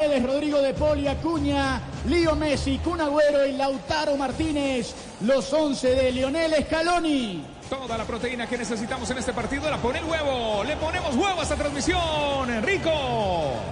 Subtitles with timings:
[0.00, 1.78] Rodrigo de Poli, Acuña,
[2.08, 7.44] Lío Messi, Kun Agüero y Lautaro Martínez, los 11 de Lionel Scaloni.
[7.70, 10.64] Toda la proteína que necesitamos en este partido la pone el huevo.
[10.64, 12.00] Le ponemos huevo a esta transmisión.
[12.62, 12.90] Rico.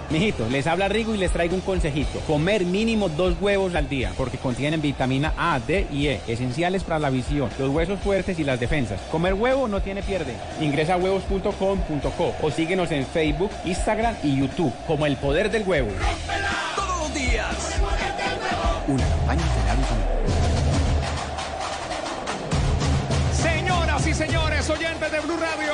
[0.09, 2.21] Mijito, les habla Rigo y les traigo un consejito.
[2.21, 6.97] Comer mínimo dos huevos al día porque contienen vitamina A, D y E, esenciales para
[6.97, 9.01] la visión, los huesos fuertes y las defensas.
[9.11, 10.33] Comer huevo no tiene pierde.
[10.61, 15.89] Ingresa a huevos.com.co o síguenos en Facebook, Instagram y YouTube como El Poder del Huevo.
[16.73, 17.75] Todos los días.
[18.87, 19.43] Una campaña
[24.19, 25.73] señores, oyentes de Blue Radio.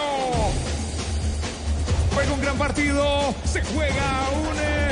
[2.13, 4.91] Juega un gran partido, se juega un eh,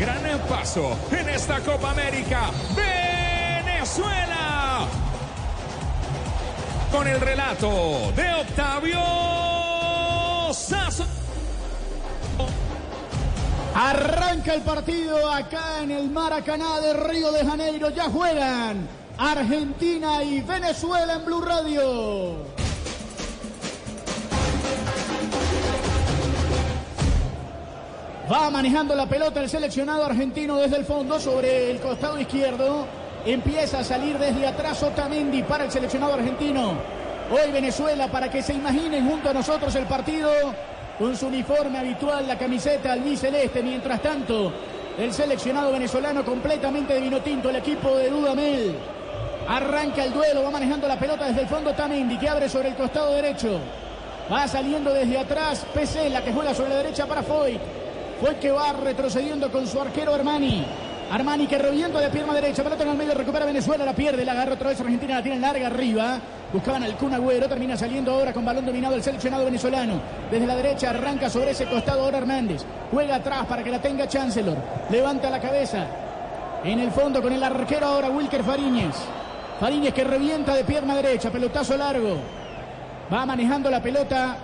[0.00, 2.50] gran paso en esta Copa América.
[2.74, 4.88] Venezuela.
[6.90, 8.98] Con el relato de Octavio
[10.52, 11.06] Sazo.
[13.76, 17.90] Arranca el partido acá en el Maracaná de Río de Janeiro.
[17.90, 18.88] Ya juegan
[19.18, 22.61] Argentina y Venezuela en Blue Radio.
[28.30, 32.86] Va manejando la pelota el seleccionado argentino desde el fondo sobre el costado izquierdo.
[33.26, 36.74] Empieza a salir desde atrás Otamendi para el seleccionado argentino.
[37.32, 40.30] Hoy Venezuela para que se imaginen junto a nosotros el partido
[40.98, 43.60] con su uniforme habitual, la camiseta albiceleste.
[43.60, 44.52] Mientras tanto,
[44.98, 48.76] el seleccionado venezolano completamente de vino tinto, el equipo de Dudamel.
[49.48, 52.76] Arranca el duelo, va manejando la pelota desde el fondo Tamendi, que abre sobre el
[52.76, 53.58] costado derecho.
[54.32, 57.58] Va saliendo desde atrás Pesela, que juega sobre la derecha para Foy.
[58.22, 60.64] Foy que va retrocediendo con su arquero Armani.
[61.10, 64.30] Armani que revienta de pierna derecha, pelota en el medio, recupera Venezuela, la pierde, la
[64.30, 66.20] agarra otra vez Argentina, la tiene larga arriba.
[66.52, 70.00] Buscaban al Kun Agüero, termina saliendo ahora con balón dominado el seleccionado venezolano.
[70.30, 72.62] Desde la derecha arranca sobre ese costado ahora Hernández.
[72.92, 74.56] Juega atrás para que la tenga Chancellor.
[74.88, 75.84] Levanta la cabeza.
[76.62, 78.94] En el fondo con el arquero ahora Wilker Fariñez.
[79.58, 82.18] Fariñez que revienta de pierna derecha, pelotazo largo.
[83.12, 84.36] Va manejando la pelota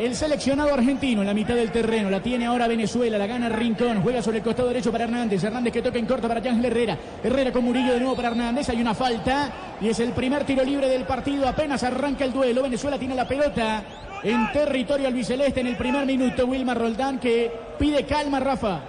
[0.00, 2.08] el seleccionado argentino en la mitad del terreno.
[2.08, 4.00] La tiene ahora Venezuela, la gana Rincón.
[4.02, 5.44] Juega sobre el costado derecho para Hernández.
[5.44, 6.96] Hernández que toca en corto para Ángel Herrera.
[7.22, 8.70] Herrera con Murillo de nuevo para Hernández.
[8.70, 11.46] Hay una falta y es el primer tiro libre del partido.
[11.46, 12.62] Apenas arranca el duelo.
[12.62, 13.84] Venezuela tiene la pelota
[14.22, 16.46] en territorio albiceleste en el primer minuto.
[16.46, 18.80] Wilmar Roldán que pide calma, Rafa.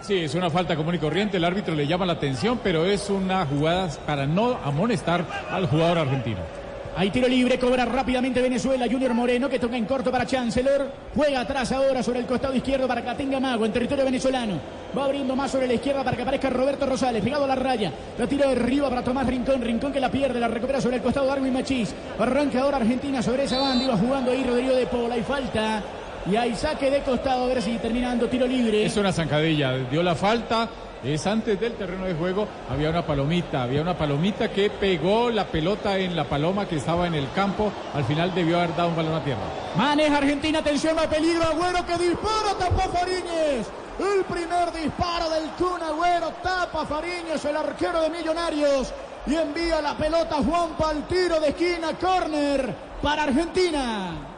[0.00, 1.36] Sí, es una falta común y corriente.
[1.36, 5.98] El árbitro le llama la atención, pero es una jugada para no amonestar al jugador
[5.98, 6.65] argentino.
[6.98, 8.86] Hay tiro libre, cobra rápidamente Venezuela.
[8.90, 10.90] Junior Moreno que toca en corto para Chancellor.
[11.14, 14.58] Juega atrás ahora sobre el costado izquierdo para que la tenga Mago en territorio venezolano.
[14.96, 17.22] Va abriendo más sobre la izquierda para que aparezca Roberto Rosales.
[17.22, 17.92] Pegado a la raya.
[18.16, 19.60] La tira de arriba para Tomás Rincón.
[19.60, 20.40] Rincón que la pierde.
[20.40, 21.94] La recupera sobre el costado Darwin Machís.
[22.18, 23.84] Arranca ahora Argentina sobre esa banda.
[23.84, 25.18] Iba jugando ahí Rodrigo de Pola.
[25.18, 25.82] Y falta.
[26.30, 27.44] Y hay saque de costado.
[27.44, 28.86] A ver si terminando tiro libre.
[28.86, 29.76] Es una zancadilla.
[29.90, 30.66] Dio la falta.
[31.04, 35.44] Es antes del terreno de juego, había una palomita, había una palomita que pegó la
[35.46, 37.70] pelota en la paloma que estaba en el campo.
[37.94, 39.42] Al final debió haber dado un balón a tierra.
[39.76, 43.66] Maneja Argentina, atención a peligro, Agüero que dispara, tapó Fariñez.
[43.98, 48.92] El primer disparo del Kun Agüero, tapa Fariñez, el arquero de Millonarios.
[49.26, 54.35] Y envía la pelota Juanpa al tiro de esquina, córner para Argentina.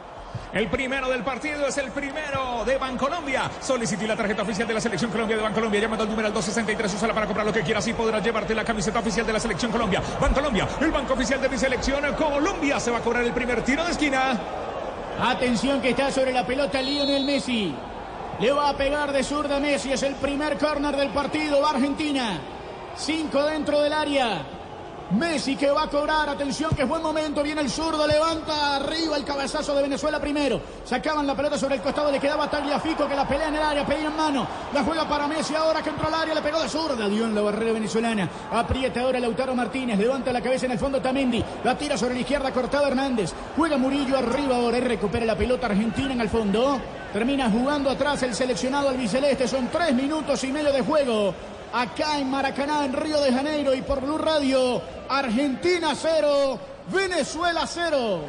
[0.51, 3.51] El primero del partido es el primero de Bancolombia.
[3.61, 5.79] Solicite la tarjeta oficial de la Selección Colombia de Bancolombia.
[5.79, 8.97] Llamando al número 263, úsala para comprar lo que quieras y podrás llevarte la camiseta
[8.97, 10.01] oficial de la Selección Colombia.
[10.19, 12.79] Bancolombia, el banco oficial de mi selección Colombia.
[12.79, 14.39] Se va a cobrar el primer tiro de esquina.
[15.21, 17.75] Atención que está sobre la pelota Lionel Messi.
[18.39, 19.93] Le va a pegar de zurda Messi.
[19.93, 21.61] Es el primer córner del partido.
[21.61, 22.39] Va Argentina.
[22.97, 24.58] Cinco dentro del área.
[25.11, 29.17] Messi que va a cobrar, atención que es buen momento, viene el zurdo, levanta arriba
[29.17, 33.15] el cabezazo de Venezuela primero, sacaban la pelota sobre el costado, le quedaba Tagliafico que
[33.15, 36.07] la pelea en el área, pedía en mano, la juega para Messi ahora que entró
[36.09, 39.97] al área, le pegó de zurda, dio en la barrera venezolana, aprieta ahora Lautaro Martínez,
[39.97, 43.77] levanta la cabeza en el fondo Tamendi, la tira sobre la izquierda, cortada Hernández, juega
[43.77, 46.79] Murillo arriba ahora y recupera la pelota Argentina en el fondo,
[47.11, 51.33] termina jugando atrás el seleccionado albiceleste, son tres minutos y medio de juego
[51.73, 54.81] acá en Maracaná, en Río de Janeiro y por Blue Radio.
[55.09, 56.59] Argentina 0,
[56.91, 58.21] Venezuela 0.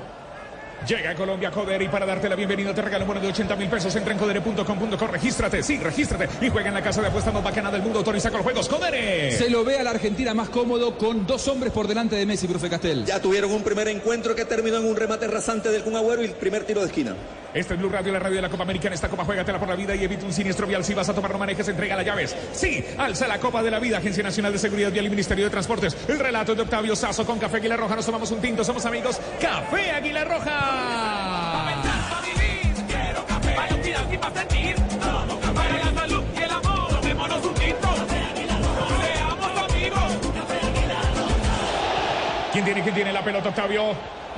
[0.87, 3.55] Llega a Colombia Codere y para darte la bienvenida te regalo un bono de 80
[3.57, 3.95] mil pesos.
[3.95, 7.71] Entra en codere.com.co, regístrate, sí, regístrate y juega en la casa de apuestas más bacana
[7.71, 7.99] del mundo.
[7.99, 9.31] Autoriza con los juegos Codere.
[9.33, 12.47] Se lo ve a la Argentina más cómodo con dos hombres por delante de Messi,
[12.47, 13.05] profe Castel.
[13.05, 16.27] Ya tuvieron un primer encuentro que terminó en un remate rasante del Kun Agüero y
[16.27, 17.15] el primer tiro de esquina.
[17.53, 18.89] Este es Blue Radio, la radio de la Copa América.
[18.89, 20.85] En esta Copa juégatela por la vida y evita un siniestro vial.
[20.85, 22.37] Si vas a tomar, no manejes, entrega las llaves.
[22.53, 23.99] Sí, alza la Copa de la Vida.
[23.99, 25.97] Agencia Nacional de Seguridad Vial y Ministerio de Transportes.
[26.07, 27.97] El relato de Octavio Sazo con Café Aguilar Roja.
[27.97, 29.21] Nos tomamos un tinto, somos amigos.
[29.41, 31.40] Café Aguilar Roja.
[42.63, 43.85] ¿Quién tiene, tiene la pelota, Octavio?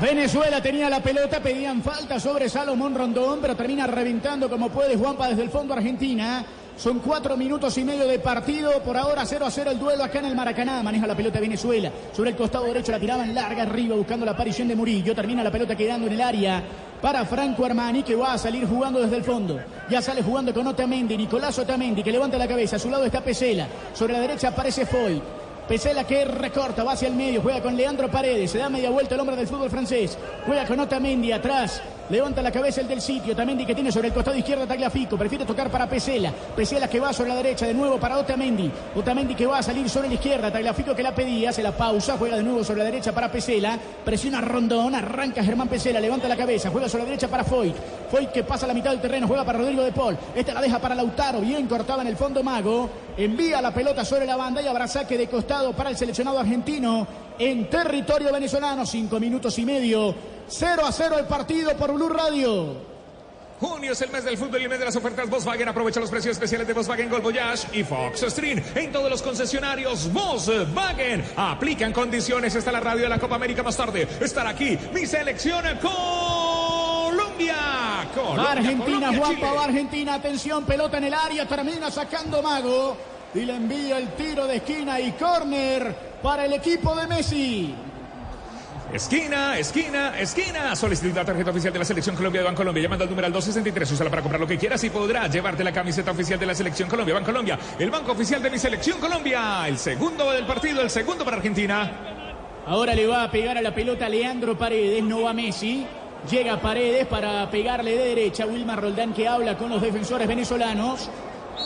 [0.00, 5.28] Venezuela tenía la pelota, pedían falta sobre Salomón Rondón, pero termina reventando como puede Juanpa
[5.28, 6.44] desde el fondo Argentina.
[6.76, 8.80] Son cuatro minutos y medio de partido.
[8.84, 10.84] Por ahora 0 a 0 el duelo acá en el Maracaná.
[10.84, 11.90] Maneja la pelota Venezuela.
[12.14, 15.16] Sobre el costado derecho la tiraban larga arriba buscando la aparición de Murillo.
[15.16, 16.62] Termina la pelota quedando en el área
[17.00, 19.58] para Franco Armani que va a salir jugando desde el fondo.
[19.90, 21.16] Ya sale jugando con Otamendi.
[21.16, 22.76] Nicolás Otamendi que levanta la cabeza.
[22.76, 23.66] A su lado está Pesela.
[23.92, 25.20] Sobre la derecha aparece Foy.
[25.72, 29.14] Pesela que recorta, va hacia el medio, juega con Leandro Paredes, se da media vuelta
[29.14, 31.80] el hombre del fútbol francés, juega con Otamendi atrás,
[32.12, 35.46] levanta la cabeza el del sitio, Otamendi que tiene sobre el costado izquierdo Tagliafico, prefiere
[35.46, 39.46] tocar para Pesela, Pesela que va sobre la derecha de nuevo para Otamendi, Otamendi que
[39.46, 42.42] va a salir sobre la izquierda, Tagliafico que la pedía, se la pausa, juega de
[42.42, 46.86] nuevo sobre la derecha para Pesela, presiona Rondón, arranca Germán Pesela, levanta la cabeza, juega
[46.86, 47.76] sobre la derecha para Foyt,
[48.10, 50.78] Foyt que pasa la mitad del terreno, juega para Rodrigo de Paul, esta la deja
[50.78, 54.66] para Lautaro, bien cortaba en el fondo Mago, envía la pelota sobre la banda y
[54.66, 57.06] habrá saque de costado para el seleccionado argentino
[57.38, 60.14] en territorio venezolano, cinco minutos y medio,
[60.48, 62.92] 0 a 0 el partido por Blue Radio.
[63.62, 65.68] Junio es el mes del fútbol y el mes de las ofertas Volkswagen.
[65.68, 70.12] Aprovecha los precios especiales de Volkswagen Gol Voyage y Fox Stream en todos los concesionarios
[70.12, 71.24] Volkswagen.
[71.36, 72.56] Aplican condiciones.
[72.56, 74.08] Está la radio de la Copa América más tarde.
[74.20, 77.54] Estará aquí mi selección Colombia.
[78.12, 79.46] Colombia Argentina, Colombia, Chile.
[79.56, 82.96] va Argentina, atención, pelota en el área, termina sacando Mago
[83.32, 87.74] y le envía el tiro de esquina y córner para el equipo de Messi.
[88.92, 90.76] Esquina, esquina, esquina.
[90.76, 92.82] Solicitud la tarjeta oficial de la Selección Colombia de Bancolombia.
[92.82, 93.90] Llamando al número al 263.
[93.90, 96.90] Úsala para comprar lo que quieras y podrás llevarte la camiseta oficial de la Selección
[96.90, 97.14] Colombia.
[97.14, 99.66] Bancolombia, el banco oficial de mi Selección Colombia.
[99.66, 101.90] El segundo del partido, el segundo para Argentina.
[102.66, 105.86] Ahora le va a pegar a la pelota Leandro Paredes, no va Messi.
[106.30, 108.44] Llega Paredes para pegarle de derecha.
[108.44, 111.08] Wilmar Roldán que habla con los defensores venezolanos.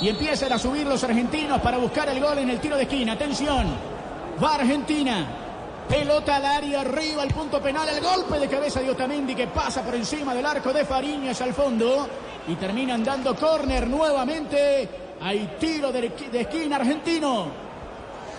[0.00, 3.14] Y empiezan a subir los argentinos para buscar el gol en el tiro de esquina.
[3.14, 3.67] Atención.
[4.40, 5.45] Va Argentina.
[5.88, 7.88] Pelota al área, arriba, al punto penal.
[7.88, 11.54] El golpe de cabeza de Otamendi que pasa por encima del arco de Fariñas al
[11.54, 12.08] fondo.
[12.48, 14.88] Y terminan dando córner nuevamente.
[15.20, 17.66] Hay tiro de, de esquina argentino.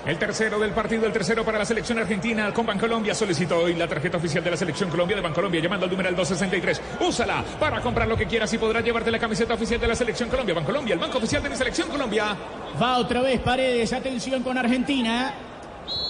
[0.05, 3.13] El tercero del partido, el tercero para la selección argentina con Bancolombia.
[3.13, 6.81] Solicitó hoy la tarjeta oficial de la selección Colombia de Bancolombia llamando al número 263.
[7.05, 10.29] Úsala para comprar lo que quieras y podrás llevarte la camiseta oficial de la selección
[10.29, 10.55] Colombia.
[10.55, 12.37] Bancolombia, el banco oficial de mi selección Colombia.
[12.81, 15.33] Va otra vez Paredes, atención con Argentina.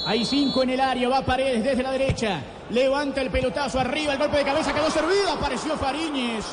[0.06, 2.42] Hay cinco en el área, va Paredes desde la derecha.
[2.70, 6.46] Levanta el pelotazo arriba, el golpe de cabeza quedó servida, apareció Fariñez.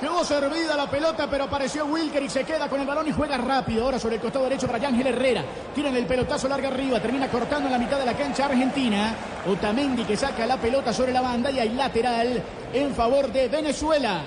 [0.00, 3.38] Quedó servida la pelota, pero apareció Wilker y se queda con el balón y juega
[3.38, 3.84] rápido.
[3.84, 5.42] Ahora sobre el costado derecho para Ángel Herrera.
[5.74, 9.14] Tiran el pelotazo largo arriba, termina cortando en la mitad de la cancha Argentina.
[9.50, 12.42] Otamendi que saca la pelota sobre la banda y hay lateral
[12.74, 14.20] en favor de Venezuela.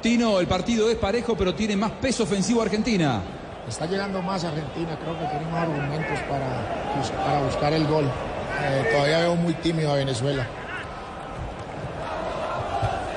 [0.00, 3.20] Tino, el partido es parejo, pero tiene más peso ofensivo Argentina.
[3.70, 8.04] Está llegando más Argentina, creo que tiene más argumentos para, para buscar el gol.
[8.04, 10.44] Eh, todavía veo muy tímido a Venezuela.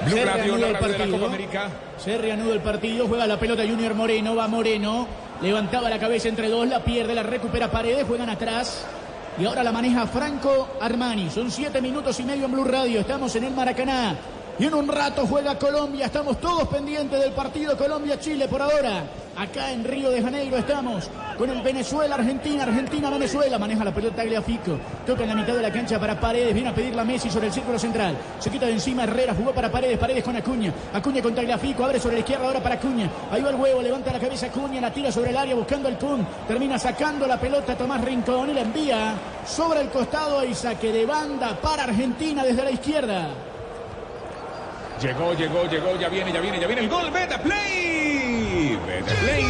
[0.05, 1.29] Blue Se Radio, reanuda el partido.
[1.97, 5.07] Se reanuda el partido, juega la pelota Junior Moreno, va Moreno,
[5.41, 8.85] levantaba la cabeza entre dos, la pierde, la recupera Paredes, juegan atrás.
[9.39, 11.31] Y ahora la maneja Franco Armani.
[11.31, 12.99] Son siete minutos y medio en Blue Radio.
[12.99, 14.15] Estamos en el Maracaná.
[14.59, 16.05] Y en un rato juega Colombia.
[16.05, 19.03] Estamos todos pendientes del partido Colombia-Chile por ahora.
[19.35, 21.09] Acá en Río de Janeiro estamos
[21.39, 23.57] con el Venezuela-Argentina, Argentina-Venezuela.
[23.57, 24.77] Maneja la pelota Tagliafico.
[25.07, 26.53] Toca en la mitad de la cancha para Paredes.
[26.53, 28.15] Viene a pedir la Messi sobre el círculo central.
[28.37, 29.33] Se quita de encima Herrera.
[29.33, 29.97] Jugó para Paredes.
[29.97, 30.71] Paredes con Acuña.
[30.93, 31.83] Acuña con Tagliafico.
[31.83, 33.09] Abre sobre la izquierda ahora para Acuña.
[33.31, 33.81] Ahí va el huevo.
[33.81, 34.79] Levanta la cabeza Acuña.
[34.79, 36.27] La tira sobre el área buscando el Kun.
[36.47, 39.15] Termina sacando la pelota Tomás Rincón y la envía
[39.47, 43.29] sobre el costado y saque de banda para Argentina desde la izquierda.
[45.03, 47.11] Llegó, llegó, llegó, ya viene, ya viene, ya viene el gol.
[47.11, 48.79] Vete play.
[48.87, 49.45] Vete play.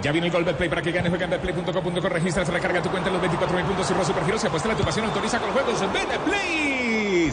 [0.00, 1.10] Ya viene el gol Betplay para que ganes.
[1.10, 2.08] Juega en betplay.com.co.
[2.08, 4.40] Registras, recarga tu cuenta en los 24.000 puntos y Ro Supergiros.
[4.40, 5.92] Se apuesta la tu pasión, autoriza con los juegos.
[5.92, 7.32] Vete play.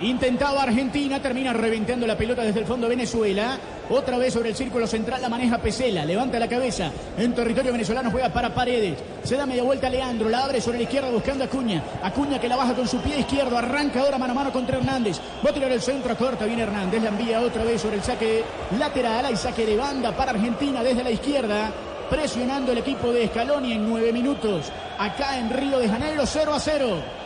[0.00, 3.58] Intentaba Argentina, termina reventando la pelota desde el fondo Venezuela.
[3.88, 6.90] Otra vez sobre el círculo central la maneja Pesela, levanta la cabeza.
[7.16, 8.98] En territorio venezolano juega para Paredes.
[9.22, 11.82] Se da media vuelta a Leandro, la abre sobre la izquierda buscando a Acuña.
[12.02, 15.18] Acuña que la baja con su pie izquierdo, arranca ahora mano a mano contra Hernández.
[15.44, 18.44] Va a tirar el centro, corta, viene Hernández, la envía otra vez sobre el saque
[18.78, 19.24] lateral.
[19.24, 21.70] Hay saque de banda para Argentina desde la izquierda.
[22.10, 24.70] Presionando el equipo de Scaloni en nueve minutos.
[24.98, 27.25] Acá en Río de Janeiro, 0 a 0.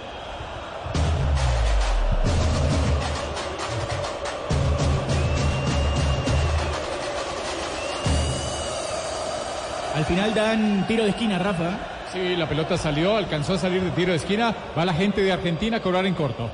[10.00, 11.78] Al final dan tiro de esquina, Rafa.
[12.10, 14.54] Sí, la pelota salió, alcanzó a salir de tiro de esquina.
[14.76, 16.48] Va la gente de Argentina a cobrar en corto.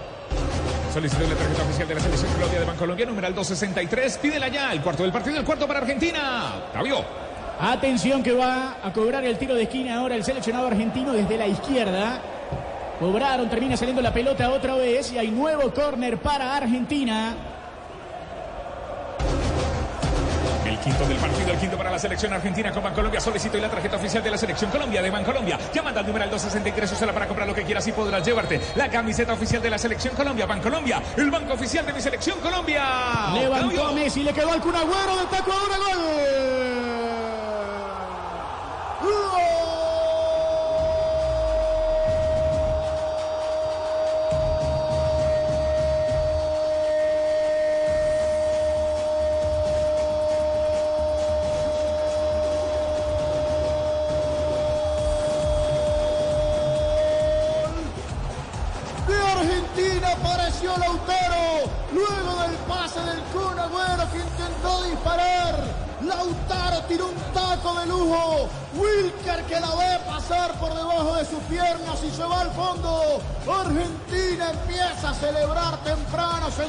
[0.93, 4.19] Solicitud de la tarjeta oficial de la selección Colombia de Bancolombia, numeral 263.
[4.19, 4.73] Pídela ya.
[4.73, 6.55] El cuarto del partido, el cuarto para Argentina.
[6.67, 7.05] Octavio.
[7.61, 11.47] Atención que va a cobrar el tiro de esquina ahora el seleccionado argentino desde la
[11.47, 12.21] izquierda.
[12.99, 17.37] Cobraron, termina saliendo la pelota otra vez y hay nuevo córner para Argentina.
[20.87, 23.21] Quinto del partido, el quinto para la selección argentina con Bancolombia.
[23.21, 25.59] Solicito y la tarjeta oficial de la selección Colombia de Bancolombia.
[25.75, 29.33] Llamando al numeral 263, úsala para comprar lo que quieras y podrás llevarte la camiseta
[29.33, 30.47] oficial de la selección Colombia.
[30.47, 32.85] Bancolombia, el banco oficial de mi selección Colombia.
[33.35, 33.89] Levantó Octavio.
[33.89, 36.07] a Messi, le quedó al Kun Agüero, de taco ahora gol.
[39.01, 39.56] de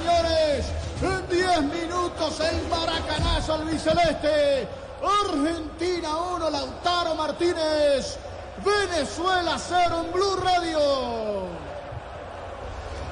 [0.08, 0.66] señores.
[1.02, 4.68] En 10 minutos el maracanazo albiceleste
[5.04, 8.18] Argentina 1 Lautaro Martínez.
[8.66, 11.48] Venezuela 0 en Blue Radio.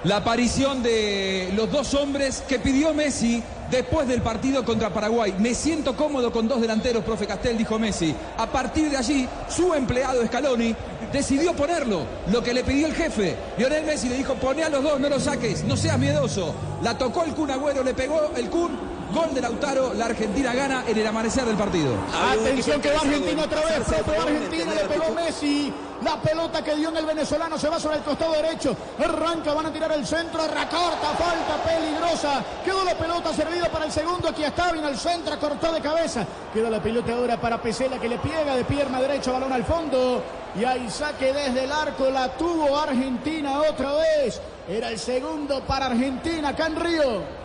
[0.03, 5.35] La aparición de los dos hombres que pidió Messi después del partido contra Paraguay.
[5.39, 8.15] Me siento cómodo con dos delanteros, profe Castel, dijo Messi.
[8.37, 10.75] A partir de allí, su empleado Scaloni
[11.11, 13.35] decidió ponerlo, lo que le pidió el jefe.
[13.57, 16.53] Lionel Messi le dijo, poné a los dos, no los saques, no seas miedoso.
[16.81, 18.77] La tocó el Kun Agüero, le pegó el Kun,
[19.13, 21.93] gol de Lautaro, la Argentina gana en el amanecer del partido.
[22.31, 25.73] Atención que va Argentina otra vez, propio Argentina le pegó Messi.
[26.03, 28.75] La pelota que dio en el venezolano se va sobre el costado derecho.
[28.99, 32.43] Arranca, van a tirar el centro, recorta, falta peligrosa.
[32.65, 34.27] Quedó la pelota servida para el segundo.
[34.27, 36.25] Aquí está, viene al centro, cortó de cabeza.
[36.53, 40.21] Queda la pelota ahora para Pesela que le piega de pierna derecha, balón al fondo.
[40.59, 44.41] Y ahí saque desde el arco, la tuvo Argentina otra vez.
[44.67, 47.44] Era el segundo para Argentina acá en Río.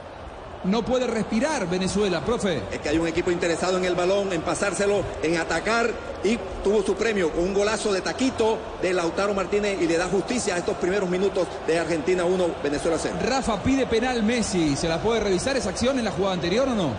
[0.64, 2.60] No puede respirar Venezuela, profe.
[2.70, 5.90] Es que hay un equipo interesado en el balón, en pasárselo, en atacar
[6.22, 10.06] y tuvo su premio con un golazo de taquito de Lautaro Martínez y le da
[10.06, 13.16] justicia a estos primeros minutos de Argentina 1, Venezuela 0.
[13.24, 14.76] Rafa pide penal Messi.
[14.76, 16.90] ¿Se la puede revisar esa acción en la jugada anterior o no?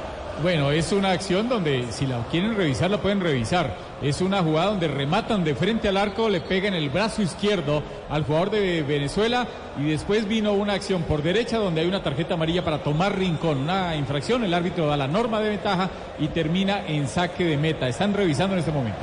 [0.42, 3.91] Bueno, es una acción donde si la quieren revisar, la pueden revisar.
[4.02, 8.24] Es una jugada donde rematan de frente al arco, le pegan el brazo izquierdo al
[8.24, 9.48] jugador de Venezuela
[9.80, 13.60] y después vino una acción por derecha donde hay una tarjeta amarilla para tomar rincón,
[13.60, 17.88] una infracción, el árbitro da la norma de ventaja y termina en saque de meta.
[17.88, 19.00] Están revisando en este momento.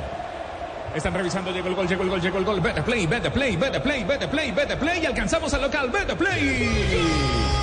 [0.93, 2.59] Están revisando, llegó el gol, llegó el gol, llegó el gol.
[2.59, 5.03] Vete play, vete play, vete play, vete play, vete play.
[5.03, 7.58] Y alcanzamos al local, vete play.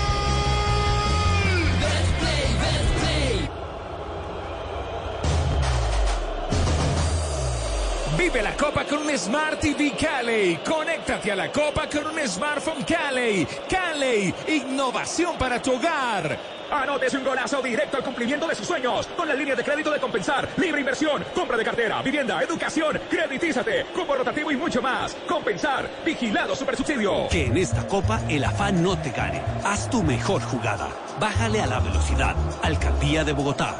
[8.36, 10.58] Vive la Copa con un Smart TV Cali.
[10.62, 13.48] Conéctate a la Copa con un smartphone Cali.
[13.66, 16.36] Cali, innovación para tu hogar.
[16.70, 19.06] Anote un golazo directo al cumplimiento de sus sueños.
[19.16, 20.46] Con la línea de crédito de compensar.
[20.58, 25.16] Libre inversión, compra de cartera, vivienda, educación, creditízate, cupo rotativo y mucho más.
[25.26, 27.28] Compensar, vigilado super subsidio.
[27.28, 29.40] Que en esta copa el afán no te gane.
[29.64, 30.90] Haz tu mejor jugada.
[31.18, 32.36] Bájale a la velocidad.
[32.62, 33.74] Alcaldía de Bogotá.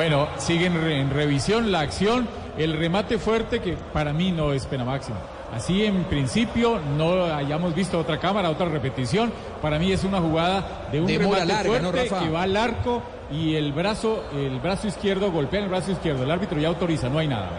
[0.00, 2.26] Bueno, siguen re- en revisión la acción,
[2.56, 5.18] el remate fuerte que para mí no es pena máxima.
[5.54, 9.30] Así en principio no hayamos visto otra cámara, otra repetición.
[9.60, 12.56] Para mí es una jugada de un De remate larga, ¿no, fuerte que va al
[12.56, 16.22] arco y el brazo, el brazo izquierdo golpea en el brazo izquierdo.
[16.22, 17.50] El árbitro ya autoriza, no hay nada.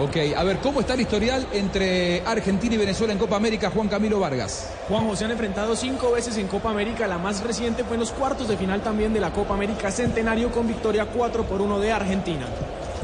[0.00, 3.86] Ok, a ver, ¿cómo está el historial entre Argentina y Venezuela en Copa América, Juan
[3.86, 4.72] Camilo Vargas?
[4.88, 7.06] Juan José han enfrentado cinco veces en Copa América.
[7.06, 10.50] La más reciente fue en los cuartos de final también de la Copa América Centenario
[10.52, 12.46] con victoria 4 por 1 de Argentina.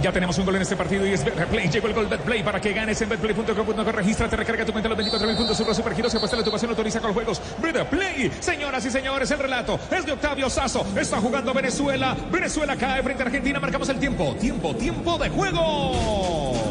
[0.00, 1.68] Ya tenemos un gol en este partido y es Betplay.
[1.68, 3.92] Llegó el gol Betplay para que ganes en betplay.com.co.
[3.92, 5.56] Regístrate, recarga tu cuenta los 24 mil puntos.
[5.56, 7.42] Super Supergiros y apuesta tu pasión autoriza con juegos.
[7.60, 8.32] Betplay.
[8.40, 10.86] Señoras y señores, el relato es de Octavio Sazo.
[10.98, 12.16] Está jugando Venezuela.
[12.32, 13.60] Venezuela cae frente a Argentina.
[13.60, 14.34] Marcamos el tiempo.
[14.40, 16.65] Tiempo, tiempo de juego.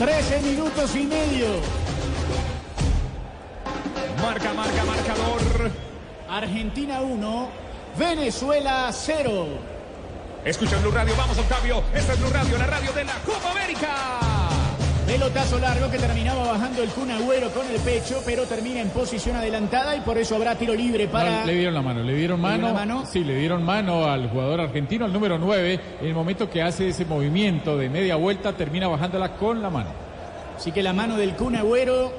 [0.00, 1.46] 13 minutos y medio.
[4.22, 5.70] Marca, marca, marcador.
[6.26, 7.48] Argentina 1,
[7.98, 9.46] Venezuela 0.
[10.42, 11.14] Escucha Blue Radio.
[11.18, 11.82] Vamos, Octavio.
[11.92, 14.49] Esta es Blue Radio, la radio de la Copa América.
[15.10, 19.34] Pelotazo largo que terminaba bajando el Kun Agüero con el pecho, pero termina en posición
[19.34, 21.40] adelantada y por eso habrá tiro libre para.
[21.40, 22.56] No, le dieron la mano, le dieron ¿Le mano.
[22.58, 23.06] dieron la mano?
[23.06, 25.80] Sí, le dieron mano al jugador argentino, al número 9.
[26.00, 29.90] En el momento que hace ese movimiento de media vuelta, termina bajándola con la mano.
[30.56, 32.12] Así que la mano del Kun Agüero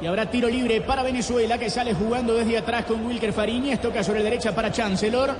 [0.00, 3.80] Y habrá tiro libre para Venezuela que sale jugando desde atrás con Wilker Fariñez.
[3.80, 5.34] Toca sobre la derecha para Chancellor.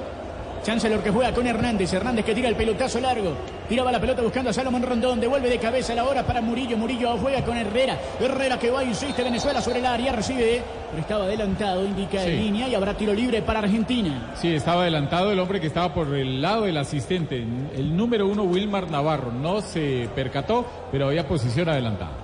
[0.65, 1.93] Chancellor que juega con Hernández.
[1.93, 3.35] Hernández que tira el pelotazo largo.
[3.69, 5.21] Tiraba la pelota buscando a Salomón Rondón.
[5.21, 6.77] Devuelve de cabeza la hora para Murillo.
[6.79, 7.99] Murillo juega con Herrera.
[8.19, 10.13] Herrera que va, insiste Venezuela sobre el área.
[10.13, 12.31] Recibe, pero estaba adelantado, indica Sí.
[12.31, 12.69] en línea.
[12.69, 14.33] Y habrá tiro libre para Argentina.
[14.35, 17.37] Sí, estaba adelantado el hombre que estaba por el lado del asistente.
[17.77, 19.31] El número uno, Wilmar Navarro.
[19.33, 22.24] No se percató, pero había posición adelantada.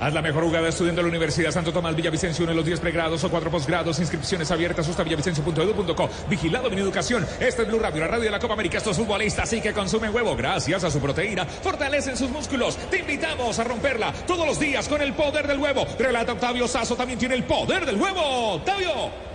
[0.00, 2.80] Haz la mejor jugada estudiando en la Universidad Santo Tomás Villavicencio, uno de los 10
[2.80, 3.98] pregrados o 4 posgrados.
[3.98, 6.10] Inscripciones abiertas villavicencio.edu.co.
[6.28, 7.26] Vigilado mi educación.
[7.40, 8.78] Este es Blue Radio, la radio de la Copa América.
[8.78, 10.36] Estos futbolistas sí que consumen huevo.
[10.36, 12.76] Gracias a su proteína, fortalecen sus músculos.
[12.90, 15.86] Te invitamos a romperla todos los días con el poder del huevo.
[15.98, 18.54] Relata Octavio Sazo, también tiene el poder del huevo.
[18.54, 19.33] Octavio.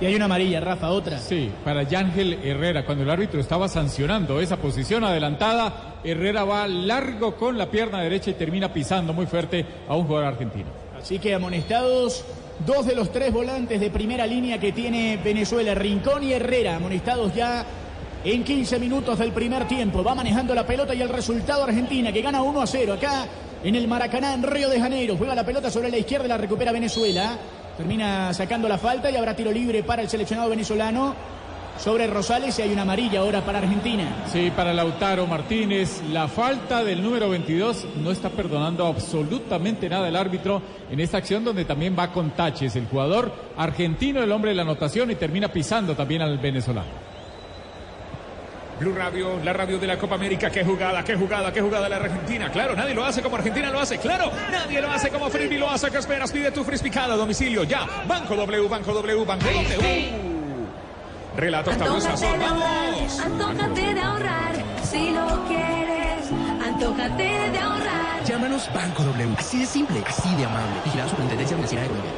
[0.00, 1.18] Y hay una amarilla, Rafa, otra.
[1.18, 2.86] Sí, para Yángel Herrera.
[2.86, 8.30] Cuando el árbitro estaba sancionando esa posición adelantada, Herrera va largo con la pierna derecha
[8.30, 10.70] y termina pisando muy fuerte a un jugador argentino.
[10.98, 12.24] Así que amonestados
[12.64, 17.34] dos de los tres volantes de primera línea que tiene Venezuela, Rincón y Herrera, amonestados
[17.34, 17.66] ya
[18.24, 20.02] en 15 minutos del primer tiempo.
[20.02, 23.26] Va manejando la pelota y el resultado Argentina que gana 1 a 0 acá
[23.62, 25.16] en el Maracaná, en Río de Janeiro.
[25.18, 27.36] Juega la pelota sobre la izquierda, la recupera Venezuela.
[27.80, 31.14] Termina sacando la falta y habrá tiro libre para el seleccionado venezolano
[31.78, 34.26] sobre Rosales y hay una amarilla ahora para Argentina.
[34.30, 40.16] Sí, para Lautaro Martínez, la falta del número 22 no está perdonando absolutamente nada el
[40.16, 40.60] árbitro
[40.90, 44.62] en esta acción donde también va con taches el jugador argentino, el hombre de la
[44.62, 47.09] anotación y termina pisando también al venezolano.
[48.80, 50.50] Blue Radio, la radio de la Copa América.
[50.50, 52.50] Qué jugada, qué jugada, qué jugada la Argentina.
[52.50, 53.98] Claro, nadie lo hace como Argentina lo hace.
[53.98, 55.90] Claro, nadie lo hace como Frisbee lo hace.
[55.90, 56.32] ¿Qué esperas?
[56.32, 57.64] Pide tu frisbee cada domicilio.
[57.64, 57.86] Ya.
[58.08, 60.12] Banco W, Banco W, Banco W.
[61.36, 62.26] Relato Octavio Sazo.
[62.26, 63.20] Antójate de ahorrar, Vamos.
[63.20, 66.30] antójate de ahorrar, si lo quieres,
[66.66, 68.24] antójate de ahorrar.
[68.24, 69.34] Llámanos Banco W.
[69.38, 70.80] Así de simple, así de amable.
[70.86, 72.12] Vigilado Superintendencia Financiera de Colombia.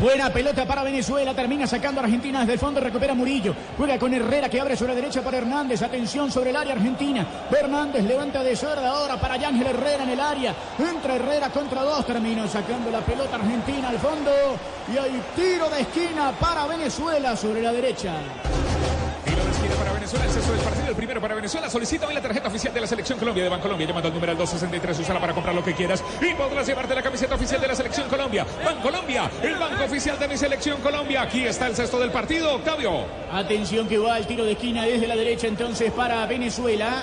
[0.00, 4.12] Buena pelota para Venezuela, termina sacando a Argentina desde el fondo, recupera Murillo, juega con
[4.12, 8.42] Herrera que abre sobre la derecha para Hernández, atención sobre el área argentina, Hernández levanta
[8.42, 12.90] de suerda ahora para Yángel Herrera en el área, entra Herrera contra dos, termina sacando
[12.90, 14.30] la pelota argentina al fondo.
[14.92, 18.12] Y hay tiro de esquina para Venezuela sobre la derecha.
[20.06, 21.68] Venezuela, el sexto del partido, el primero para Venezuela.
[21.68, 23.88] Solicita hoy la tarjeta oficial de la Selección Colombia de Bancolombia.
[23.88, 27.02] Llamando al número al 263, úsala para comprar lo que quieras y podrás llevarte la
[27.02, 28.46] camiseta oficial de la Selección Colombia.
[28.64, 31.22] Bancolombia, el banco oficial de mi Selección Colombia.
[31.22, 33.04] Aquí está el sexto del partido, Octavio.
[33.32, 37.02] Atención que va al tiro de esquina desde la derecha entonces para Venezuela.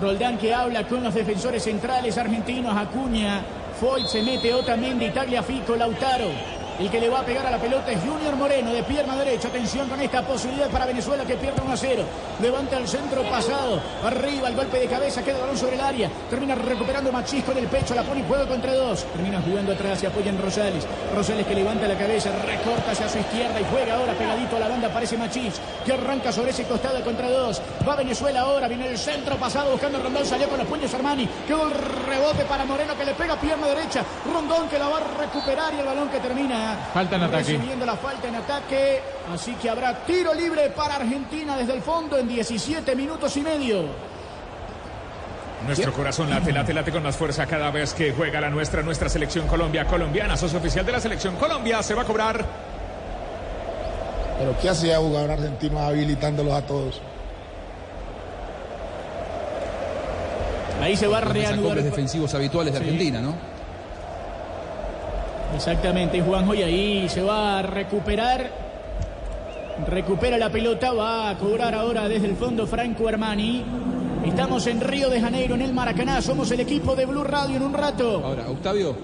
[0.00, 3.42] Roldán que habla con los defensores centrales argentinos, Acuña,
[3.78, 6.57] Foyt se mete Otamendi, Tagliafico, Lautaro.
[6.78, 9.48] El que le va a pegar a la pelota es Junior Moreno de pierna derecha.
[9.48, 12.04] Atención con esta posibilidad para Venezuela que pierde 1 a 0.
[12.40, 13.82] Levanta el centro pasado.
[14.04, 15.24] Arriba el golpe de cabeza.
[15.24, 16.08] Queda balón sobre el área.
[16.30, 17.96] Termina recuperando Machís con el pecho.
[17.96, 19.04] La pone y juego contra dos.
[19.12, 20.86] Termina jugando atrás y apoya en Rosales.
[21.12, 22.30] Rosales que levanta la cabeza.
[22.46, 24.86] Recorta hacia su izquierda y juega ahora pegadito a la banda.
[24.86, 27.60] Aparece Machís que arranca sobre ese costado contra dos.
[27.88, 28.68] Va Venezuela ahora.
[28.68, 30.24] Viene el centro pasado buscando Rondón.
[30.24, 31.28] Salió con los puños Armani.
[31.44, 31.74] Quedó el
[32.06, 34.04] rebote para Moreno que le pega pierna derecha.
[34.32, 37.52] Rondón que la va a recuperar y el balón que termina Falta en ataque.
[37.52, 39.00] Recibiendo la falta en ataque.
[39.32, 43.84] Así que habrá tiro libre para Argentina desde el fondo en 17 minutos y medio.
[45.66, 49.08] Nuestro corazón late, late, late con más fuerza cada vez que juega la nuestra, nuestra
[49.08, 50.36] selección Colombia colombiana.
[50.36, 52.44] Socio oficial de la selección Colombia se va a cobrar.
[54.38, 57.00] Pero ¿qué hacía jugador argentino habilitándolos a todos?
[60.80, 61.82] Ahí se va a Los reanudar.
[61.82, 62.84] defensivos habituales de Sí.
[62.84, 63.34] Argentina, ¿no?
[65.54, 68.68] Exactamente, Juanjo, y ahí se va a recuperar.
[69.86, 73.64] Recupera la pelota, va a cobrar ahora desde el fondo Franco Armani.
[74.24, 76.20] Estamos en Río de Janeiro, en el Maracaná.
[76.20, 78.22] Somos el equipo de Blue Radio en un rato.
[78.24, 78.96] Ahora, Octavio.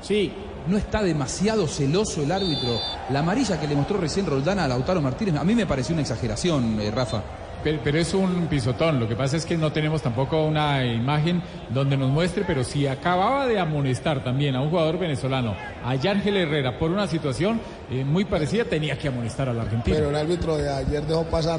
[0.00, 0.32] Sí.
[0.66, 2.80] ¿No está demasiado celoso el árbitro?
[3.10, 6.02] La amarilla que le mostró recién Roldán a Lautaro Martínez, a mí me pareció una
[6.02, 7.22] exageración, eh, Rafa.
[7.66, 11.42] Pero, pero es un pisotón, lo que pasa es que no tenemos tampoco una imagen
[11.70, 16.36] donde nos muestre, pero si acababa de amonestar también a un jugador venezolano, a Yángel
[16.36, 19.96] Herrera, por una situación eh, muy parecida, tenía que amonestar al argentino.
[19.96, 21.58] Pero el árbitro de ayer dejó pasar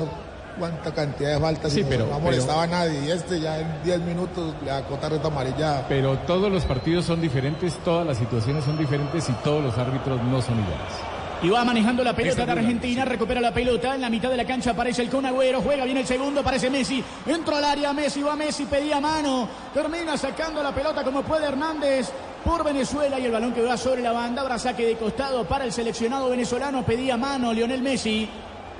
[0.57, 3.03] cuánta cantidad de faltas Sí, y no- pero- no molestaba a nadie.
[3.05, 5.85] Y este ya en 10 minutos le da tarjeta amarilla.
[5.89, 10.23] Pero todos los partidos son diferentes, todas las situaciones son diferentes y todos los árbitros
[10.23, 11.16] no son iguales.
[11.43, 14.45] Y va manejando la pelota de Argentina, recupera la pelota, en la mitad de la
[14.45, 18.35] cancha aparece el Conagüero, juega bien el segundo, aparece Messi, entró al área, Messi va
[18.35, 22.11] Messi, pedía mano, termina sacando la pelota como puede Hernández
[22.43, 25.63] por Venezuela y el balón que va sobre la banda, habrá saque de costado para
[25.63, 28.27] el seleccionado venezolano, pedía mano Lionel Messi.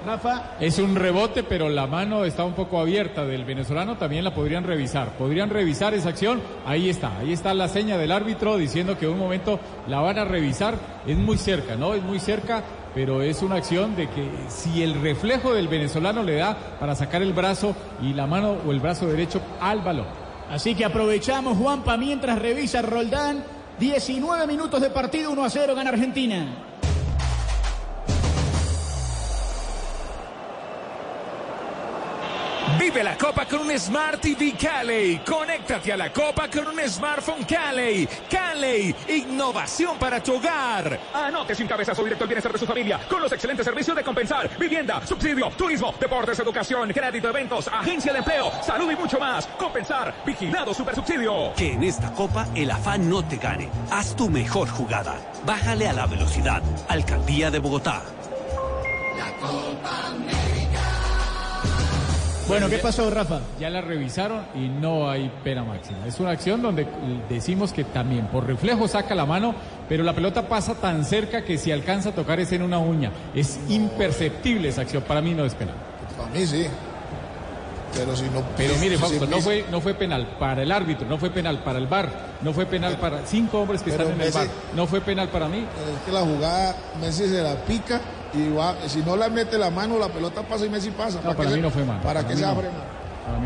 [0.08, 0.56] Rafa.
[0.62, 4.63] Es un rebote, pero la mano está un poco abierta del venezolano, también la podrían
[4.63, 5.17] revisar.
[5.17, 9.12] Podrían revisar esa acción, ahí está, ahí está la seña del árbitro diciendo que en
[9.12, 10.76] un momento la van a revisar.
[11.06, 11.93] Es muy cerca, ¿no?
[11.93, 12.63] Es muy cerca,
[12.96, 17.22] pero es una acción de que si el reflejo del venezolano le da para sacar
[17.22, 20.08] el brazo y la mano o el brazo derecho al balón.
[20.50, 23.43] Así que aprovechamos, Juanpa, mientras revisa Roldán.
[23.78, 26.67] 19 minutos de partido, 1 a 0, gana Argentina.
[32.80, 35.20] Vive la Copa con un Smart TV Cali.
[35.26, 38.08] Conéctate a la Copa con un smartphone Cali.
[38.30, 41.00] Cali, innovación para tu hogar.
[41.13, 44.50] Anote sin cabezazo directo al bienestar de su familia con los excelentes servicios de compensar,
[44.60, 49.48] vivienda, subsidio, turismo, deportes, educación, crédito, eventos, agencia de empleo, salud y mucho más.
[49.58, 51.54] Compensar, vigilado super subsidio.
[51.56, 53.70] Que en esta copa el afán no te gane.
[53.90, 55.16] Haz tu mejor jugada.
[55.46, 56.62] Bájale a la velocidad.
[56.88, 58.04] Alcaldía de Bogotá.
[59.18, 60.13] La Copa
[62.48, 63.40] Bueno, ¿qué pasó, Rafa?
[63.60, 66.06] Ya la revisaron y no hay pena máxima.
[66.08, 66.88] Es una acción donde
[67.30, 69.54] decimos que también por reflejo saca la mano,
[69.90, 73.12] pero la pelota pasa tan cerca que si alcanza a tocar es en una uña.
[73.36, 75.04] Es imperceptible esa acción.
[75.04, 75.76] Para mí no es penal.
[76.18, 76.66] Para mí sí.
[77.94, 78.42] Pero si no.
[78.56, 81.60] Pero mire, Fausto, si- no fue, no fue penal para el árbitro, no fue penal
[81.64, 82.10] para el VAR,
[82.44, 85.30] no fue penal para cinco hombres que están en el Messi- VAR, no fue penal
[85.30, 85.60] para mí.
[85.60, 88.00] Es que la jugada, Messi se la pica
[88.34, 88.76] y va.
[88.88, 91.20] Si no le mete la mano, la pelota pasa y Messi pasa.
[91.24, 92.02] No, para mí se- no fue mano.
[92.02, 92.48] ¿Para mí se no.
[92.50, 92.68] abre?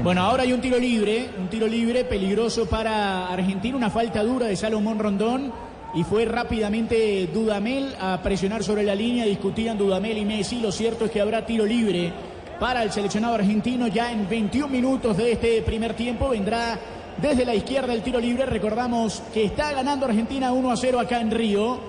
[0.04, 4.46] Bueno, ahora hay un tiro libre, un tiro libre peligroso para Argentina, una falta dura
[4.46, 5.52] de Salomón Rondón
[5.96, 11.06] y fue rápidamente Dudamel a presionar sobre la línea, discutían Dudamel y Messi, lo cierto
[11.06, 12.13] es que habrá tiro libre
[12.60, 16.78] para el seleccionado argentino ya en 21 minutos de este primer tiempo, vendrá
[17.20, 21.20] desde la izquierda el tiro libre, recordamos que está ganando Argentina 1 a 0 acá
[21.20, 21.80] en Río,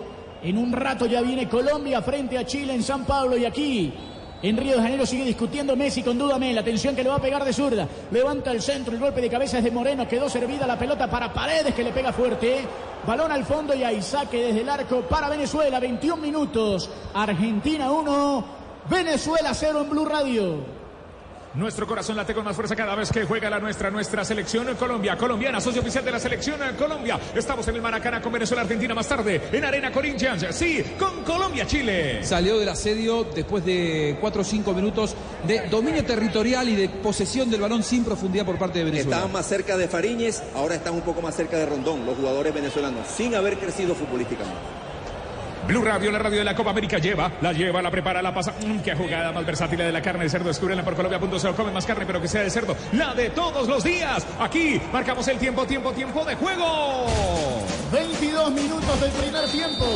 [0.42, 3.92] en un rato ya viene Colombia frente a Chile en San Pablo y aquí
[4.42, 6.58] en Río de Janeiro sigue discutiendo Messi con Dudamel.
[6.58, 7.86] Atención que le va a pegar de zurda.
[8.10, 10.08] Levanta el centro, el golpe de cabeza es de Moreno.
[10.08, 12.66] Quedó servida la pelota para Paredes que le pega fuerte.
[13.06, 15.78] Balón al fondo y hay saque desde el arco para Venezuela.
[15.78, 16.90] 21 minutos.
[17.14, 18.44] Argentina 1.
[18.90, 20.81] Venezuela 0 en Blue Radio.
[21.54, 25.18] Nuestro corazón late con más fuerza cada vez que juega la nuestra, nuestra selección Colombia.
[25.18, 27.20] Colombiana, socio oficial de la selección Colombia.
[27.34, 29.40] Estamos en el Maracaná con Venezuela, Argentina más tarde.
[29.52, 32.24] En Arena Corinthians, sí, con Colombia, Chile.
[32.24, 35.14] Salió del asedio después de 4 o 5 minutos
[35.46, 39.16] de dominio territorial y de posesión del balón sin profundidad por parte de Venezuela.
[39.16, 42.54] Estaban más cerca de Fariñez, ahora están un poco más cerca de Rondón, los jugadores
[42.54, 44.71] venezolanos, sin haber crecido futbolísticamente.
[45.66, 48.54] Blue Radio, la radio de la Copa América lleva, la lleva, la prepara, la pasa.
[48.66, 50.48] Mm, qué jugada más versátil la de la carne de cerdo.
[50.48, 51.54] Descúbrela por Colombia.co.
[51.54, 52.76] Come más carne, pero que sea de cerdo.
[52.92, 54.26] La de todos los días.
[54.40, 57.06] Aquí marcamos el tiempo, tiempo, tiempo de juego.
[57.92, 59.86] 22 minutos del primer tiempo.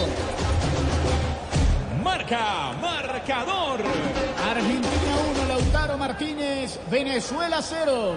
[2.03, 3.81] Marca, marcador.
[4.49, 8.15] Argentina 1, Lautaro Martínez, Venezuela 0.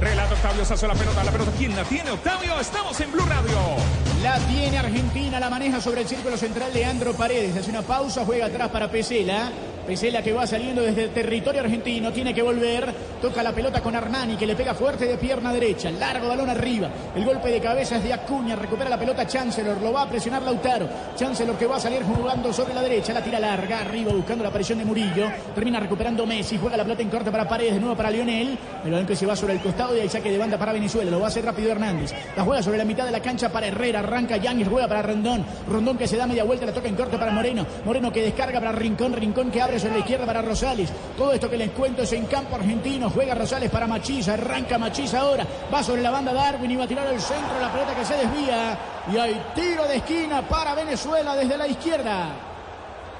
[0.00, 1.50] Relato Octavio Sazo la pelota, la pelota.
[1.56, 2.10] ¿Quién la tiene?
[2.10, 4.07] Octavio, estamos en Blue Radio.
[4.22, 7.56] La tiene Argentina, la maneja sobre el círculo central de Andro Paredes.
[7.56, 9.52] Hace una pausa, juega atrás para Pesela.
[9.88, 12.92] Pesela que va saliendo desde el territorio argentino, tiene que volver.
[13.22, 15.90] Toca la pelota con Armani que le pega fuerte de pierna derecha.
[15.90, 16.90] Largo balón arriba.
[17.16, 18.54] El golpe de cabeza es de Acuña.
[18.54, 19.80] Recupera la pelota Chancellor.
[19.80, 20.86] Lo va a presionar Lautaro.
[21.16, 23.14] Chancellor que va a salir jugando sobre la derecha.
[23.14, 25.30] La tira larga arriba buscando la presión de Murillo.
[25.54, 26.58] Termina recuperando Messi.
[26.58, 27.72] Juega la pelota en corte para Paredes.
[27.72, 28.58] De nuevo para Lionel.
[28.84, 31.10] El balón que se va sobre el costado y hay saque de banda para Venezuela.
[31.10, 32.12] Lo va a hacer rápido Hernández.
[32.36, 34.00] La juega sobre la mitad de la cancha para Herrera.
[34.00, 34.68] Arranca Yáñez.
[34.68, 35.46] Juega para Rondón.
[35.66, 36.66] Rondón que se da media vuelta.
[36.66, 37.64] La toca en corte para Moreno.
[37.86, 39.14] Moreno que descarga para Rincón.
[39.14, 40.90] Rincón que abre sobre la izquierda para Rosales.
[41.16, 43.10] Todo esto que les cuento es en campo argentino.
[43.10, 44.34] Juega Rosales para Machiza.
[44.34, 45.46] Arranca Machiza ahora.
[45.72, 47.58] Va sobre la banda Darwin y va a tirar el centro.
[47.60, 48.78] La pelota que se desvía.
[49.12, 52.48] Y hay tiro de esquina para Venezuela desde la izquierda.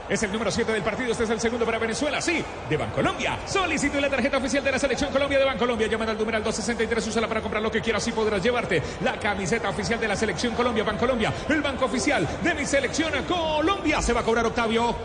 [0.08, 1.12] Es el número 7 del partido.
[1.12, 2.20] Este es el segundo para Venezuela.
[2.22, 3.38] Sí, de Bancolombia.
[3.46, 5.86] Solicite la tarjeta oficial de la selección Colombia de Bancolombia.
[5.86, 7.06] Llamada al numeral 263.
[7.08, 10.54] Úsala para comprar lo que quieras y podrás llevarte la camiseta oficial de la selección
[10.54, 10.84] Colombia.
[10.84, 14.00] Bancolombia, el banco oficial de mi selección Colombia.
[14.00, 14.96] Se va a cobrar Octavio.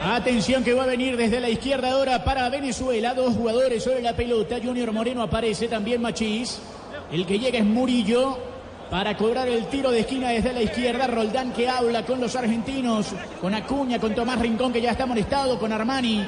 [0.00, 3.14] Atención que va a venir desde la izquierda ahora para Venezuela.
[3.14, 4.56] Dos jugadores sobre la pelota.
[4.62, 6.60] Junior Moreno aparece, también Machís.
[7.12, 8.38] El que llega es Murillo
[8.90, 11.06] para cobrar el tiro de esquina desde la izquierda.
[11.06, 13.08] Roldán que habla con los argentinos,
[13.40, 16.26] con Acuña, con Tomás Rincón que ya está molestado, con Armani.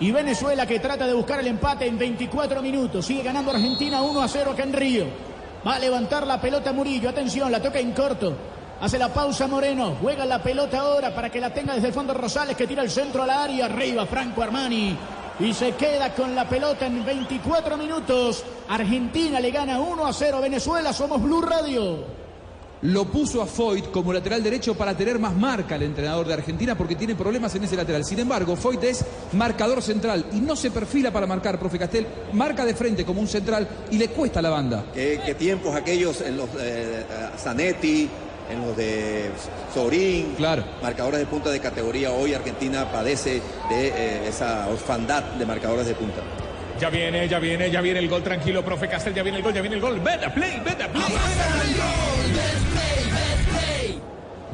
[0.00, 3.06] Y Venezuela que trata de buscar el empate en 24 minutos.
[3.06, 5.06] Sigue ganando Argentina 1 a 0 acá en Río.
[5.66, 7.08] Va a levantar la pelota Murillo.
[7.08, 8.36] Atención, la toca en corto.
[8.80, 9.96] Hace la pausa Moreno.
[10.00, 12.90] Juega la pelota ahora para que la tenga desde el fondo Rosales que tira el
[12.90, 13.66] centro al área.
[13.66, 14.96] Arriba Franco Armani.
[15.40, 18.44] Y se queda con la pelota en 24 minutos.
[18.68, 20.92] Argentina le gana 1 a 0 a Venezuela.
[20.92, 22.04] Somos Blue Radio.
[22.82, 26.76] lo puso a Foyt como lateral derecho para tener más marca el entrenador de Argentina
[26.76, 28.04] porque tiene problemas en ese lateral.
[28.04, 32.64] Sin embargo, Foyt es marcador central y no se perfila para marcar, profe Castel, marca
[32.64, 34.84] de frente como un central y le cuesta a la banda.
[34.92, 37.04] ¿Qué, qué tiempos aquellos en los eh,
[37.38, 38.08] Zanetti,
[38.50, 39.30] en los de
[39.74, 40.64] Sorín, claro.
[40.82, 42.12] marcadores de punta de categoría.
[42.12, 46.22] Hoy Argentina padece de eh, esa orfandad de marcadores de punta.
[46.80, 49.54] Ya viene, ya viene, ya viene el gol, tranquilo, profe Castel, ya viene el gol,
[49.54, 49.98] ya viene el gol.
[50.00, 52.65] Vete, play, vete, play.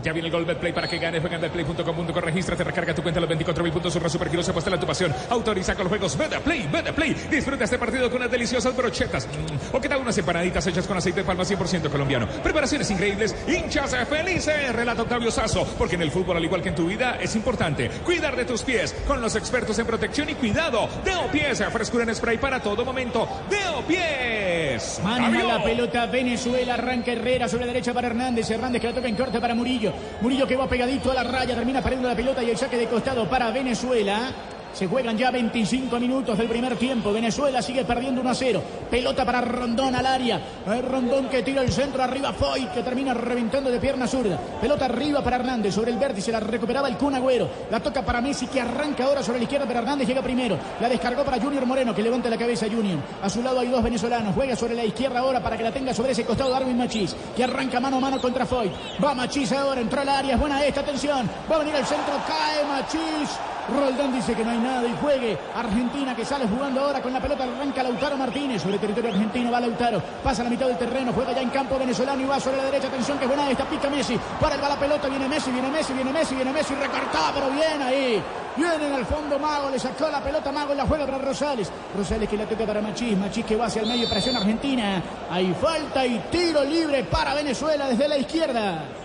[0.03, 1.21] Ya viene el gol Betplay para que ganes.
[1.21, 2.21] Juega en betplay.com.co.
[2.21, 3.93] Regístrate, recarga tu cuenta los 24 mil puntos.
[3.93, 5.15] Surra Supergiros se postela tu pasión.
[5.31, 6.17] Autoriza con los juegos.
[6.17, 7.15] Betplay, Betplay.
[7.31, 9.27] Disfruta este partido con unas deliciosas brochetas.
[9.27, 9.77] Mm.
[9.77, 12.29] O qué tal unas empanaditas hechas con aceite de palma 100% colombiano.
[12.43, 13.35] Preparaciones increíbles.
[13.47, 14.75] Hinchas felices.
[14.75, 15.65] Relata Octavio Sazo.
[15.79, 18.63] Porque en el fútbol, al igual que en tu vida, es importante cuidar de tus
[18.63, 20.89] pies con los expertos en protección y cuidado.
[21.05, 21.63] Deo Pies.
[21.73, 23.29] Frescura en spray para todo momento.
[23.49, 25.01] Deo Pies.
[25.03, 28.51] Maneja la pelota Venezuela, arranca Herrera sobre la derecha para Hernández.
[28.51, 29.92] Hernández que la toca en corte para Murillo.
[30.21, 32.87] Murillo que va pegadito a la raya, termina perdiendo la pelota y el saque de
[32.87, 34.33] costado para Venezuela.
[34.73, 37.13] Se juegan ya 25 minutos del primer tiempo.
[37.13, 38.63] Venezuela sigue perdiendo 1 a 0.
[38.91, 40.41] Pelota para Rondón al área.
[40.89, 42.33] Rondón que tira el centro arriba.
[42.33, 44.39] Foy que termina reventando de pierna zurda.
[44.61, 46.33] Pelota arriba para Hernández sobre el vértice.
[46.33, 47.49] La recuperaba el Kun Agüero.
[47.71, 49.67] La toca para Messi que arranca ahora sobre la izquierda.
[49.67, 50.59] Pero Hernández llega primero.
[50.81, 52.99] La descargó para Junior Moreno que levanta la cabeza Junior.
[53.23, 54.35] A su lado hay dos venezolanos.
[54.35, 57.15] Juega sobre la izquierda ahora para que la tenga sobre ese costado Darwin Machís.
[57.37, 58.71] Que arranca mano a mano contra Foy.
[59.05, 59.83] Va Machís ahora.
[59.83, 60.35] Entró al área.
[60.35, 60.81] Es buena esta.
[60.81, 61.29] Atención.
[61.51, 62.15] Va a venir el centro.
[62.27, 63.52] Cae Machís.
[63.73, 65.39] Roldán dice que no hay nada y juegue.
[65.55, 67.45] Argentina que sale jugando ahora con la pelota.
[67.45, 68.63] Arranca Lautaro Martínez.
[68.63, 70.03] Sobre territorio argentino va Lautaro.
[70.23, 71.13] Pasa a la mitad del terreno.
[71.13, 72.89] Juega ya en campo venezolano y va sobre la derecha.
[72.89, 73.65] Atención que es buena esta.
[73.65, 74.19] Pica Messi.
[74.41, 75.09] Para el va la pelota.
[75.09, 76.75] Viene Messi, viene Messi, viene Messi, viene Messi.
[76.75, 78.23] Recortado, pero bien ahí.
[78.57, 79.71] Viene en el fondo Mago.
[79.71, 81.71] Le sacó la pelota Mago y la juega para Rosales.
[81.97, 83.17] Rosales que la toca para Machís.
[83.17, 84.09] Machís que va hacia el medio.
[84.09, 85.03] Presión Argentina.
[85.31, 89.02] Hay falta y tiro libre para Venezuela desde la izquierda.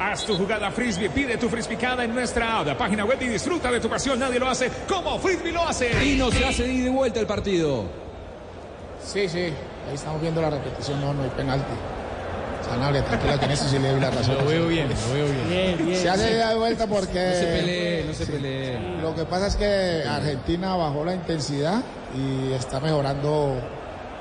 [0.00, 3.88] Haz tu jugada frisbee, pide tu frisbeecada en nuestra página web y disfruta de tu
[3.88, 4.18] pasión.
[4.18, 5.90] Nadie lo hace como frisbee lo hace.
[6.04, 7.84] Y no se hace de ida y vuelta el partido.
[9.04, 11.72] Sí, sí, ahí estamos viendo la repetición, no, no hay penalti.
[12.68, 14.36] Sanabria, tranquila que en eso sí le doy la razón.
[14.36, 15.48] Lo veo bien, lo veo bien.
[15.48, 16.00] Bien, bien.
[16.00, 17.26] Se hace de vuelta porque...
[17.26, 18.78] No se pelee, no se pelee.
[19.00, 21.82] Lo que pasa es que Argentina bajó la intensidad
[22.14, 23.54] y está mejorando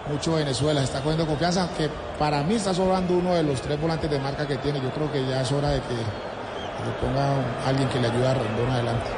[0.09, 4.09] mucho Venezuela, está cogiendo confianza, que para mí está sobrando uno de los tres volantes
[4.09, 4.81] de marca que tiene.
[4.81, 8.33] Yo creo que ya es hora de que, que ponga alguien que le ayude a
[8.33, 9.09] Rondón adelante.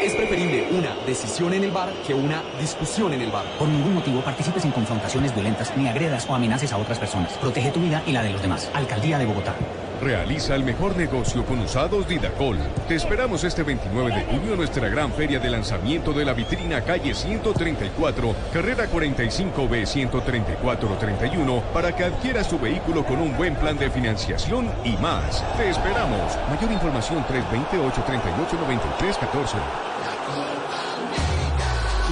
[0.00, 3.44] Es preferible una decisión en el bar que una discusión en el bar.
[3.58, 7.32] Por ningún motivo participes en confrontaciones violentas ni agredas o amenaces a otras personas.
[7.34, 8.70] Protege tu vida y la de los demás.
[8.74, 9.54] Alcaldía de Bogotá.
[10.00, 12.58] Realiza el mejor negocio con usados Didacol.
[12.86, 16.82] Te esperamos este 29 de junio en nuestra gran feria de lanzamiento de la vitrina
[16.82, 23.90] calle 134, carrera 45B 13431, para que adquieras tu vehículo con un buen plan de
[23.90, 25.42] financiación y más.
[25.56, 26.36] Te esperamos.
[26.50, 29.56] Mayor información 320-838-9314.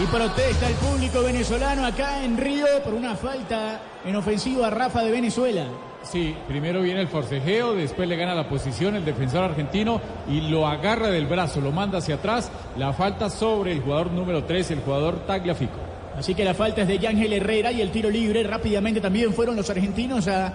[0.02, 5.10] Y protesta el público venezolano acá en Río por una falta en ofensiva Rafa de
[5.10, 5.66] Venezuela.
[6.04, 10.66] Sí, primero viene el forcejeo, después le gana la posición el defensor argentino y lo
[10.66, 12.50] agarra del brazo, lo manda hacia atrás.
[12.76, 15.78] La falta sobre el jugador número 3, el jugador Tagliafico.
[16.16, 18.42] Así que la falta es de Yángel Herrera y el tiro libre.
[18.44, 20.52] Rápidamente también fueron los argentinos a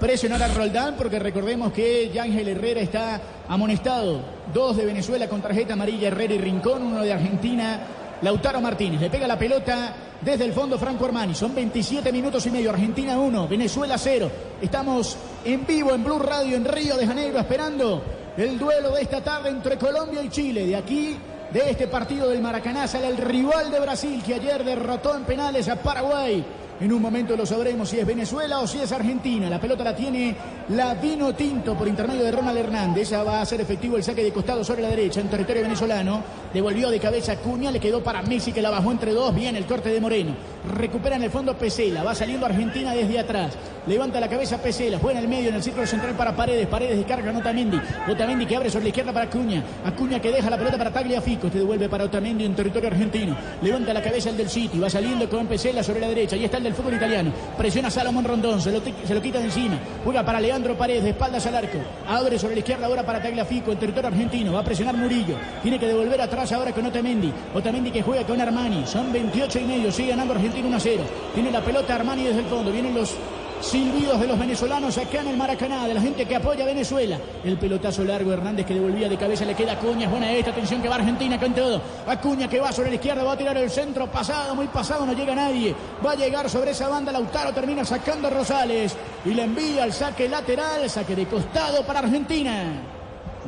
[0.00, 4.20] presionar a Roldán porque recordemos que Yángel Herrera está amonestado.
[4.52, 7.80] Dos de Venezuela con tarjeta amarilla, Herrera y Rincón, uno de Argentina.
[8.22, 11.34] Lautaro Martínez le pega la pelota desde el fondo Franco Armani.
[11.34, 12.70] Son 27 minutos y medio.
[12.70, 14.30] Argentina 1, Venezuela 0.
[14.60, 18.02] Estamos en vivo en Blue Radio en Río de Janeiro esperando
[18.36, 20.66] el duelo de esta tarde entre Colombia y Chile.
[20.66, 21.16] De aquí,
[21.52, 25.68] de este partido del Maracaná, sale el rival de Brasil que ayer derrotó en penales
[25.68, 26.44] a Paraguay.
[26.78, 29.48] En un momento lo sabremos si es Venezuela o si es Argentina.
[29.48, 30.36] La pelota la tiene
[30.68, 33.04] la Vino Tinto por intermedio de Ronald Hernández.
[33.04, 36.22] Esa va a ser efectivo el saque de costado sobre la derecha en territorio venezolano.
[36.52, 39.34] Devolvió de cabeza Cuña, le quedó para Messi que la bajó entre dos.
[39.34, 40.34] Bien el corte de Moreno.
[40.70, 42.02] Recupera en el fondo Pesela.
[42.02, 43.54] Va saliendo Argentina desde atrás.
[43.86, 44.98] Levanta la cabeza Pesela.
[44.98, 46.66] Juega en el medio en el círculo central para Paredes.
[46.66, 47.80] Paredes descarga a Otamendi.
[48.06, 49.64] Otamendi que abre sobre la izquierda para Acuña.
[49.82, 51.46] Acuña que deja la pelota para Tagliafico.
[51.46, 53.34] Este devuelve para Otamendi en territorio argentino.
[53.62, 54.78] Levanta la cabeza el del City.
[54.78, 56.36] Va saliendo con Pesela sobre la derecha.
[56.36, 57.32] Ahí está el del fútbol italiano.
[57.56, 58.60] Presiona Salomón Rondón.
[58.60, 59.78] Se lo, se lo quita de encima.
[60.04, 61.04] Juega para Leandro Paredes.
[61.04, 61.78] De espaldas al arco.
[62.08, 64.52] Abre sobre la izquierda ahora para Tagliafico en territorio argentino.
[64.52, 65.36] Va a presionar Murillo.
[65.62, 67.32] Tiene que devolver atrás ahora con Otamendi.
[67.54, 68.86] Otamendi que juega con Armani.
[68.86, 69.92] Son 28 y medio.
[69.92, 71.02] Sigue ganando Argentina 1 a 0.
[71.34, 72.70] Tiene la pelota Armani desde el fondo.
[72.70, 73.14] Vienen los
[73.60, 77.18] silbidos de los venezolanos acá en el Maracaná, de la gente que apoya a Venezuela.
[77.44, 80.82] El pelotazo largo, Hernández que devolvía de cabeza, le queda Acuña, es buena esta, atención
[80.82, 81.80] que va Argentina con todo.
[82.06, 85.12] Acuña que va sobre la izquierda, va a tirar el centro, pasado, muy pasado, no
[85.12, 85.74] llega nadie.
[86.04, 89.92] Va a llegar sobre esa banda, Lautaro termina sacando a Rosales y le envía el
[89.92, 92.82] saque lateral, saque de costado para Argentina.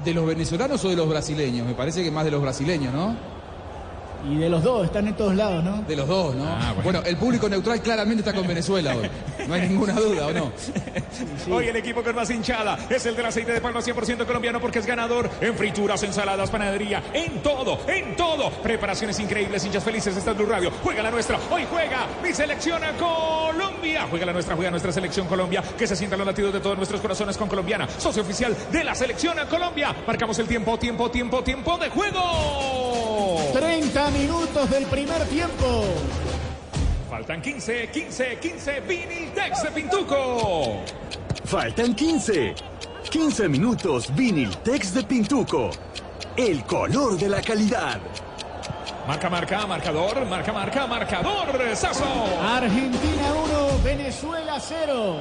[0.04, 1.66] ¿De los venezolanos o de los brasileños?
[1.66, 3.37] Me parece que más de los brasileños, ¿no?
[4.26, 5.82] Y de los dos, están en todos lados, ¿no?
[5.82, 6.44] De los dos, ¿no?
[6.82, 7.02] bueno.
[7.04, 9.08] el público neutral claramente está con Venezuela hoy.
[9.46, 10.52] No hay ninguna duda, ¿o no?
[11.50, 14.80] Hoy el equipo con más hinchada es el del aceite de palma 100% colombiano porque
[14.80, 18.50] es ganador en frituras, ensaladas, panadería, en todo, en todo.
[18.50, 20.16] Preparaciones increíbles, hinchas felices.
[20.16, 20.70] Esta es Blue Radio.
[20.82, 21.38] Juega la nuestra.
[21.50, 24.06] Hoy juega mi selección a Colombia.
[24.10, 25.62] Juega la nuestra, juega nuestra selección Colombia.
[25.78, 27.88] Que se sientan los latidos de todos nuestros corazones con colombiana.
[27.98, 29.94] Socio oficial de la selección a Colombia.
[30.06, 33.40] Marcamos el tiempo, tiempo, tiempo, tiempo de juego.
[33.52, 35.84] 30 minutos del primer tiempo.
[37.10, 38.80] Faltan 15, 15, 15.
[38.80, 40.84] Viniltex de Pintuco.
[41.44, 42.54] Faltan 15.
[43.10, 45.70] 15 minutos Viniltex de Pintuco.
[46.36, 48.00] El color de la calidad.
[49.06, 51.76] Marca, marca, marcador, marca, marca, marcador.
[51.76, 52.04] Sazo.
[52.42, 55.16] Argentina 1, Venezuela 0.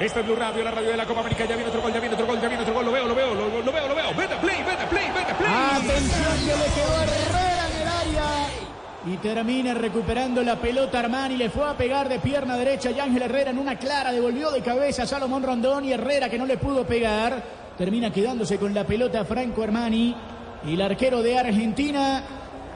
[0.00, 1.44] Esta es Blue Radio, la radio de la Copa América.
[1.44, 2.84] Ya viene otro gol, ya viene otro gol, ya viene otro gol.
[2.84, 4.14] Lo veo, lo veo, lo, lo veo, lo veo.
[4.14, 5.52] Vete play, vete play, vete play.
[5.52, 7.43] Atención que le quedó el
[9.06, 11.36] Y termina recuperando la pelota Armani.
[11.36, 14.12] Le fue a pegar de pierna derecha y Ángel Herrera en una clara.
[14.12, 17.42] Devolvió de cabeza a Salomón Rondón y Herrera que no le pudo pegar.
[17.76, 20.16] Termina quedándose con la pelota Franco Armani.
[20.66, 22.22] Y el arquero de Argentina.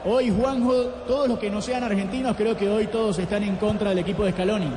[0.05, 0.73] Hoy, Juanjo,
[1.07, 4.23] todos los que no sean argentinos, creo que hoy todos están en contra del equipo
[4.23, 4.71] de Scaloni.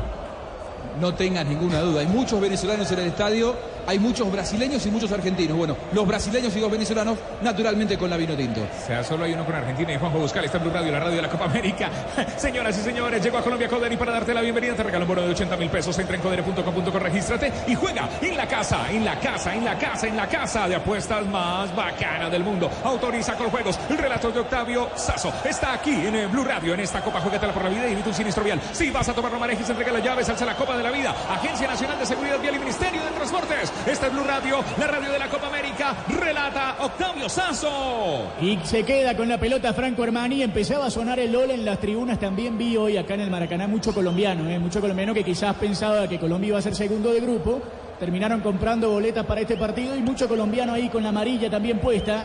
[1.01, 2.01] No tengas ninguna duda.
[2.01, 3.55] Hay muchos venezolanos en el estadio,
[3.87, 5.57] hay muchos brasileños y muchos argentinos.
[5.57, 8.61] Bueno, los brasileños y los venezolanos, naturalmente con la vino tinto.
[8.61, 11.01] O sea, solo hay uno con Argentina y Juanjo Buscal está en Blue Radio, la
[11.01, 11.90] radio de la Copa América.
[12.37, 15.09] Señoras y señores, llegó a Colombia Codere y para darte la bienvenida te regalo un
[15.09, 15.99] bono de 80 mil pesos.
[15.99, 20.07] Entra en codere.com.co, regístrate y juega en la casa, en la casa, en la casa,
[20.07, 22.71] en la casa de apuestas más bacana del mundo.
[22.85, 23.79] Autoriza con juegos.
[23.88, 27.21] El relato de Octavio Sazo está aquí en el Blue Radio, en esta Copa.
[27.21, 28.61] Juegatela por la vida y evita un sinistro vial.
[28.73, 31.14] Si vas a tomar no manejes, entrega las llaves, alza la Copa de la Vida.
[31.31, 33.71] Agencia Nacional de Seguridad Vial y Ministerio de Transportes.
[33.87, 35.96] Esta es Blue Radio, la radio de la Copa América.
[36.08, 38.32] Relata Octavio Sazo.
[38.40, 40.42] Y se queda con la pelota Franco Armani.
[40.42, 42.18] Empezaba a sonar el LOL en las tribunas.
[42.18, 44.58] También vi hoy acá en el Maracaná mucho colombiano, ¿eh?
[44.58, 47.61] mucho colombiano que quizás pensaba que Colombia iba a ser segundo de grupo.
[47.98, 52.24] Terminaron comprando boletas para este partido y mucho colombiano ahí con la amarilla también puesta.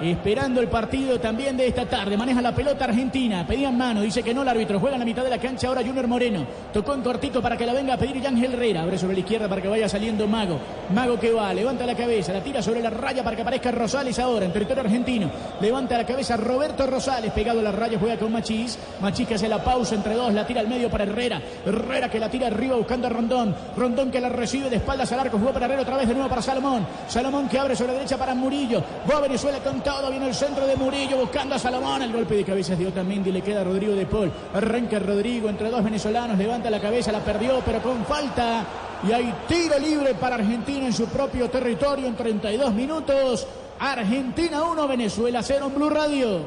[0.00, 2.16] Esperando el partido también de esta tarde.
[2.16, 3.46] Maneja la pelota Argentina.
[3.46, 4.02] Pedían mano.
[4.02, 4.80] Dice que no el árbitro.
[4.80, 6.44] Juega en la mitad de la cancha ahora Junior Moreno.
[6.72, 8.82] Tocó en cortito para que la venga a pedir Yángel Herrera.
[8.82, 10.58] Abre sobre la izquierda para que vaya saliendo Mago.
[10.92, 11.54] Mago que va.
[11.54, 12.32] Levanta la cabeza.
[12.32, 15.30] La tira sobre la raya para que aparezca Rosales ahora en territorio argentino.
[15.60, 17.32] Levanta la cabeza Roberto Rosales.
[17.32, 17.96] Pegado a la raya.
[17.98, 18.76] Juega con Machís.
[19.00, 20.34] Machís que hace la pausa entre dos.
[20.34, 21.40] La tira al medio para Herrera.
[21.64, 23.54] Herrera que la tira arriba buscando a Rondón.
[23.76, 25.38] Rondón que la recibe de espaldas al arco.
[25.38, 26.84] Juega para Herrera otra vez de nuevo para Salomón.
[27.06, 28.82] Salomón que abre sobre la derecha para Murillo.
[29.08, 30.10] Va a Venezuela con todo.
[30.10, 32.02] Viene el centro de Murillo buscando a Salomón.
[32.02, 34.32] El golpe de cabeza de Otamendi le queda a Rodrigo de Paul.
[34.54, 36.36] Arranca Rodrigo entre dos venezolanos.
[36.36, 38.64] Levanta la cabeza, la perdió, pero con falta.
[39.06, 43.46] Y hay tiro libre para Argentina en su propio territorio en 32 minutos.
[43.78, 46.40] Argentina 1, Venezuela 0 en Blue Radio.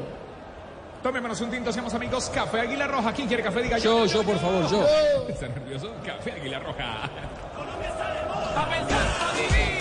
[1.02, 2.28] Tomémonos un tinto, seamos amigos.
[2.34, 3.12] Café Águila Roja.
[3.12, 3.62] ¿Quién quiere café?
[3.62, 4.84] Diga Yo, yo, por favor, yo.
[5.28, 5.92] ¿Está nervioso?
[6.04, 7.04] Café Águila Roja.
[8.56, 9.77] A pensar, a vivir.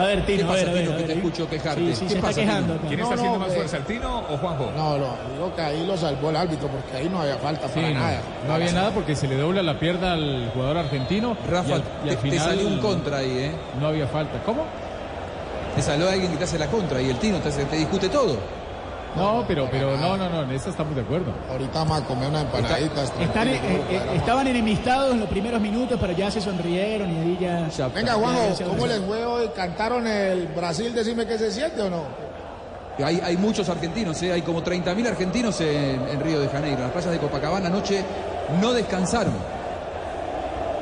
[0.00, 0.82] A ver, ¿Qué Tino, a ver, pasa, a ver.
[0.84, 1.06] A que ver.
[1.06, 1.80] te escucho quejarte?
[1.80, 2.74] Sí, sí, ¿Qué se está quejando.
[2.74, 2.88] Tino?
[2.88, 3.56] ¿Quién No, está haciendo no, más eh.
[3.56, 4.72] fuerza, el Tino o Juanjo?
[4.76, 7.74] No, no, digo que ahí lo salvó el árbitro porque ahí no había falta Sí,
[7.74, 8.20] para no, nada.
[8.46, 11.36] no había nada porque se le dobla la pierna al jugador argentino.
[11.50, 13.52] Rafa, y al, y al te, salió un contra ahí, ¿eh?
[13.80, 14.42] No había falta.
[14.44, 14.64] ¿Cómo?
[15.74, 18.08] Te salió alguien que te hace la contra y el Tino te, hace- te discute
[18.08, 18.36] todo.
[19.16, 21.32] No, pero, pero no, no, no, en eso estamos de acuerdo.
[21.50, 23.12] Ahorita vamos a comer unas empanaditas.
[23.18, 27.38] Están, eh, eh, estaban enemistados en los primeros minutos, pero ya se sonrieron y ahí
[27.40, 27.88] ya.
[27.88, 29.48] Venga, Juanjo, ¿cómo les fue hoy?
[29.56, 30.94] ¿Cantaron el Brasil?
[30.94, 32.02] Decime qué se siente o no.
[33.02, 34.32] Hay, hay muchos argentinos, ¿eh?
[34.32, 36.80] hay como 30.000 argentinos en, en Río de Janeiro.
[36.80, 38.02] Las playas de Copacabana anoche
[38.60, 39.34] no descansaron.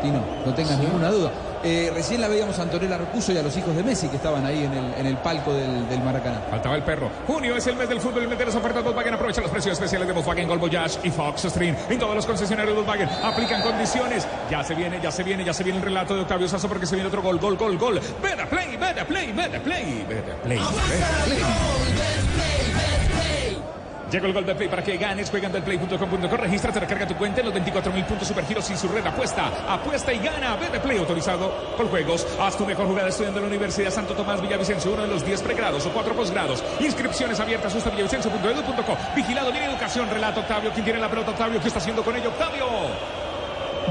[0.02, 1.30] Tino, no tengas ninguna duda.
[1.64, 4.44] Eh, recién la veíamos a Antonella Rocuso y a los hijos de Messi que estaban
[4.44, 6.42] ahí en el, en el palco del, del Maracaná.
[6.50, 7.10] Faltaba el perro.
[7.26, 9.14] Junio es el mes del fútbol y mes de las ofertas Volkswagen.
[9.14, 11.74] Aprovecha los precios especiales de Volkswagen Gol Voyage y Fox Stream.
[11.88, 14.26] En todos los concesionarios Volkswagen aplican condiciones.
[14.50, 16.86] Ya se viene, ya se viene, ya se viene el relato de Octavio Sazo porque
[16.86, 18.00] se viene otro gol, gol, gol, gol.
[18.22, 20.58] Vete play, vete play, vete play, play, vete play.
[24.14, 25.28] Llegó el gol de Play para que ganes.
[25.28, 26.36] Juega en delplay.com.co.
[26.36, 29.04] Regístrate, recarga tu cuenta en los 24 mil puntos supergiros sin su red.
[29.04, 30.54] Apuesta, apuesta y gana.
[30.54, 32.24] Ve de Play autorizado por juegos.
[32.38, 35.42] Haz tu mejor jugada estudiando en la Universidad Santo Tomás Villavicencio, uno de los 10
[35.42, 36.62] pregrados o 4 posgrados.
[36.78, 37.74] Inscripciones abiertas.
[37.74, 38.96] Usta villavicencio.edu.co.
[39.16, 40.08] Vigilado, viene educación.
[40.08, 40.70] Relato Octavio.
[40.70, 41.32] ¿Quién tiene la pelota?
[41.32, 41.60] Octavio.
[41.60, 42.28] ¿Qué está haciendo con ello?
[42.28, 42.66] Octavio.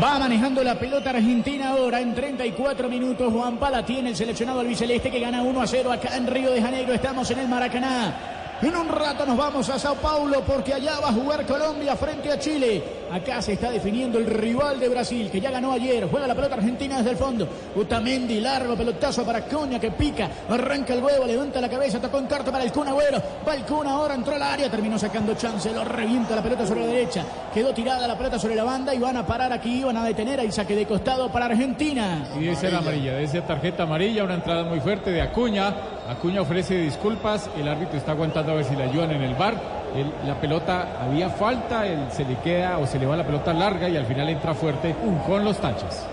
[0.02, 3.30] Va manejando la pelota Argentina ahora en 34 minutos.
[3.30, 6.62] Juan Pala tiene el seleccionado albiceleste que gana 1 a 0 acá en Río de
[6.62, 6.94] Janeiro.
[6.94, 8.43] Estamos en el Maracaná.
[8.64, 12.32] En un rato nos vamos a Sao Paulo porque allá va a jugar Colombia frente
[12.32, 12.82] a Chile.
[13.14, 16.07] Acá se está definiendo el rival de Brasil que ya ganó ayer.
[16.09, 17.47] Juega la pelota argentina desde el fondo.
[17.76, 20.28] Utamendi, largo pelotazo para Coña que pica.
[20.49, 23.22] Arranca el huevo, levanta la cabeza, tocó en carta para el Kun Agüero.
[23.47, 25.72] Va el Kun ahora, entró al área, terminó sacando chance.
[25.72, 27.24] Lo revienta la pelota sobre la derecha.
[27.53, 29.84] Quedó tirada la pelota sobre la banda y van a parar aquí.
[29.84, 32.26] Van a detener ahí saque de costado para Argentina.
[32.36, 35.72] Y debe ser amarilla, debe ser tarjeta amarilla, una entrada muy fuerte de Acuña.
[36.09, 39.83] Acuña ofrece disculpas, el árbitro está aguantando a ver si le ayudan en el bar.
[40.26, 43.88] La pelota había falta, él se le queda o se le va la pelota larga
[43.88, 44.96] y al final entra fuerte
[45.28, 46.06] con los taches.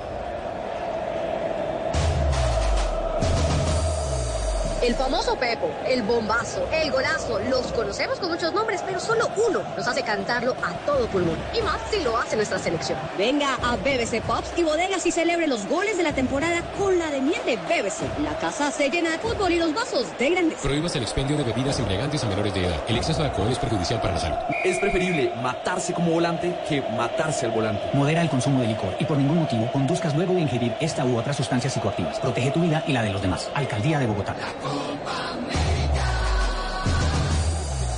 [4.90, 9.62] El famoso Pepo, el bombazo, el golazo, los conocemos con muchos nombres, pero solo uno
[9.76, 11.38] nos hace cantarlo a todo pulmón.
[11.56, 12.98] Y más si lo hace nuestra selección.
[13.16, 17.08] Venga a BBC Pops y bodegas y celebre los goles de la temporada con la
[17.08, 18.02] de miel de BBC.
[18.20, 20.60] La casa se llena de fútbol y los vasos de grandeza.
[20.60, 22.80] Prohíbas el expendio de bebidas embriagantes a menores de edad.
[22.88, 24.38] El exceso de alcohol es perjudicial para la salud.
[24.62, 27.80] Es preferible matarse como volante que matarse al volante.
[27.94, 31.16] Modera el consumo de licor y por ningún motivo conduzcas luego de ingerir esta u
[31.16, 32.20] otras sustancias psicoactivas.
[32.20, 33.50] Protege tu vida y la de los demás.
[33.54, 34.34] Alcaldía de Bogotá.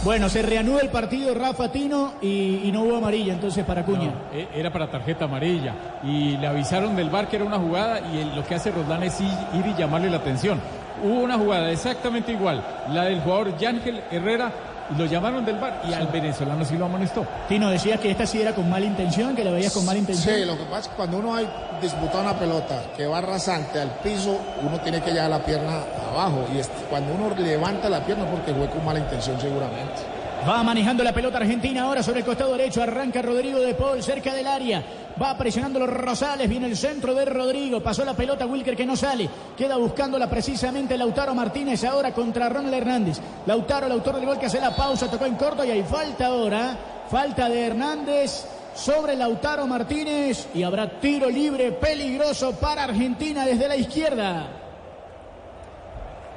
[0.05, 4.07] Bueno, se reanuda el partido Rafa Tino y, y no hubo amarilla entonces para Acuña.
[4.11, 5.75] No, e- era para tarjeta amarilla.
[6.05, 9.21] Y le avisaron del bar que era una jugada y lo que hace Roldán es
[9.21, 10.61] ir ir y llamarle la atención.
[11.05, 14.53] Hubo una jugada exactamente igual, la del jugador Yángel Herrera,
[14.97, 17.25] lo llamaron del bar y al venezolano sí lo amonestó.
[17.49, 20.35] Tino decía que esta sí era con mala intención, que la veías con mala intención.
[20.37, 21.49] Sí, lo que pasa es que cuando uno hay
[21.81, 25.81] disputado una pelota que va rasante al piso, uno tiene que llevar la pierna
[26.11, 26.47] abajo.
[26.55, 30.03] Y este- cuando uno levanta la pierna, porque fue con mala intención seguramente.
[30.49, 32.83] Va manejando la pelota Argentina ahora sobre el costado derecho.
[32.83, 34.83] Arranca Rodrigo de Paul cerca del área.
[35.21, 36.49] Va presionando los Rosales.
[36.49, 37.83] Viene el centro de Rodrigo.
[37.83, 39.29] Pasó la pelota Wilker que no sale.
[39.57, 43.19] Queda buscándola precisamente Lautaro Martínez ahora contra Ronald Hernández.
[43.47, 45.11] Lautaro, el autor del gol que hace la pausa.
[45.11, 46.77] Tocó en corto y hay falta ahora.
[47.11, 50.49] Falta de Hernández sobre Lautaro Martínez.
[50.55, 54.59] Y habrá tiro libre peligroso para Argentina desde la izquierda.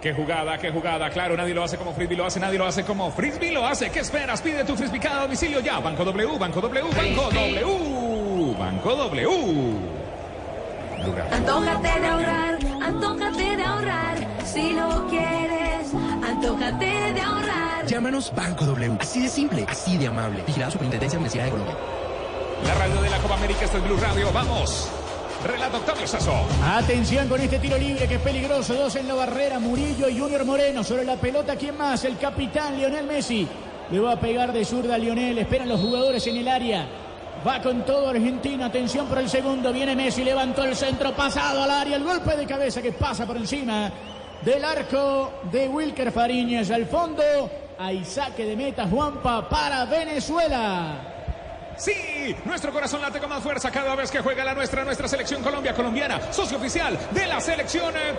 [0.05, 1.09] Qué jugada, qué jugada.
[1.09, 3.89] Claro, nadie lo hace como Frisbee lo hace, nadie lo hace como Frisbee lo hace.
[3.89, 4.39] ¿Qué esperas?
[4.39, 5.79] Pide tu Frisbee cada domicilio ya.
[5.79, 8.14] Banco W, Banco W, Banco W.
[8.53, 9.95] Banco W.
[11.31, 14.17] Antójate de ahorrar, antójate de ahorrar.
[14.45, 15.93] Si lo quieres,
[16.23, 17.85] antójate de ahorrar.
[17.85, 18.97] Llámanos Banco W.
[18.99, 20.43] Así de simple, así de amable.
[20.45, 21.75] Vigilada Superintendencia Financiera de Colombia.
[22.65, 24.31] La radio de la Copa América, esto es Blue Radio.
[24.31, 24.89] Vamos.
[25.45, 26.33] Relato Octavio Sazo.
[26.63, 28.73] Atención con este tiro libre que es peligroso.
[28.73, 30.83] Dos en la barrera, Murillo y Junior Moreno.
[30.83, 32.03] Sobre la pelota, ¿quién más?
[32.05, 33.47] El capitán Lionel Messi.
[33.91, 35.37] Le va a pegar de zurda a Lionel.
[35.37, 36.87] Esperan los jugadores en el área.
[37.45, 38.65] Va con todo Argentina.
[38.65, 39.71] Atención por el segundo.
[39.71, 40.23] Viene Messi.
[40.23, 41.95] Levantó el centro pasado al área.
[41.95, 43.91] El golpe de cabeza que pasa por encima
[44.41, 46.71] del arco de Wilker Fariñez.
[46.71, 47.23] Al fondo,
[47.77, 51.11] hay saque de meta Juanpa para Venezuela.
[51.77, 55.43] Sí, nuestro corazón late con más fuerza cada vez que juega la nuestra, nuestra selección
[55.43, 58.15] Colombia colombiana, socio oficial de la selección eh,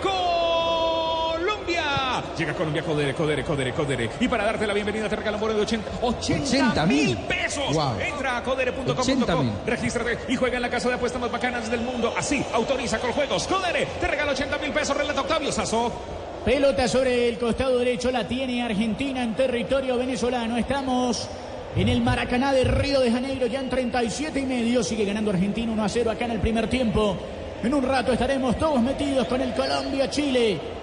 [1.67, 2.23] Colombia.
[2.37, 4.09] Llega Colombia, Codere, Codere, Codere, Codere.
[4.19, 7.73] Y para darte la bienvenida te regala un bono de 80, 80 mil pesos.
[7.73, 7.99] Wow.
[7.99, 9.51] Entra a codere.com.co, 80.000.
[9.65, 12.13] regístrate y juega en la casa de apuestas más bacanas del mundo.
[12.17, 13.47] Así, autoriza con juegos.
[13.47, 14.95] Codere, te regala 80 mil pesos.
[14.95, 15.91] Relata Octavio Sazo.
[16.45, 20.55] Pelota sobre el costado derecho, la tiene Argentina en territorio venezolano.
[20.57, 21.27] Estamos
[21.75, 24.81] en el Maracaná de Río de Janeiro, ya en 37 y medio.
[24.83, 27.17] Sigue ganando Argentina 1 a 0 acá en el primer tiempo.
[27.61, 30.76] En un rato estaremos todos metidos con el Colombia-Chile.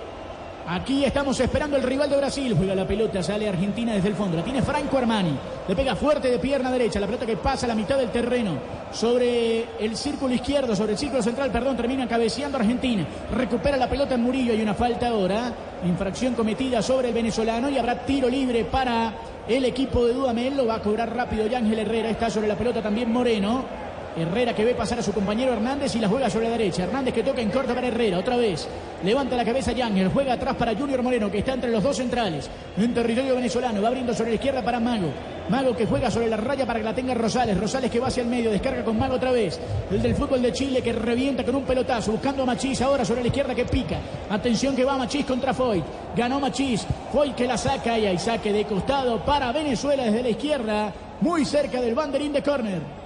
[0.67, 2.55] Aquí estamos esperando el rival de Brasil.
[2.57, 4.39] Juega la pelota, sale Argentina desde el fondo.
[4.39, 5.37] La tiene Franco Armani.
[5.69, 6.99] Le pega fuerte de pierna derecha.
[6.99, 8.53] La pelota que pasa a la mitad del terreno.
[8.91, 13.07] Sobre el círculo izquierdo, sobre el círculo central, perdón, termina cabeceando Argentina.
[13.35, 14.55] Recupera la pelota en Murillo.
[14.55, 15.53] Hay una falta ahora.
[15.85, 19.13] Infracción cometida sobre el venezolano y habrá tiro libre para
[19.47, 20.57] el equipo de Dudamel.
[20.57, 22.09] Lo va a cobrar rápido Yángel Herrera.
[22.09, 23.84] Está sobre la pelota también Moreno.
[24.17, 26.85] Herrera que ve pasar a su compañero Hernández y la juega sobre la derecha.
[26.85, 28.69] Hernández que toca en corto para Herrera, otra vez.
[29.03, 32.49] Levanta la cabeza Yángel, juega atrás para Junior Moreno que está entre los dos centrales.
[32.77, 35.09] En territorio venezolano, va abriendo sobre la izquierda para Mago.
[35.49, 37.59] Mago que juega sobre la raya para que la tenga Rosales.
[37.59, 39.61] Rosales que va hacia el medio, descarga con Mago otra vez.
[39.91, 43.23] El del fútbol de Chile que revienta con un pelotazo, buscando a Machís ahora sobre
[43.23, 43.99] la izquierda que pica.
[44.31, 45.85] Atención que va Machís contra Foyt.
[46.17, 46.87] Ganó Machís.
[47.13, 51.45] Foyt que la saca y hay saque de costado para Venezuela desde la izquierda, muy
[51.45, 53.04] cerca del banderín de córner.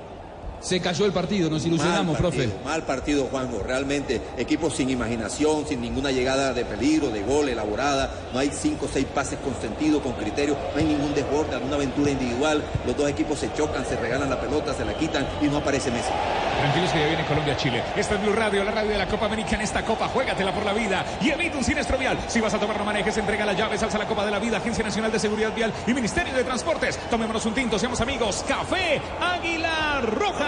[0.60, 2.64] Se cayó el partido, nos ilusionamos, mal partido, profe.
[2.64, 3.62] Mal partido, Juanjo.
[3.64, 8.10] Realmente, equipo sin imaginación, sin ninguna llegada de peligro, de gol elaborada.
[8.32, 10.56] No hay cinco o seis pases con sentido, con criterio.
[10.74, 12.62] No hay ningún desborde, alguna aventura individual.
[12.86, 15.90] Los dos equipos se chocan, se regalan la pelota, se la quitan y no aparece
[15.90, 16.10] Messi.
[16.58, 17.82] Tranquilos que ya viene Colombia-Chile.
[17.96, 20.08] Esta es Blue Radio, la radio de la Copa América en esta Copa.
[20.08, 22.18] Juégatela por la vida y evita un siniestro vial.
[22.26, 24.56] Si vas a tomar no manejes, entrega las llaves, alza la Copa de la Vida,
[24.56, 26.98] Agencia Nacional de Seguridad Vial y Ministerio de Transportes.
[27.10, 28.44] Tomémonos un tinto, seamos amigos.
[28.48, 30.47] Café Águila Roja.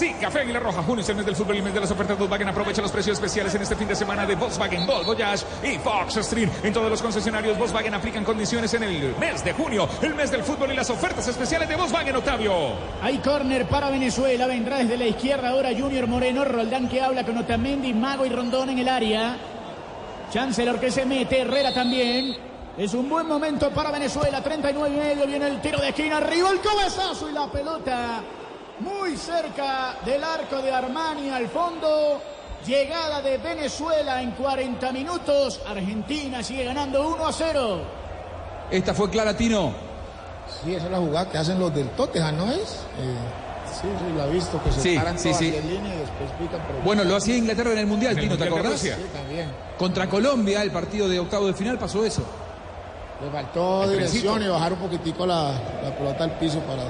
[0.00, 0.82] sí, Café Águila Roja.
[0.82, 2.48] Junio mes del fútbol y mes de las ofertas Volkswagen.
[2.48, 6.14] Aprovecha los precios especiales en este fin de semana de Volkswagen, Volvo Jazz y Fox
[6.24, 6.50] Stream.
[6.62, 10.42] En todos los concesionarios Volkswagen aplican condiciones en el mes de junio, el mes del
[10.42, 12.52] fútbol y las ofertas especiales de Volkswagen, Octavio.
[13.02, 17.36] Hay córner para Venezuela, vendrá desde la izquierda ahora Junior Moreno, Roldán que habla con
[17.36, 19.36] Otamendi, Mago y Rondón en el área.
[20.32, 22.36] Chancellor que se mete, Herrera también.
[22.78, 26.48] Es un buen momento para Venezuela, 39 y medio, viene el tiro de esquina, arriba
[26.50, 28.22] el cabezazo y la pelota
[28.80, 32.20] muy cerca del arco de Armani al fondo.
[32.66, 35.60] Llegada de Venezuela en 40 minutos.
[35.66, 37.80] Argentina sigue ganando 1 a 0.
[38.70, 39.72] Esta fue clara, Tino.
[40.62, 42.58] Sí, esa es la jugada que hacen los del Tottenham, ¿no es?
[42.98, 43.16] Eh,
[43.80, 45.54] sí, sí, la he visto, que se Sí, paran sí, todas sí.
[45.56, 46.60] en línea y después pican.
[46.66, 46.80] Pero...
[46.84, 48.78] Bueno, lo hacía Inglaterra en el Mundial, En el Tino, ¿te acordás?
[48.80, 49.50] Sí, también.
[49.78, 52.22] Contra Colombia, el partido de octavo de final, pasó eso.
[53.24, 54.44] Le faltó El dirección trencito.
[54.50, 55.52] y bajar un poquitico la,
[55.82, 56.82] la pelota al piso para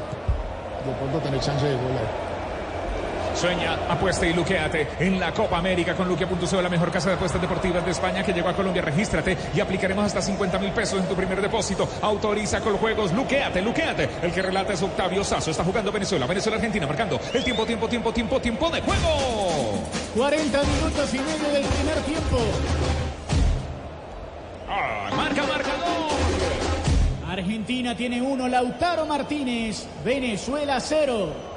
[0.85, 1.77] de pronto tener chance de.
[3.35, 7.41] Sueña, apuesta y luqueate en la Copa América con Luquea.co, la mejor casa de apuestas
[7.41, 8.83] deportivas de España que llegó a Colombia.
[8.83, 11.89] Regístrate y aplicaremos hasta 50 mil pesos en tu primer depósito.
[12.03, 13.13] Autoriza con juegos.
[13.13, 14.11] Luqueate, luqueate.
[14.23, 15.53] El que relata es Octavio Sazo.
[15.53, 19.85] Está jugando Venezuela, Venezuela, Argentina, marcando el tiempo, tiempo, tiempo, tiempo, tiempo de juego.
[20.17, 22.39] 40 minutos y medio del primer tiempo.
[24.69, 26.00] Ah, marca, marcador.
[27.41, 29.87] Argentina tiene uno, Lautaro Martínez.
[30.05, 31.50] Venezuela cero.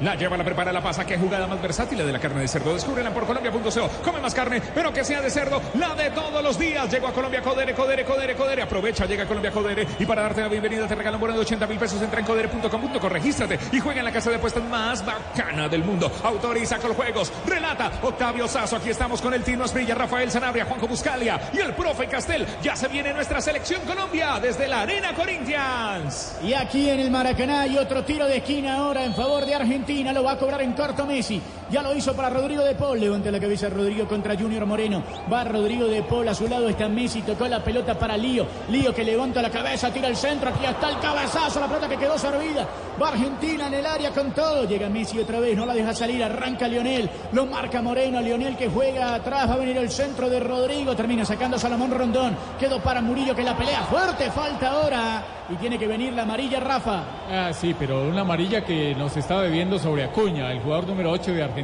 [0.00, 1.04] La lleva, la prepara, la pasa.
[1.04, 2.72] Qué jugada más versátil de la carne de cerdo.
[2.72, 3.88] Descúbrela por Colombia.co.
[4.02, 5.60] Come más carne, pero que sea de cerdo.
[5.74, 6.90] La de todos los días.
[6.90, 8.62] Llegó a Colombia Codere, Codere, Codere, Codere.
[8.62, 9.86] Aprovecha, llega a Colombia Codere.
[9.98, 12.00] Y para darte la bienvenida te regalan un bono de 80 mil pesos.
[12.00, 13.08] Entra en codere.com.co.
[13.10, 16.10] Regístrate y juega en la casa de apuestas más bacana del mundo.
[16.24, 17.30] Autoriza con juegos.
[17.46, 18.76] Relata Octavio Sazo.
[18.76, 22.46] Aquí estamos con el Tino Asprilla, Rafael Sanabria, Juanjo Buscalia y el profe Castel.
[22.62, 26.38] Ya se viene nuestra selección Colombia desde la Arena Corinthians.
[26.42, 29.89] Y aquí en el Maracaná hay otro tiro de esquina ahora en favor de Argentina.
[29.90, 31.40] Lo va a cobrar en corto Messi.
[31.70, 32.98] Ya lo hizo para Rodrigo de Paul.
[32.98, 35.04] Levanta la cabeza Rodrigo contra Junior Moreno.
[35.32, 36.28] Va Rodrigo de Paul.
[36.28, 37.22] A su lado está Messi.
[37.22, 38.44] Tocó la pelota para Lío.
[38.70, 40.50] Lío que levanta la cabeza, tira el centro.
[40.50, 41.60] Aquí está el cabezazo.
[41.60, 42.66] La pelota que quedó servida.
[43.00, 44.64] Va Argentina en el área con todo.
[44.64, 45.56] Llega Messi otra vez.
[45.56, 46.24] No la deja salir.
[46.24, 47.08] Arranca Lionel.
[47.32, 48.20] Lo marca Moreno.
[48.20, 49.48] Lionel que juega atrás.
[49.48, 50.96] Va a venir el centro de Rodrigo.
[50.96, 52.36] Termina sacando Salomón Rondón.
[52.58, 54.28] Quedó para Murillo que la pelea fuerte.
[54.32, 55.24] Falta ahora.
[55.48, 57.02] Y tiene que venir la amarilla Rafa.
[57.28, 61.32] Ah, sí, pero una amarilla que nos está bebiendo sobre Acuña, el jugador número 8
[61.32, 61.59] de Argentina,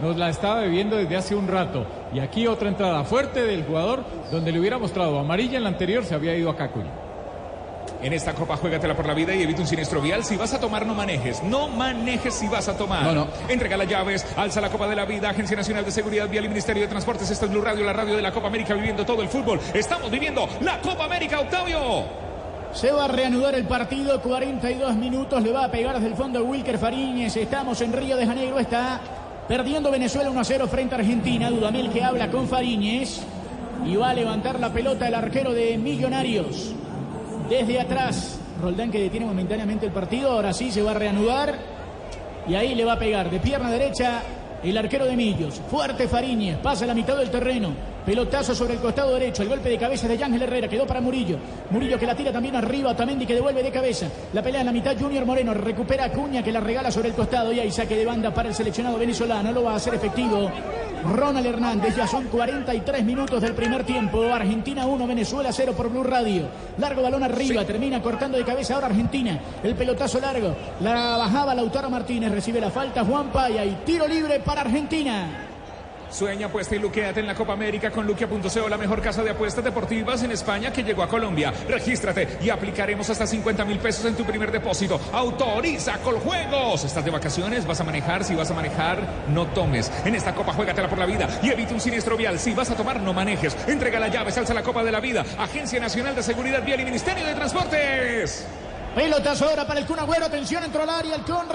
[0.00, 1.86] nos la estaba bebiendo desde hace un rato.
[2.12, 6.04] Y aquí otra entrada fuerte del jugador, donde le hubiera mostrado amarilla en la anterior,
[6.04, 6.90] se había ido a Acuña.
[8.02, 10.24] En esta copa juégatela por la vida y evita un siniestro vial.
[10.24, 11.42] Si vas a tomar, no manejes.
[11.42, 13.04] No manejes si vas a tomar.
[13.04, 13.28] No, no.
[13.48, 16.48] Entrega las llaves, alza la Copa de la Vida, Agencia Nacional de Seguridad Vial y
[16.48, 17.30] Ministerio de Transportes.
[17.30, 19.60] Esta es Blue Radio, la radio de la Copa América, viviendo todo el fútbol.
[19.72, 21.78] Estamos viviendo la Copa América, Octavio.
[22.72, 26.42] Se va a reanudar el partido, 42 minutos, le va a pegar desde el fondo
[26.42, 27.36] Wilker Fariñez.
[27.36, 28.98] Estamos en Río de Janeiro, está
[29.52, 31.50] perdiendo Venezuela 1-0 frente a Argentina.
[31.50, 33.20] Dudamel que habla con Fariñez
[33.84, 36.72] y va a levantar la pelota el arquero de Millonarios.
[37.50, 41.58] Desde atrás, Roldán que detiene momentáneamente el partido, ahora sí se va a reanudar
[42.48, 44.22] y ahí le va a pegar de pierna derecha
[44.64, 45.60] el arquero de Millos.
[45.70, 47.74] Fuerte Fariñez, pasa la mitad del terreno.
[48.04, 51.38] Pelotazo sobre el costado derecho, el golpe de cabeza de Ángel Herrera, quedó para Murillo.
[51.70, 54.08] Murillo que la tira también arriba, Otamendi que devuelve de cabeza.
[54.32, 57.14] La pelea en la mitad, Junior Moreno recupera a Cuña que la regala sobre el
[57.14, 60.50] costado y hay saque de banda para el seleccionado venezolano, lo va a hacer efectivo.
[61.04, 64.22] Ronald Hernández, ya son 43 minutos del primer tiempo.
[64.32, 66.48] Argentina 1, Venezuela 0 por Blue Radio.
[66.78, 69.38] Largo balón arriba, termina cortando de cabeza ahora Argentina.
[69.62, 74.40] El pelotazo largo, la bajaba Lautaro Martínez, recibe la falta Juan Paya y tiro libre
[74.40, 75.51] para Argentina.
[76.12, 79.64] Sueña, apuesta y luqueate en la Copa América con Luquia.co, la mejor casa de apuestas
[79.64, 81.54] deportivas en España que llegó a Colombia.
[81.66, 85.00] Regístrate y aplicaremos hasta 50 mil pesos en tu primer depósito.
[85.10, 86.84] Autoriza Coljuegos.
[86.84, 87.66] ¿Estás de vacaciones?
[87.66, 88.24] ¿Vas a manejar?
[88.24, 89.90] Si vas a manejar, no tomes.
[90.04, 92.38] En esta Copa juégatela por la vida y evita un siniestro vial.
[92.38, 93.56] Si vas a tomar, no manejes.
[93.66, 95.24] Entrega la llave, salsa la Copa de la Vida.
[95.38, 98.46] Agencia Nacional de Seguridad Vial y Ministerio de Transportes.
[98.94, 100.26] Pelotazo ahora para el Kun Agüero.
[100.26, 101.14] Atención, entró al área.
[101.14, 101.46] El Kun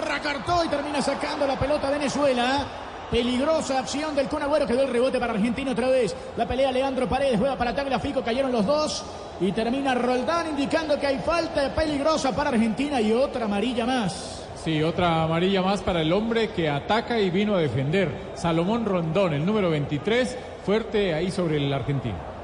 [0.66, 2.87] y termina sacando la pelota a Venezuela.
[3.12, 4.68] Peligrosa acción del Kun Agüero.
[4.68, 6.16] Quedó el rebote para Argentina otra vez.
[6.36, 7.40] La pelea Leandro Paredes.
[7.40, 8.22] Juega para Tagliafico.
[8.22, 9.06] Cayeron los dos.
[9.40, 14.44] Y termina Roldán indicando que hay falta peligrosa para Argentina y otra amarilla más.
[14.64, 18.12] Sí, otra amarilla más para el hombre que ataca y vino a defender.
[18.36, 22.37] Salomón Rondón, el número 23, fuerte ahí sobre el argentino.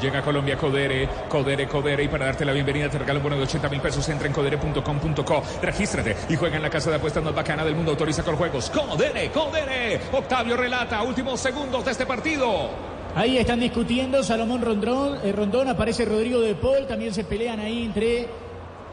[0.00, 2.04] Llega a Colombia Codere, Codere, Codere.
[2.04, 4.08] Y para darte la bienvenida te regalo un bono de 80 mil pesos.
[4.08, 5.42] Entra en codere.com.co.
[5.62, 7.92] Regístrate y juega en la casa de apuestas más bacana del mundo.
[7.92, 8.70] Autoriza con juegos.
[8.70, 10.00] Codere, Codere.
[10.12, 11.02] Octavio relata.
[11.02, 12.70] Últimos segundos de este partido.
[13.14, 17.84] Ahí están discutiendo Salomón Rondón, eh, Rondón, aparece Rodrigo de Paul, también se pelean ahí
[17.86, 18.28] entre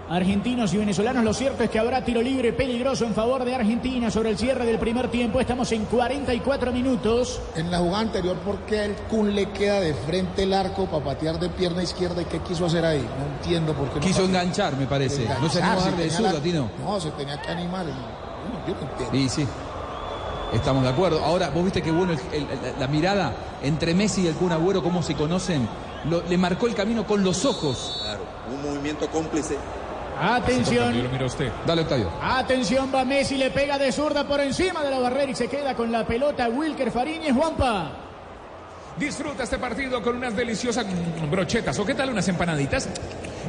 [0.10, 1.24] argentinos y venezolanos.
[1.24, 4.66] Lo cierto es que habrá tiro libre peligroso en favor de Argentina sobre el cierre
[4.66, 5.40] del primer tiempo.
[5.40, 7.40] Estamos en 44 minutos.
[7.56, 11.04] En la jugada anterior, ¿por qué el Kun le queda de frente el arco para
[11.04, 12.22] patear de pierna izquierda?
[12.22, 13.00] ¿Y qué quiso hacer ahí?
[13.18, 13.96] No entiendo por qué.
[13.96, 15.28] no Quiso enganchar, me parece.
[15.42, 16.70] No se animó a darle zurda, la- Tino.
[16.84, 17.86] No, se tenía que animar.
[17.88, 19.18] y- Yo no entiendo.
[19.18, 19.48] Y sí.
[20.54, 21.24] Estamos de acuerdo.
[21.24, 23.34] Ahora, vos viste qué bueno el- el- la, la mirada
[23.64, 25.68] entre Messi y el Kun Agüero, cómo se conocen.
[26.10, 28.00] Lo- le marcó el camino con los ojos.
[28.04, 28.22] Claro,
[28.54, 29.58] un movimiento cómplice.
[30.20, 30.94] Atención.
[30.94, 31.52] Yo lo miro a usted.
[31.66, 32.10] Dale, Octavio.
[32.22, 35.76] Atención, va Messi, le pega de zurda por encima de la barrera y se queda
[35.76, 37.92] con la pelota Wilker Fariñez, Juanpa.
[38.98, 40.86] Disfruta este partido con unas deliciosas
[41.30, 41.78] brochetas.
[41.80, 42.88] ¿O qué tal unas empanaditas?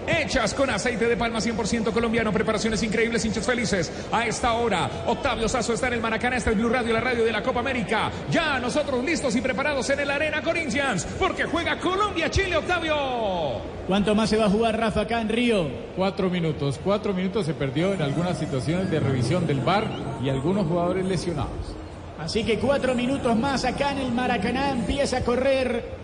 [0.07, 3.93] Hechas con aceite de palma 100% colombiano, preparaciones increíbles, hinchas felices.
[4.13, 7.25] A esta hora, Octavio Sazo está en el Maracaná, está el Blue Radio, la radio
[7.25, 8.11] de la Copa América.
[8.31, 12.95] Ya nosotros listos y preparados en el Arena Corinthians, porque juega Colombia-Chile, Octavio.
[13.87, 15.69] ¿Cuánto más se va a jugar Rafa acá en Río?
[15.97, 16.81] Cuatro minutos.
[16.83, 19.89] Cuatro minutos se perdió en algunas situaciones de revisión del VAR
[20.23, 21.75] y algunos jugadores lesionados.
[22.19, 26.04] Así que cuatro minutos más acá en el Maracaná empieza a correr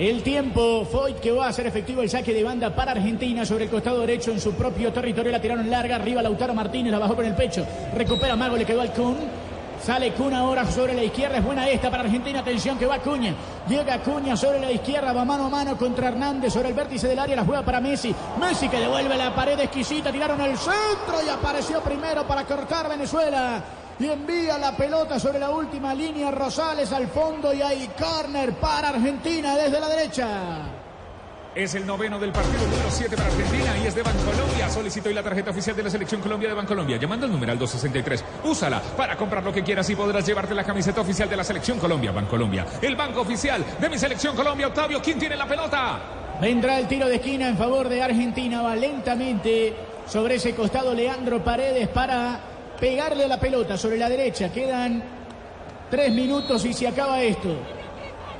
[0.00, 0.86] el tiempo.
[0.90, 4.00] Foyt que va a hacer efectivo el saque de banda para Argentina sobre el costado
[4.00, 5.30] derecho en su propio territorio.
[5.30, 5.96] La tiraron larga.
[5.96, 7.66] Arriba Lautaro Martínez la bajó con el pecho.
[7.94, 9.16] Recupera Mago, le quedó al Kun.
[9.84, 11.36] Sale Kun ahora sobre la izquierda.
[11.36, 12.40] Es buena esta para Argentina.
[12.40, 13.34] Atención que va Cuña.
[13.68, 15.12] Llega Cuña sobre la izquierda.
[15.12, 17.36] Va mano a mano contra Hernández sobre el vértice del área.
[17.36, 18.14] La juega para Messi.
[18.40, 20.10] Messi que devuelve la pared exquisita.
[20.10, 23.62] Tiraron el centro y apareció primero para cortar Venezuela.
[24.00, 26.30] Y envía la pelota sobre la última línea.
[26.30, 30.28] Rosales al fondo y hay córner para Argentina desde la derecha.
[31.54, 34.70] Es el noveno del partido número 7 para Argentina y es de Bancolombia.
[34.70, 36.96] Solicito hoy la tarjeta oficial de la Selección Colombia de Bancolombia.
[36.96, 38.24] Llamando al numeral 263.
[38.44, 41.78] Úsala para comprar lo que quieras y podrás llevarte la camiseta oficial de la Selección
[41.78, 42.10] Colombia.
[42.10, 42.64] Bancolombia.
[42.80, 44.68] El banco oficial de mi Selección Colombia.
[44.68, 46.00] Octavio, ¿quién tiene la pelota?
[46.40, 48.62] Vendrá el tiro de esquina en favor de Argentina.
[48.62, 49.74] Va lentamente
[50.06, 52.49] sobre ese costado Leandro Paredes para
[52.80, 54.50] pegarle la pelota sobre la derecha.
[54.50, 55.02] Quedan
[55.90, 57.54] tres minutos y se acaba esto.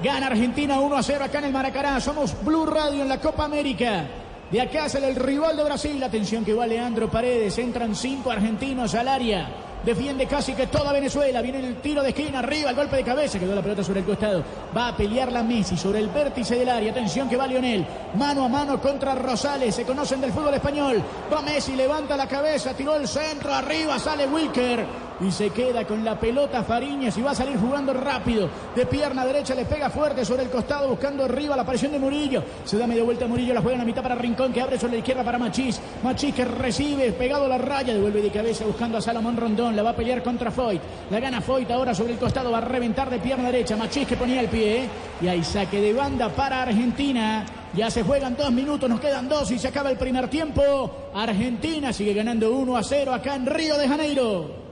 [0.02, 2.00] Gana Argentina 1 a 0 acá en el Maracaná.
[2.00, 4.06] Somos Blue Radio en la Copa América.
[4.50, 6.02] De acá sale el rival de Brasil.
[6.02, 7.58] Atención que va Leandro Paredes.
[7.58, 9.69] Entran cinco argentinos al área.
[9.84, 11.40] Defiende casi que toda Venezuela.
[11.40, 13.38] Viene el tiro de esquina arriba, el golpe de cabeza.
[13.38, 14.44] Quedó la pelota sobre el costado.
[14.76, 16.90] Va a pelear la Messi sobre el vértice del área.
[16.90, 17.86] Atención que va Lionel.
[18.14, 19.74] Mano a mano contra Rosales.
[19.74, 21.02] Se conocen del fútbol español.
[21.32, 23.98] Va Messi, levanta la cabeza, tiró el centro arriba.
[23.98, 25.09] Sale Wilker.
[25.20, 28.48] Y se queda con la pelota Fariñas y va a salir jugando rápido.
[28.74, 32.42] De pierna derecha le pega fuerte sobre el costado buscando arriba la aparición de Murillo.
[32.64, 34.94] Se da media vuelta Murillo, la juega en la mitad para Rincón que abre sobre
[34.94, 35.80] la izquierda para Machís.
[36.02, 39.76] Machís que recibe pegado a la raya, devuelve de cabeza buscando a Salomón Rondón.
[39.76, 40.80] La va a pelear contra Foyt.
[41.10, 43.76] La gana Foyt ahora sobre el costado, va a reventar de pierna derecha.
[43.76, 44.84] Machís que ponía el pie.
[44.84, 44.88] ¿eh?
[45.20, 47.44] Y hay saque de banda para Argentina.
[47.74, 51.10] Ya se juegan dos minutos, nos quedan dos y se acaba el primer tiempo.
[51.14, 54.69] Argentina sigue ganando 1 a 0 acá en Río de Janeiro.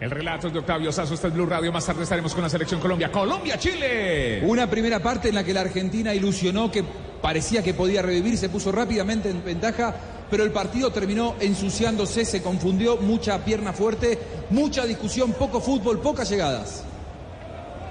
[0.00, 1.14] El relato es de Octavio Sazo.
[1.14, 1.72] Está el Blue Radio.
[1.72, 3.10] Más tarde estaremos con la Selección Colombia.
[3.10, 4.42] Colombia-Chile.
[4.46, 6.84] Una primera parte en la que la Argentina ilusionó que
[7.20, 9.92] parecía que podía revivir, se puso rápidamente en ventaja,
[10.30, 14.20] pero el partido terminó ensuciándose, se confundió, mucha pierna fuerte,
[14.50, 16.84] mucha discusión, poco fútbol, pocas llegadas.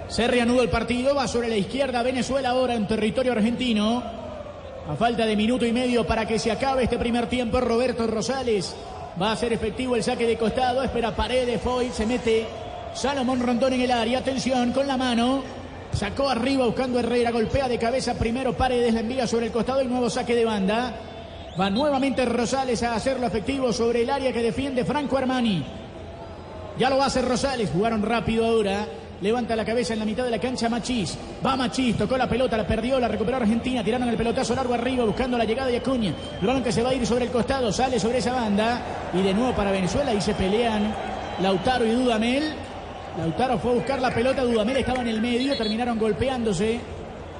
[0.07, 4.01] Se reanuda el partido, va sobre la izquierda Venezuela ahora en territorio argentino.
[4.89, 8.73] A falta de minuto y medio para que se acabe este primer tiempo, Roberto Rosales
[9.21, 12.45] va a hacer efectivo el saque de costado, espera Paredes, Foy, se mete
[12.93, 15.43] Salomón Rondón en el área, atención con la mano,
[15.91, 19.87] sacó arriba buscando Herrera, golpea de cabeza primero Paredes, la envía sobre el costado y
[19.87, 20.93] nuevo saque de banda.
[21.59, 25.65] Va nuevamente Rosales a hacerlo efectivo sobre el área que defiende Franco Armani.
[26.77, 27.71] Ya lo va a hacer Rosales.
[27.71, 28.85] Jugaron rápido ahora.
[29.21, 31.17] Levanta la cabeza en la mitad de la cancha Machís.
[31.43, 33.83] Va Machís, tocó la pelota, la perdió, la recuperó Argentina.
[33.83, 36.13] Tiraron el pelotazo largo arriba buscando la llegada de Acuña.
[36.39, 38.81] El balón que se va a ir sobre el costado, sale sobre esa banda.
[39.13, 40.93] Y de nuevo para Venezuela y se pelean
[41.41, 42.53] Lautaro y Dudamel.
[43.17, 46.79] Lautaro fue a buscar la pelota, Dudamel estaba en el medio, terminaron golpeándose.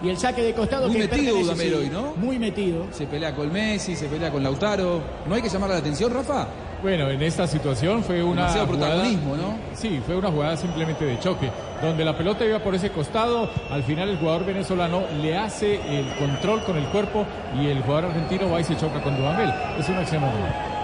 [0.01, 2.13] Y el saque de costado Muy que metido Dudamel sí, hoy, ¿no?
[2.15, 2.86] Muy metido.
[2.91, 5.01] Se pelea con Messi, se pelea con Lautaro.
[5.28, 6.47] ¿No hay que llamar la atención, Rafa?
[6.82, 9.55] Bueno, en esta situación fue una Demasiado jugada- protagonismo, ¿no?
[9.73, 11.49] Sí, fue una jugada simplemente de choque,
[11.82, 16.07] donde la pelota iba por ese costado, al final el jugador venezolano le hace el
[16.19, 17.25] control con el cuerpo
[17.59, 19.51] y el jugador argentino va y se choca con Dudamel.
[19.80, 20.76] Es una acción normal.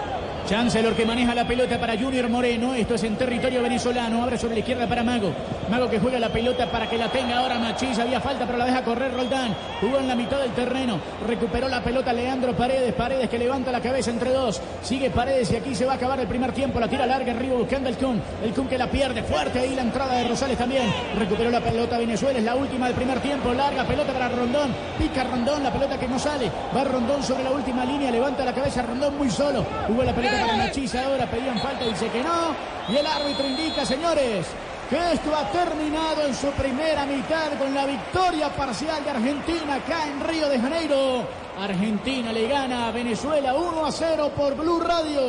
[0.47, 2.73] Chancellor que maneja la pelota para Junior Moreno.
[2.73, 4.21] Esto es en territorio venezolano.
[4.21, 5.31] Abre sobre la izquierda para Mago.
[5.71, 7.97] Mago que juega la pelota para que la tenga ahora Machís.
[7.97, 9.55] Había falta, pero la deja correr Roldán.
[9.79, 10.99] Jugó en la mitad del terreno.
[11.25, 12.93] Recuperó la pelota Leandro Paredes.
[12.93, 14.61] Paredes que levanta la cabeza entre dos.
[14.81, 16.77] Sigue Paredes y aquí se va a acabar el primer tiempo.
[16.77, 18.21] La tira larga arriba buscando el Kun.
[18.43, 19.23] El Kun que la pierde.
[19.23, 20.91] Fuerte ahí la entrada de Rosales también.
[21.17, 22.37] Recuperó la pelota Venezuela.
[22.37, 23.53] Es la última del primer tiempo.
[23.53, 24.75] Larga pelota para Rondón.
[24.97, 25.63] Pica Rondón.
[25.63, 26.51] La pelota que no sale.
[26.75, 28.11] Va Rondón sobre la última línea.
[28.11, 29.65] Levanta la cabeza Rondón muy solo.
[29.87, 31.29] Jugó la pelota para Machís ahora.
[31.29, 31.85] Pedían falta.
[31.85, 32.55] Dice que no.
[32.89, 34.47] Y el árbitro indica, señores,
[34.89, 40.07] que esto ha terminado en su primera mitad con la victoria parcial de Argentina acá
[40.07, 41.27] en Río de Janeiro.
[41.59, 45.21] Argentina le gana a Venezuela 1 a 0 por Blue Radio.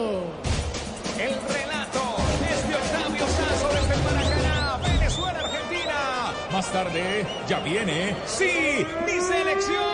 [1.19, 2.17] El relato
[2.51, 6.33] es de Octavio Sazo desde el Maracaná, Venezuela, Argentina.
[6.53, 9.94] Más tarde, ya viene, sí, mi selección.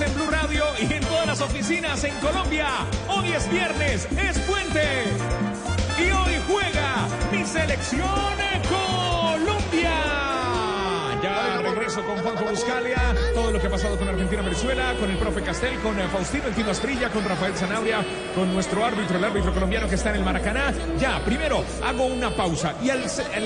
[0.00, 2.66] En Blue Radio y en todas las oficinas en Colombia.
[3.08, 5.04] Hoy es viernes, es puente.
[5.98, 8.08] Y hoy juega mi selección
[8.68, 9.94] Colombia.
[11.22, 13.14] Ya regreso con Juanjo Buscalia.
[13.34, 16.46] Todo lo que ha pasado con Argentina, Venezuela, con el profe Castel, con eh, Faustino
[16.46, 20.16] El Tino Asprilla, con Rafael Zanabria, con nuestro árbitro, el árbitro colombiano que está en
[20.16, 20.72] el Maracaná.
[21.00, 23.00] Ya, primero hago una pausa y al,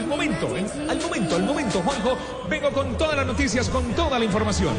[0.07, 4.24] momento, en- al momento, al momento, Juanjo, vengo con todas las noticias, con toda la
[4.24, 4.74] información.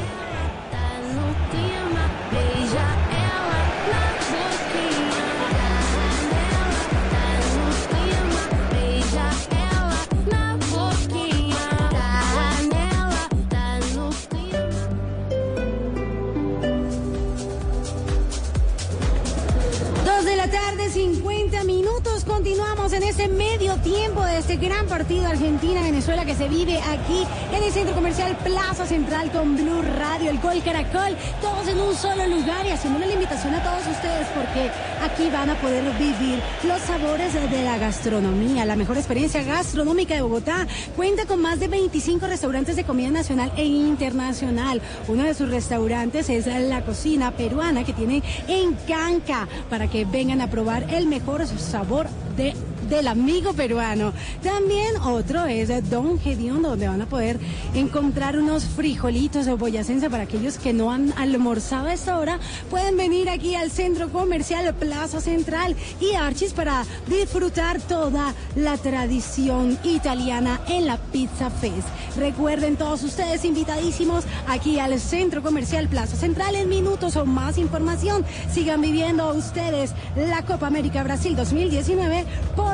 [23.14, 27.24] Este medio tiempo de este gran partido Argentina-Venezuela que se vive aquí
[27.56, 31.94] en el Centro Comercial Plaza Central con Blue Radio, el Gol Caracol, todos en un
[31.94, 34.72] solo lugar y haciéndole la invitación a todos ustedes porque
[35.04, 40.24] aquí van a poder vivir los sabores de la gastronomía, la mejor experiencia gastronómica de
[40.24, 40.66] Bogotá.
[40.96, 44.82] Cuenta con más de 25 restaurantes de comida nacional e internacional.
[45.08, 50.42] Uno de sus restaurantes es la cocina peruana que tiene en Canca para que vengan
[50.42, 52.56] a probar el mejor sabor de
[52.90, 54.14] del amigo peruano.
[54.42, 57.40] También otro es Don Gedión, donde van a poder
[57.74, 62.40] encontrar unos frijolitos o boyacense para aquellos que no han almorzado a esta hora.
[62.70, 69.78] Pueden venir aquí al centro comercial Plaza Central y Archis para disfrutar toda la tradición
[69.84, 71.88] italiana en la Pizza Fest.
[72.18, 78.26] Recuerden todos ustedes invitadísimos aquí al centro comercial Plaza Central en minutos o más información.
[78.52, 82.26] Sigan viviendo ustedes la Copa América Brasil 2019
[82.56, 82.73] por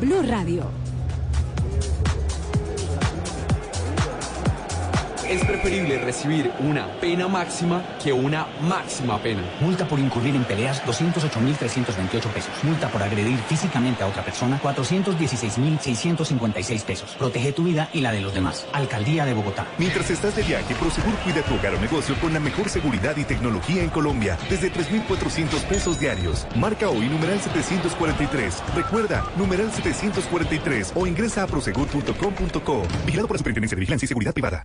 [0.00, 0.87] Blue Radio.
[5.28, 9.42] Es preferible recibir una pena máxima que una máxima pena.
[9.60, 12.50] Multa por incurrir en peleas, 208.328 pesos.
[12.62, 17.14] Multa por agredir físicamente a otra persona, 416.656 pesos.
[17.18, 18.66] Protege tu vida y la de los demás.
[18.72, 19.66] Alcaldía de Bogotá.
[19.76, 23.24] Mientras estás de viaje, Prosegur cuida tu hogar o negocio con la mejor seguridad y
[23.24, 26.46] tecnología en Colombia, desde 3,400 pesos diarios.
[26.56, 28.62] Marca hoy numeral 743.
[28.74, 32.82] Recuerda, numeral 743 o ingresa a prosegur.com.co.
[33.04, 34.64] Vigilado por la Superintendencia de Vigilancia y Seguridad Privada.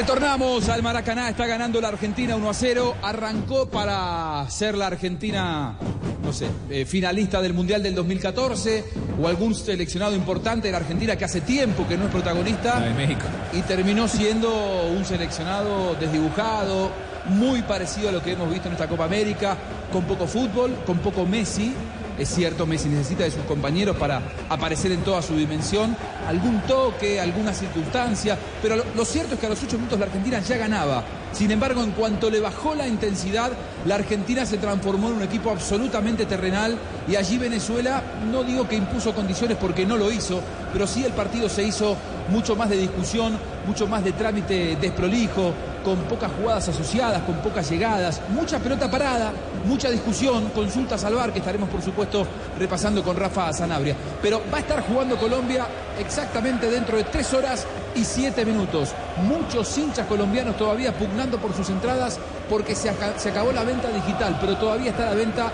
[0.00, 2.96] Retornamos al Maracaná, está ganando la Argentina 1 a 0.
[3.02, 5.76] Arrancó para ser la Argentina,
[6.22, 8.82] no sé, eh, finalista del Mundial del 2014
[9.20, 12.80] o algún seleccionado importante de la Argentina que hace tiempo que no es protagonista.
[12.80, 13.26] de México.
[13.52, 14.50] Y terminó siendo
[14.86, 16.90] un seleccionado desdibujado,
[17.26, 19.58] muy parecido a lo que hemos visto en esta Copa América,
[19.92, 21.74] con poco fútbol, con poco Messi
[22.20, 25.96] Es cierto, Messi necesita de sus compañeros para aparecer en toda su dimensión,
[26.28, 30.04] algún toque, alguna circunstancia, pero lo, lo cierto es que a los ocho minutos la
[30.04, 31.02] Argentina ya ganaba.
[31.32, 33.52] Sin embargo, en cuanto le bajó la intensidad,
[33.86, 36.76] la Argentina se transformó en un equipo absolutamente terrenal
[37.08, 40.40] y allí Venezuela, no digo que impuso condiciones porque no lo hizo,
[40.72, 41.96] pero sí el partido se hizo
[42.30, 45.52] mucho más de discusión, mucho más de trámite desprolijo,
[45.84, 49.32] con pocas jugadas asociadas, con pocas llegadas, mucha pelota parada,
[49.64, 52.26] mucha discusión, consultas al bar que estaremos por supuesto
[52.58, 53.96] repasando con Rafa Sanabria.
[54.20, 55.66] Pero va a estar jugando Colombia
[55.98, 58.90] exactamente dentro de tres horas y siete minutos.
[59.22, 62.18] Muchos hinchas colombianos todavía pugnando por sus entradas
[62.48, 65.50] porque se, aca- se acabó la venta digital, pero todavía está la venta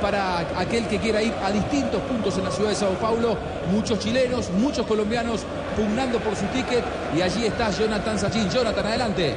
[0.00, 3.36] para aquel que quiera ir a distintos puntos en la ciudad de Sao Paulo.
[3.70, 5.40] Muchos chilenos, muchos colombianos
[5.76, 6.84] pugnando por su ticket
[7.16, 8.50] y allí está Jonathan Sachin.
[8.50, 9.34] Jonathan, adelante.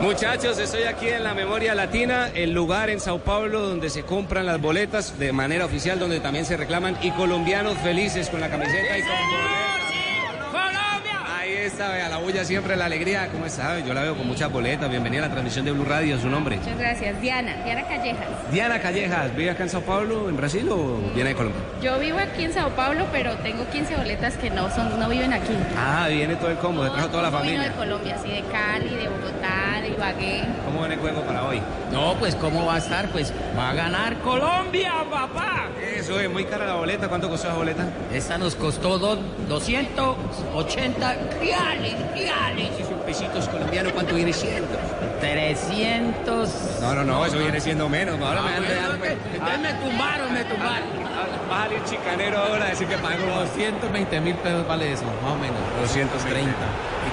[0.00, 4.46] Muchachos, estoy aquí en la Memoria Latina, el lugar en Sao Paulo donde se compran
[4.46, 8.96] las boletas de manera oficial, donde también se reclaman y colombianos felices con la camiseta
[8.96, 9.87] y con
[11.68, 13.78] Ahí está, vea, la bulla siempre, la alegría, ¿cómo está?
[13.80, 14.88] Yo la veo con muchas boletas.
[14.88, 16.56] Bienvenida a la transmisión de Blue Radio, su nombre.
[16.56, 17.20] Muchas gracias.
[17.20, 18.26] Diana, Diana Callejas.
[18.50, 21.60] Diana Callejas, ¿vive acá en Sao Paulo, en Brasil o viene de Colombia?
[21.82, 25.34] Yo vivo aquí en Sao Paulo, pero tengo 15 boletas que no son, no viven
[25.34, 25.52] aquí.
[25.76, 27.72] Ah, viene todo el combo, trajo toda la Vino de familia.
[27.76, 29.67] Colombia, sí, de Cali, de Bogotá,
[30.02, 30.44] Ibagué.
[30.64, 31.60] ¿Cómo viene el juego para hoy?
[31.90, 33.08] No, pues ¿cómo va a estar?
[33.08, 35.64] Pues va a ganar Colombia, papá.
[35.96, 37.08] Eso es muy cara la boleta.
[37.08, 37.84] ¿Cuánto costó la boleta?
[38.12, 39.18] Esta nos costó do-
[39.48, 42.70] 280 reales, reales.
[42.78, 44.68] Esos pesitos colombianos, ¿cuánto viene siendo?
[45.20, 46.48] 300.
[46.80, 48.20] No, no, no, eso viene siendo menos.
[48.20, 49.12] Ahora me Ah, bueno, pues.
[49.34, 50.88] entonces me tumbaron, me tumbaron.
[51.50, 55.32] Va a salir chicanero ahora a decir que pagó 220 mil pesos vale eso, más
[55.32, 55.56] o menos.
[55.80, 56.52] 230.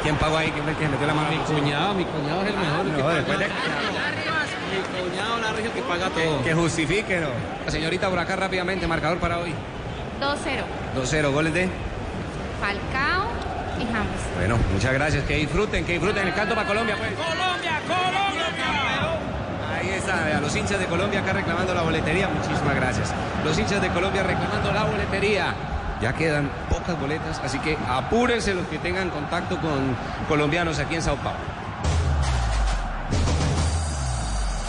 [0.05, 0.51] ¿Y quién pagó ahí?
[0.51, 1.29] ¿Quién fue el que metió la mano?
[1.31, 2.85] Mi cuñado, mi cuñado es el mejor.
[2.85, 3.45] No, después de...
[3.47, 6.43] Mi cuñado Larry que paga todo.
[6.43, 7.29] Que justifique, ¿no?
[7.65, 9.51] La señorita por acá rápidamente, marcador para hoy.
[10.21, 11.01] 2-0.
[11.03, 11.69] 2-0, goles de...
[12.61, 13.25] Falcao
[13.79, 14.21] y James.
[14.37, 15.23] Bueno, muchas gracias.
[15.23, 16.27] Que disfruten, que disfruten.
[16.27, 17.09] El canto para Colombia, pues.
[17.09, 18.45] Colombia, Colombia.
[19.75, 22.27] Ahí está, a los hinchas de Colombia acá reclamando la boletería.
[22.27, 23.11] Muchísimas gracias.
[23.43, 25.55] Los hinchas de Colombia reclamando la boletería.
[26.05, 29.97] Ya quedan pocas boletas, así que apúrense los que tengan contacto con
[30.27, 31.39] colombianos aquí en Sao Paulo.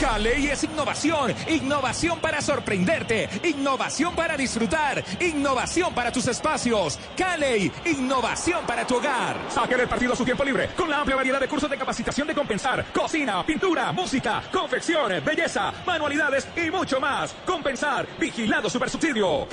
[0.00, 6.98] Caley es innovación, innovación para sorprenderte, innovación para disfrutar, innovación para tus espacios.
[7.14, 9.36] Caley, innovación para tu hogar.
[9.50, 12.26] Saque del partido a su tiempo libre con la amplia variedad de cursos de capacitación
[12.26, 17.36] de compensar, cocina, pintura, música, confección, belleza, manualidades y mucho más.
[17.44, 19.46] Compensar, vigilado super subsidio.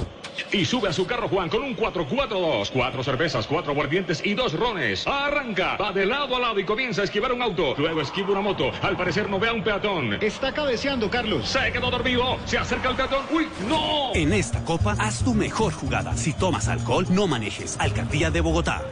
[0.51, 2.71] Y sube a su carro Juan con un 442.
[2.71, 5.05] Cuatro cervezas, cuatro aguardientes y dos rones.
[5.07, 7.75] Arranca, va de lado a lado y comienza a esquivar un auto.
[7.77, 8.71] Luego esquiva una moto.
[8.81, 10.13] Al parecer no ve a un peatón.
[10.21, 11.47] Está cabeceando, Carlos.
[11.47, 12.37] Se quedó dormido.
[12.45, 13.25] Se acerca al peatón.
[13.31, 14.13] ¡Uy, no!
[14.13, 16.15] En esta copa, haz tu mejor jugada.
[16.15, 17.77] Si tomas alcohol, no manejes.
[17.79, 18.83] Alcaldía de Bogotá.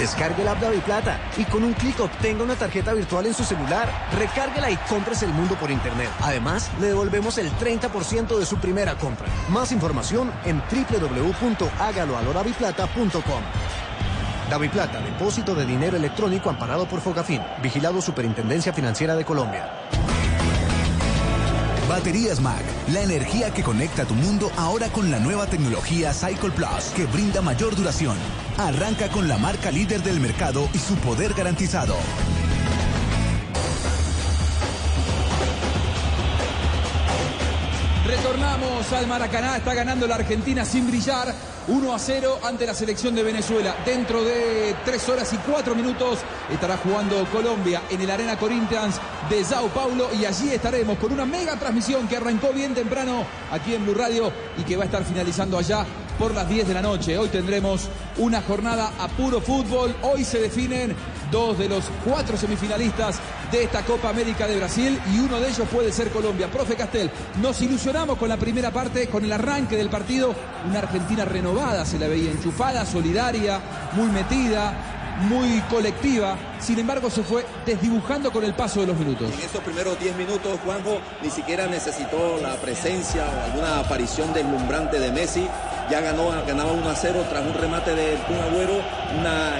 [0.00, 3.44] Descargue la app de Plata y con un clic obtenga una tarjeta virtual en su
[3.44, 3.86] celular.
[4.18, 6.08] Recárguela y compres el mundo por internet.
[6.22, 9.26] Además, le devolvemos el 30% de su primera compra.
[9.50, 13.42] Más información en www.hágaloaloraviplata.com.
[14.48, 17.42] Daviplata, depósito de dinero electrónico amparado por Fogafín.
[17.62, 19.89] Vigilado Superintendencia Financiera de Colombia.
[21.90, 22.62] Baterías Mac,
[22.92, 27.42] la energía que conecta tu mundo ahora con la nueva tecnología Cycle Plus que brinda
[27.42, 28.16] mayor duración.
[28.58, 31.96] Arranca con la marca líder del mercado y su poder garantizado.
[38.60, 41.34] Retornamos al Maracaná, está ganando la Argentina sin brillar,
[41.68, 43.74] 1 a 0 ante la selección de Venezuela.
[43.86, 46.18] Dentro de 3 horas y 4 minutos
[46.52, 49.00] estará jugando Colombia en el Arena Corinthians
[49.30, 53.74] de Sao Paulo y allí estaremos con una mega transmisión que arrancó bien temprano aquí
[53.74, 55.86] en Blue Radio y que va a estar finalizando allá
[56.18, 57.16] por las 10 de la noche.
[57.16, 57.88] Hoy tendremos
[58.18, 59.96] una jornada a puro fútbol.
[60.02, 60.94] Hoy se definen
[61.30, 63.18] dos de los cuatro semifinalistas
[63.50, 66.50] de esta Copa América de Brasil y uno de ellos puede ser Colombia.
[66.50, 67.10] Profe Castel,
[67.40, 70.34] nos ilusionamos con la primera parte, con el arranque del partido.
[70.68, 73.60] Una Argentina renovada, se la veía enchufada, solidaria,
[73.92, 79.30] muy metida muy colectiva, sin embargo se fue desdibujando con el paso de los minutos.
[79.32, 84.98] En esos primeros 10 minutos, Juanjo ni siquiera necesitó la presencia o alguna aparición deslumbrante
[84.98, 85.46] de Messi.
[85.90, 88.80] Ya ganó, ganaba 1 a 0 tras un remate de Kun Agüero.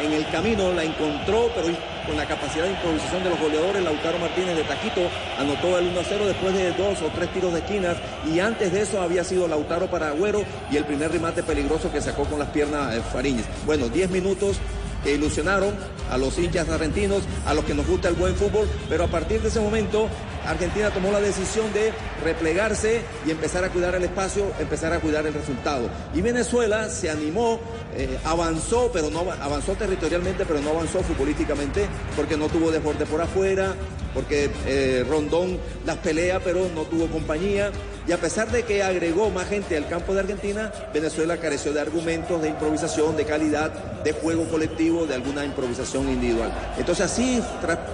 [0.02, 1.68] En el camino la encontró, pero
[2.06, 5.00] con la capacidad de improvisación de los goleadores, Lautaro Martínez de Taquito
[5.38, 7.96] anotó el 1 a 0 después de dos o tres tiros de esquinas.
[8.32, 12.00] Y antes de eso había sido Lautaro para Agüero y el primer remate peligroso que
[12.00, 13.46] sacó con las piernas eh, Fariñez.
[13.66, 14.60] Bueno, 10 minutos
[15.02, 15.74] que ilusionaron
[16.10, 19.40] a los hinchas argentinos, a los que nos gusta el buen fútbol, pero a partir
[19.40, 20.08] de ese momento
[20.46, 21.92] Argentina tomó la decisión de
[22.24, 25.88] replegarse y empezar a cuidar el espacio, empezar a cuidar el resultado.
[26.14, 27.60] Y Venezuela se animó,
[27.94, 31.86] eh, avanzó, pero no avanzó territorialmente, pero no avanzó futbolísticamente,
[32.16, 33.74] porque no tuvo desborde por afuera,
[34.14, 37.70] porque eh, Rondón las pelea, pero no tuvo compañía.
[38.08, 41.80] Y a pesar de que agregó más gente al campo de Argentina, Venezuela careció de
[41.80, 43.70] argumentos, de improvisación, de calidad,
[44.02, 46.52] de juego colectivo, de alguna improvisación individual.
[46.78, 47.42] Entonces así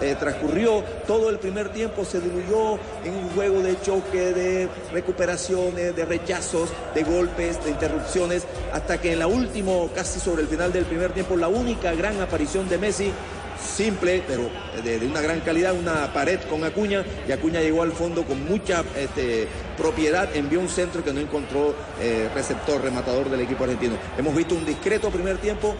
[0.01, 5.95] eh, transcurrió todo el primer tiempo, se diluyó en un juego de choque, de recuperaciones,
[5.95, 10.73] de rechazos, de golpes, de interrupciones, hasta que en la última, casi sobre el final
[10.73, 13.13] del primer tiempo, la única gran aparición de Messi
[13.61, 14.51] simple, pero
[14.83, 18.85] de, una gran calidad, una pared con Acuña, y Acuña llegó al fondo con mucha
[18.97, 23.97] este, propiedad, envió un centro que no encontró eh, receptor, rematador del equipo argentino.
[24.19, 25.75] Hemos visto un discreto primer tiempo,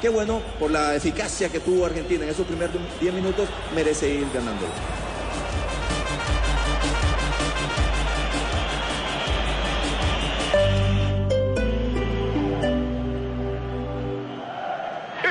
[0.00, 4.26] qué bueno, por la eficacia que tuvo Argentina en esos primeros 10 minutos, merece ir
[4.32, 5.07] ganándolo.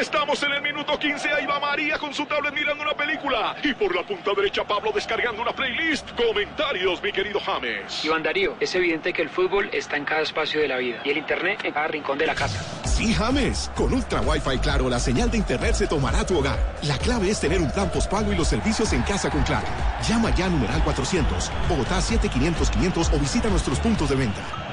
[0.07, 3.57] Estamos en el minuto 15, ahí va María con su tablet mirando una película.
[3.61, 6.09] Y por la punta derecha Pablo descargando una playlist.
[6.11, 8.05] Comentarios, mi querido James.
[8.05, 11.09] Iván Darío, es evidente que el fútbol está en cada espacio de la vida y
[11.09, 12.57] el internet en cada rincón de la casa.
[12.85, 13.69] Sí, James.
[13.75, 16.57] Con Ultra Wi-Fi Claro, la señal de internet se tomará tu hogar.
[16.83, 19.67] La clave es tener un plan postpago y los servicios en casa con Claro.
[20.07, 24.66] Llama ya a numeral 400, Bogotá 7500 500 o visita nuestros puntos de venta.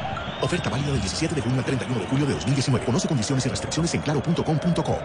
[0.45, 2.84] Oferta válida del 17 de junio al 31 de julio de 2019.
[2.84, 4.99] Conoce condiciones y restricciones en claro.com.co.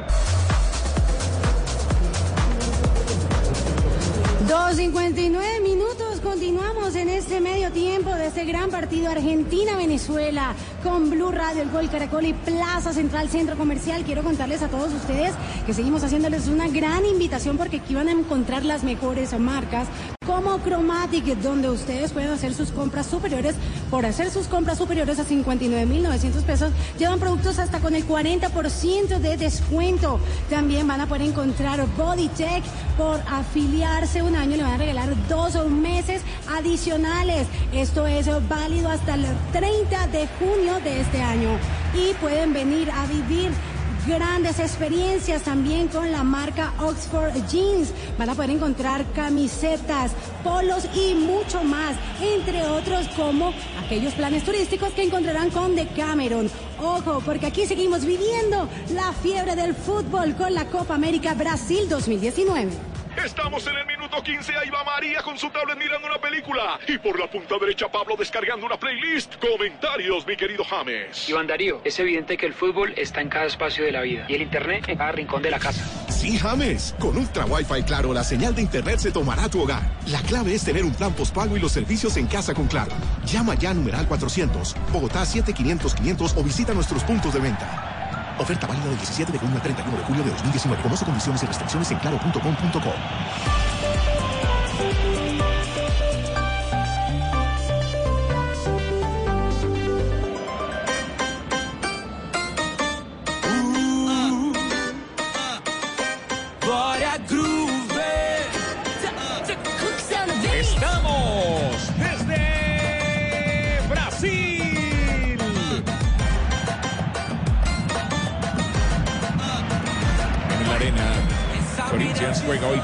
[4.49, 11.61] 2.59 minutos, continuamos en este medio tiempo de este gran partido Argentina-Venezuela con Blue Radio,
[11.61, 14.03] el Gol Caracol y Plaza Central Centro Comercial.
[14.03, 15.33] Quiero contarles a todos ustedes
[15.65, 19.87] que seguimos haciéndoles una gran invitación porque aquí van a encontrar las mejores marcas
[20.29, 23.55] como Chromatic, donde ustedes pueden hacer sus compras superiores.
[23.89, 29.37] Por hacer sus compras superiores a 59.900 pesos, llevan productos hasta con el 40% de
[29.37, 30.19] descuento.
[30.47, 32.63] También van a poder encontrar Bodytech
[32.95, 37.47] por afiliarse un año, le van a regalar dos meses adicionales.
[37.73, 41.57] Esto es válido hasta el 30 de junio de este año.
[41.95, 43.49] Y pueden venir a vivir
[44.09, 47.93] grandes experiencias también con la marca Oxford Jeans.
[48.17, 50.11] Van a poder encontrar camisetas,
[50.43, 53.53] polos y mucho más, entre otros como
[53.85, 56.49] aquellos planes turísticos que encontrarán con Decameron.
[56.81, 62.98] Ojo, porque aquí seguimos viviendo la fiebre del fútbol con la Copa América Brasil 2019.
[63.23, 66.79] Estamos en el minuto 15, ahí va María con su tablet mirando una película.
[66.87, 69.35] Y por la punta derecha Pablo descargando una playlist.
[69.35, 71.27] Comentarios, mi querido James.
[71.27, 74.35] Iván Darío, es evidente que el fútbol está en cada espacio de la vida y
[74.35, 75.83] el internet en cada rincón de la casa.
[76.09, 76.95] Sí, James.
[76.99, 79.81] Con Ultra Wi-Fi Claro, la señal de internet se tomará tu hogar.
[80.07, 82.91] La clave es tener un plan postpago y los servicios en casa con Claro.
[83.25, 87.88] Llama ya a numeral 400, Bogotá 7500 500 o visita nuestros puntos de venta.
[88.39, 90.81] Oferta válida del 17 de junio al 31 de julio de 2019.
[90.81, 93.68] Conoce condiciones y restricciones en claro.com.co.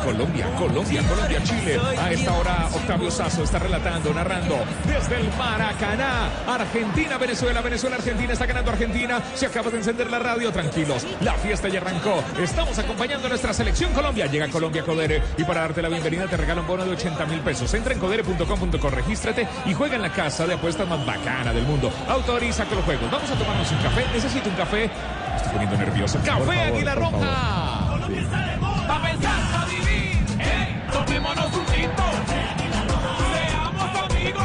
[0.05, 1.79] Colombia, Colombia, Colombia, Chile.
[1.99, 6.29] A esta hora Octavio Sazo está relatando, narrando desde el Maracaná.
[6.47, 8.33] Argentina, Venezuela, Venezuela, Argentina.
[8.33, 9.19] Está ganando Argentina.
[9.33, 10.51] Se acaba de encender la radio.
[10.51, 12.23] Tranquilos, la fiesta ya arrancó.
[12.39, 14.27] Estamos acompañando a nuestra selección Colombia.
[14.27, 17.39] Llega Colombia Codere y para darte la bienvenida te regala un bono de 80 mil
[17.39, 17.73] pesos.
[17.73, 21.91] Entra en codere.com.co, regístrate y juega en la casa de apuestas más bacana del mundo.
[22.07, 23.09] Autoriza con los juegos.
[23.09, 24.05] Vamos a tomarnos un café.
[24.13, 24.87] Necesito un café.
[24.87, 26.19] Me estoy poniendo nervioso.
[26.23, 27.95] Café Águila Roja.
[28.05, 29.64] Pensar, pa' vivir, ey,
[31.15, 32.03] tomémonos un tinto.
[33.33, 34.43] Seamos amigos.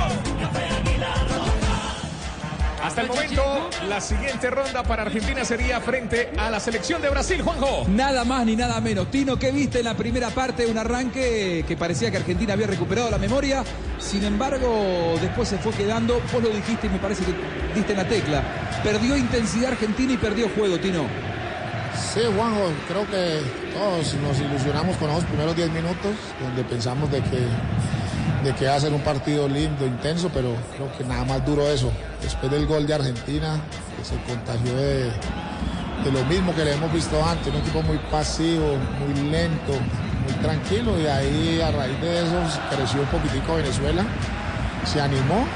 [2.83, 7.43] Hasta el momento, la siguiente ronda para Argentina sería frente a la selección de Brasil,
[7.43, 7.87] Juanjo.
[7.89, 9.11] Nada más ni nada menos.
[9.11, 10.67] Tino, ¿qué viste en la primera parte?
[10.67, 13.63] Un arranque que parecía que Argentina había recuperado la memoria.
[13.99, 16.21] Sin embargo, después se fue quedando.
[16.33, 17.35] Vos lo dijiste y me parece que
[17.75, 18.43] diste en la tecla.
[18.83, 21.30] Perdió intensidad Argentina y perdió juego, Tino.
[22.13, 23.41] Sí, Juanjo, creo que
[23.73, 26.11] todos nos ilusionamos con los primeros 10 minutos,
[26.43, 27.47] donde pensamos de que,
[28.43, 31.69] de que va a ser un partido lindo, intenso, pero creo que nada más duro
[31.69, 31.93] eso.
[32.21, 33.61] Después del gol de Argentina,
[33.97, 37.99] que se contagió de, de lo mismo que le hemos visto antes, un equipo muy
[38.11, 39.73] pasivo, muy lento,
[40.25, 44.05] muy tranquilo y ahí a raíz de eso creció un poquitico Venezuela,
[44.85, 45.47] se animó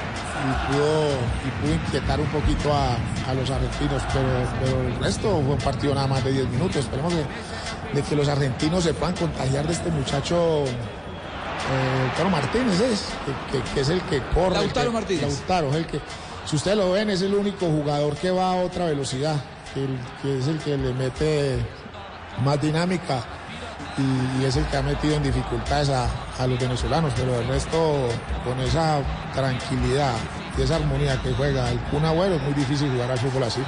[0.44, 1.08] y pudo,
[1.46, 2.94] y pudo inquietar un poquito a,
[3.30, 4.28] a los argentinos, pero,
[4.62, 6.76] pero el resto fue un partido nada más de 10 minutos.
[6.76, 10.64] Esperemos de que los argentinos se puedan contagiar de este muchacho.
[10.66, 13.04] Eh, Lautaro Martínez es,
[13.50, 14.54] que, que- que es el que corre.
[14.54, 15.22] Lautaro que- Martínez.
[15.38, 16.00] Lautaro, es el que,
[16.44, 19.36] si ustedes lo ven, es el único jugador que va a otra velocidad,
[19.72, 21.56] que, el- que es el que le mete
[22.44, 23.22] más dinámica
[23.98, 28.08] y, es el que ha metido en dificultades a, a los venezolanos, pero el resto
[28.44, 29.00] con esa
[29.32, 30.14] tranquilidad
[30.56, 33.60] y esa armonía que juega el Kun Agüero es muy difícil jugar al fútbol así.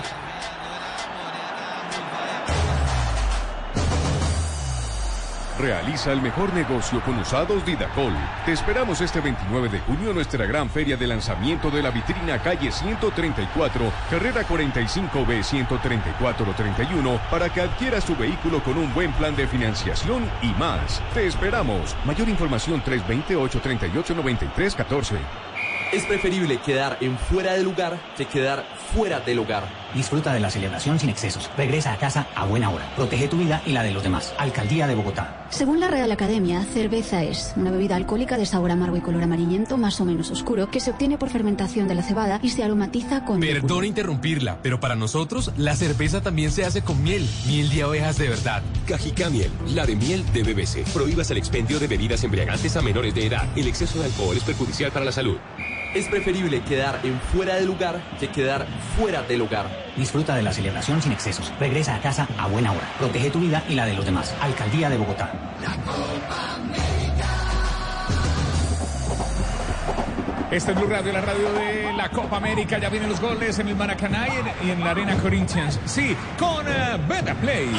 [5.59, 8.13] Realiza el mejor negocio con usados Didacol.
[8.45, 12.43] Te esperamos este 29 de junio en nuestra gran feria de lanzamiento de la vitrina
[12.43, 19.47] calle 134, carrera 45B 134-31, para que adquieras tu vehículo con un buen plan de
[19.47, 21.01] financiación y más.
[21.15, 21.97] Te esperamos.
[22.05, 25.17] Mayor información 328-3893-14.
[25.91, 29.86] Es preferible quedar en fuera de lugar que quedar fuera del hogar.
[29.97, 31.51] Disfruta de la celebración sin excesos.
[31.57, 32.93] Regresa a casa a buena hora.
[32.97, 34.35] Protege tu vida y la de los demás.
[34.37, 35.47] Alcaldía de Bogotá.
[35.49, 39.79] Según la Real Academia, cerveza es una bebida alcohólica de sabor amargo y color amarillento
[39.79, 43.25] más o menos oscuro que se obtiene por fermentación de la cebada y se aromatiza
[43.25, 43.41] con...
[43.41, 48.19] Perdón interrumpirla, pero para nosotros la cerveza también se hace con miel, miel de abejas
[48.19, 48.63] de verdad.
[48.87, 50.85] Cajica Miel, la de miel de BBC.
[50.93, 53.47] Prohíbas el expendio de bebidas embriagantes a menores de edad.
[53.57, 55.39] El exceso de alcohol es perjudicial para la salud.
[55.97, 58.67] Es preferible quedar en fuera de lugar que quedar
[58.99, 59.65] fuera del hogar.
[59.97, 61.51] Disfruta de la celebración sin excesos.
[61.59, 62.87] Regresa a casa a buena hora.
[62.99, 64.35] Protege tu vida y la de los demás.
[64.43, 65.33] Alcaldía de Bogotá.
[70.51, 72.79] Este es Blue Radio, la radio de la Copa América.
[72.79, 75.81] Ya vienen los goles en el Maracaná y en, y en la Arena Corinthians.
[75.87, 77.71] Sí, con eh, Beta Play.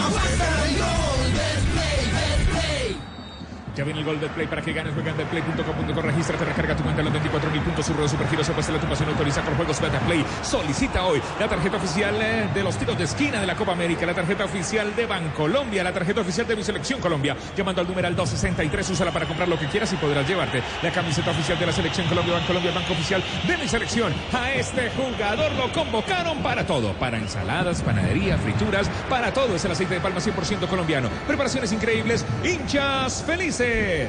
[3.77, 4.91] Ya viene el gol del play para que ganes.
[4.91, 6.01] Juega en betplay.com.co.
[6.01, 7.85] Regístrate, recarga tu cuenta en los 24 mil puntos.
[7.85, 8.49] Surro de Supergiros.
[8.49, 9.09] Apuesta tu pasión.
[9.09, 10.25] Autoriza con juegos Beta Play.
[10.41, 14.07] Solicita hoy la tarjeta oficial eh, de los tiros de esquina de la Copa América.
[14.07, 15.83] La tarjeta oficial de Bancolombia.
[15.83, 17.37] La tarjeta oficial de mi selección Colombia.
[17.55, 18.89] Llamando al numeral 263.
[18.89, 22.07] Úsala para comprar lo que quieras y podrás llevarte la camiseta oficial de la selección
[22.07, 22.33] Colombia.
[22.33, 24.11] Bancolombia, el banco oficial de mi selección.
[24.33, 26.93] A este jugador lo convocaron para todo.
[26.93, 28.89] Para ensaladas, panadería, frituras.
[29.07, 31.09] Para todo es el aceite de palma 100% colombiano.
[31.27, 32.25] Preparaciones increíbles.
[32.43, 33.66] Hinchas felices.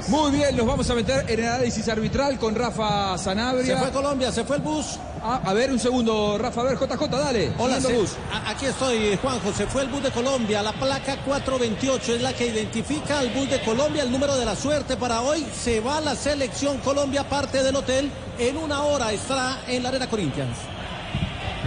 [0.08, 3.76] Muy bien, nos vamos a meter en el análisis arbitral con Rafa Sanabria.
[3.76, 4.98] Se fue Colombia, se fue el bus.
[5.22, 7.52] Ah, a ver, un segundo, Rafa, a ver, JJ, dale.
[7.58, 8.10] Hola, se- bus.
[8.46, 9.52] aquí estoy, Juanjo.
[9.52, 10.62] Se fue el bus de Colombia.
[10.62, 14.54] La placa 428 es la que identifica al bus de Colombia, el número de la
[14.56, 15.44] suerte para hoy.
[15.52, 18.10] Se va la selección Colombia, parte del hotel.
[18.38, 20.56] En una hora estará en la Arena Corinthians.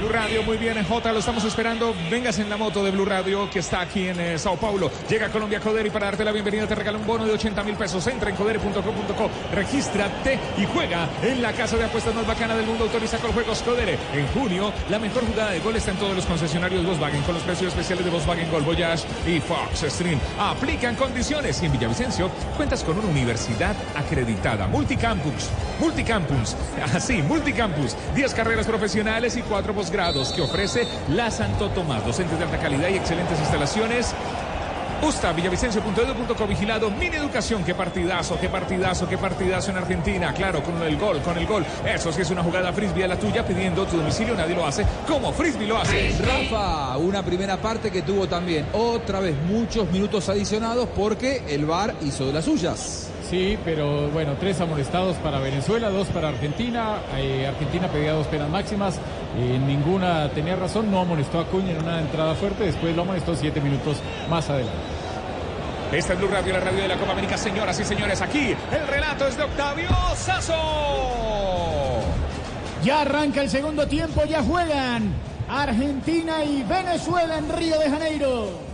[0.02, 1.93] Blue Radio, muy bien, J, lo estamos esperando.
[2.10, 4.89] Vengas en la moto de Blue Radio que está aquí en eh, Sao Paulo.
[5.08, 7.76] Llega Colombia Codere y para darte la bienvenida te regala un bono de 80 mil
[7.76, 8.08] pesos.
[8.08, 12.86] Entra en codere.com.co, regístrate y juega en la casa de apuestas más bacana del mundo.
[12.86, 13.99] Autoriza con juegos Codere.
[14.16, 17.43] En junio, la mejor jugada de gol está en todos los concesionarios Volkswagen con los
[17.43, 20.20] precios especiales de Volkswagen Gol Voyage y Fox Stream.
[20.39, 24.66] Aplican condiciones y en Villavicencio cuentas con una universidad acreditada.
[24.66, 25.52] Multicampus.
[25.80, 26.56] Multicampus.
[26.95, 27.95] Así, Multicampus.
[28.16, 32.06] 10 carreras profesionales y 4 posgrados que ofrece la Santo Tomás.
[32.06, 34.16] Docentes de alta calidad y excelentes instalaciones.
[35.02, 40.82] Usta, villavicencio.edu.co, vigilado, mini educación, qué partidazo, qué partidazo, qué partidazo en Argentina, claro, con
[40.84, 43.86] el gol, con el gol, eso sí es una jugada frisbee a la tuya, pidiendo
[43.88, 46.16] tu domicilio, nadie lo hace, como frisbee lo hace.
[46.20, 51.96] Rafa, una primera parte que tuvo también otra vez muchos minutos adicionados porque el VAR
[52.04, 53.12] hizo de las suyas.
[53.32, 56.97] Sí, pero bueno, tres amonestados para Venezuela, dos para Argentina.
[57.15, 58.97] Eh, Argentina pedía dos penas máximas.
[59.38, 63.34] eh, ninguna tenía razón, no amonestó a Cuña en una entrada fuerte, después lo amonestó
[63.34, 64.77] siete minutos más adelante.
[65.93, 68.88] Esta es Blue Radio, la radio de la Copa América, señoras y señores, aquí el
[68.89, 70.53] relato es de Octavio Sazo.
[72.84, 75.13] Ya arranca el segundo tiempo, ya juegan
[75.49, 78.70] Argentina y Venezuela en Río de Janeiro.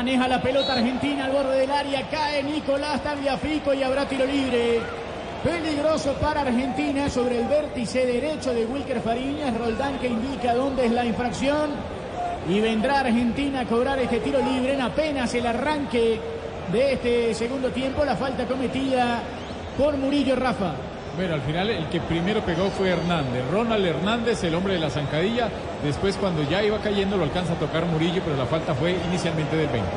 [0.00, 4.80] Maneja la pelota Argentina al borde del área, cae Nicolás Tagliafico y habrá tiro libre.
[5.44, 10.92] Peligroso para Argentina sobre el vértice derecho de Wilker Fariñas, Roldán que indica dónde es
[10.92, 11.72] la infracción.
[12.48, 16.18] Y vendrá Argentina a cobrar este tiro libre en apenas el arranque
[16.72, 19.20] de este segundo tiempo, la falta cometida
[19.76, 20.72] por Murillo Rafa.
[21.16, 23.42] Bueno, al final el que primero pegó fue Hernández.
[23.50, 25.48] Ronald Hernández, el hombre de la zancadilla.
[25.84, 29.56] Después, cuando ya iba cayendo, lo alcanza a tocar Murillo, pero la falta fue inicialmente
[29.56, 29.88] del 20.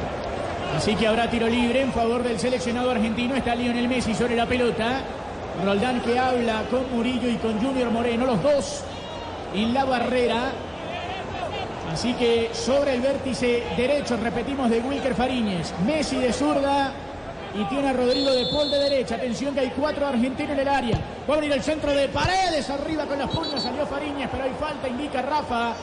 [0.75, 3.35] Así que habrá tiro libre en favor del seleccionado argentino.
[3.35, 5.01] Está Lionel Messi sobre la pelota.
[5.63, 8.83] Roldán que habla con Murillo y con Junior Moreno, los dos
[9.53, 10.51] en la barrera.
[11.91, 15.73] Así que sobre el vértice derecho, repetimos, de Wilker Fariñez.
[15.85, 16.91] Messi de zurda
[17.55, 19.15] y tiene a Rodrigo de Paul de derecha.
[19.15, 20.99] Atención que hay cuatro argentinos en el área.
[21.29, 23.61] Va a venir el centro de paredes arriba con las puñas.
[23.61, 25.73] Salió Fariñez, pero hay falta, indica Rafa.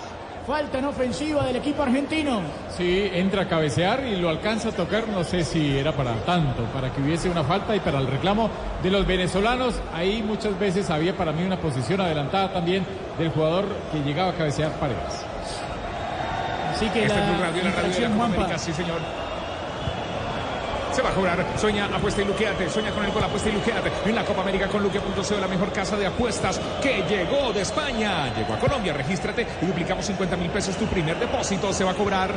[0.47, 2.41] Falta en ofensiva del equipo argentino.
[2.77, 5.07] Sí, entra a cabecear y lo alcanza a tocar.
[5.07, 8.49] No sé si era para tanto, para que hubiese una falta y para el reclamo
[8.83, 9.75] de los venezolanos.
[9.95, 12.85] Ahí muchas veces había para mí una posición adelantada también
[13.19, 15.25] del jugador que llegaba a cabecear paredes.
[16.73, 18.59] Así que Este la es Radio, la radio de la Juanpa.
[18.59, 19.30] Sí señor.
[21.01, 23.91] Se va a cobrar, sueña, apuesta y luqueate, sueña con el gol, apuesta y luqueate.
[24.05, 28.31] En la Copa América con luque.co, la mejor casa de apuestas que llegó de España.
[28.37, 31.73] Llegó a Colombia, regístrate y duplicamos 50 mil pesos tu primer depósito.
[31.73, 32.35] Se va a cobrar.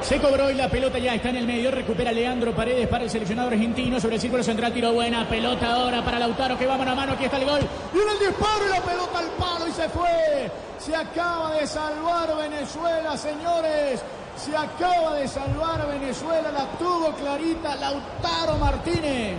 [0.00, 1.72] Se cobró y la pelota ya está en el medio.
[1.72, 4.72] Recupera Leandro Paredes para el seleccionado argentino sobre el círculo central.
[4.72, 5.28] Tiro buena.
[5.28, 7.12] Pelota ahora para Lautaro que va mano a mano.
[7.14, 7.62] Aquí está el gol.
[7.92, 10.48] Y el disparo y la pelota al palo y se fue.
[10.78, 14.04] Se acaba de salvar Venezuela, señores.
[14.36, 16.50] Se acaba de salvar Venezuela.
[16.52, 19.38] La tuvo clarita Lautaro Martínez.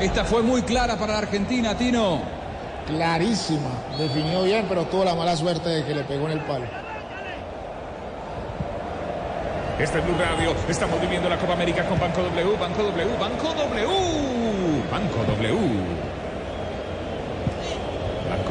[0.00, 2.20] Esta fue muy clara para la Argentina, Tino.
[2.86, 3.70] Clarísima.
[3.96, 6.66] Definió bien, pero tuvo la mala suerte de que le pegó en el palo.
[9.78, 10.54] Este es Blue Radio.
[10.68, 13.86] Estamos viviendo la Copa América con Banco W, Banco W, Banco W,
[14.90, 16.11] Banco W.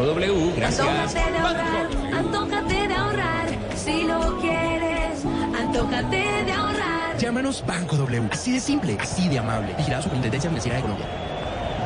[0.01, 1.15] Banco W, gracias.
[1.15, 5.25] Antójate de ahorrar, antójate de ahorrar, si lo quieres,
[5.59, 7.17] antójate de ahorrar.
[7.19, 8.29] Llámanos Banco W.
[8.31, 9.75] Así de simple, así de amable.
[9.77, 11.30] Vigilado Superintendencia Financiera de Colombia.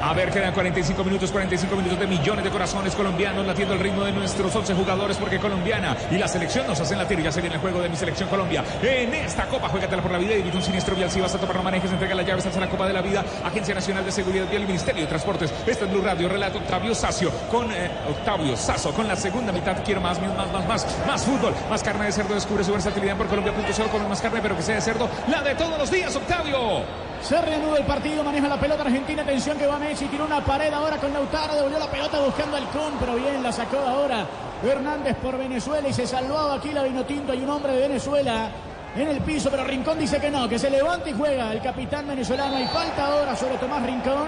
[0.05, 4.03] A ver, quedan 45 minutos, 45 minutos de millones de corazones colombianos latiendo el ritmo
[4.03, 7.23] de nuestros 11 jugadores porque colombiana y la selección nos hacen latir.
[7.23, 8.63] Ya se viene el juego de mi selección Colombia.
[8.83, 11.09] En esta Copa, juégatela por la vida evita un siniestro vial.
[11.09, 13.25] Si vas a tomar no manejes, entrega las llaves a la Copa de la Vida,
[13.43, 15.51] Agencia Nacional de Seguridad Vial y Ministerio de Transportes.
[15.65, 19.83] Este es Blue Radio, relato Octavio Sacio con eh, Octavio Sazo con la segunda mitad.
[19.83, 22.35] Quiero más, más, más, más, más fútbol, más carne de cerdo.
[22.35, 25.55] Descubre su versatilidad por Colombia.co con más carne, pero que sea de cerdo, la de
[25.55, 27.05] todos los días, Octavio.
[27.25, 30.71] Se reanuda el partido, maneja la pelota Argentina, atención que va Messi, tiró una pared
[30.71, 34.27] ahora con Lautaro, devolvió la pelota buscando al Kun, pero bien la sacó ahora
[34.63, 38.51] Hernández por Venezuela y se salvaba aquí la Vinotinto, hay un hombre de Venezuela
[38.95, 42.07] en el piso, pero Rincón dice que no, que se levanta y juega el capitán
[42.07, 44.27] venezolano, hay falta ahora sobre Tomás Rincón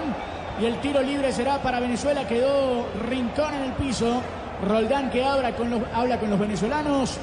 [0.60, 4.20] y el tiro libre será para Venezuela, quedó Rincón en el piso,
[4.66, 7.16] Roldán que habla con los, habla con los venezolanos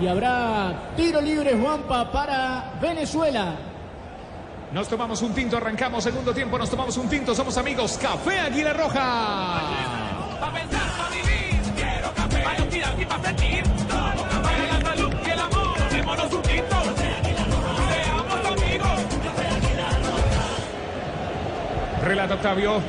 [0.00, 3.69] y habrá tiro libre Juanpa para Venezuela.
[4.72, 7.98] Nos tomamos un tinto, arrancamos segundo tiempo, nos tomamos un tinto, somos amigos.
[8.00, 9.58] Café Águila Roja.
[9.58, 10.90] Amigos.
[22.04, 22.80] Relata Octavio.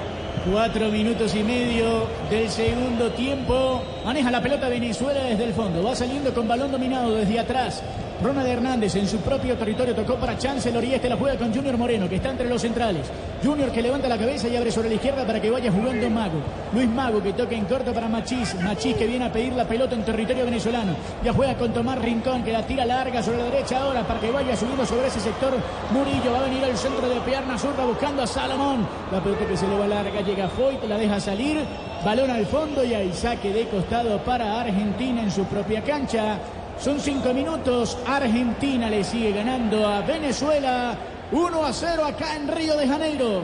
[0.52, 3.84] Cuatro minutos y medio del segundo tiempo.
[4.04, 5.84] Maneja la pelota Venezuela desde el fondo.
[5.84, 7.84] Va saliendo con balón dominado desde atrás.
[8.24, 11.76] Ronald Hernández en su propio territorio tocó para Chancellor y este la juega con Junior
[11.76, 13.08] Moreno que está entre los centrales.
[13.44, 16.40] Junior que levanta la cabeza y abre sobre la izquierda para que vaya jugando Mago.
[16.74, 18.56] Luis Mago que toca en corto para Machís.
[18.62, 20.94] Machís que viene a pedir la pelota en territorio venezolano.
[21.24, 24.32] Ya juega con Tomás Rincón que la tira larga sobre la derecha ahora para que
[24.32, 25.54] vaya subiendo sobre ese sector.
[25.92, 28.88] Murillo va a venir al centro de pierna zurda buscando a Salomón.
[29.12, 31.66] La pelota que se le va larga llega a Foyt, la deja salir.
[32.04, 36.40] Balón al fondo y hay saque de costado para Argentina en su propia cancha.
[36.80, 37.96] Son cinco minutos.
[38.08, 40.96] Argentina le sigue ganando a Venezuela
[41.32, 43.44] 1 a 0 acá en Río de Janeiro.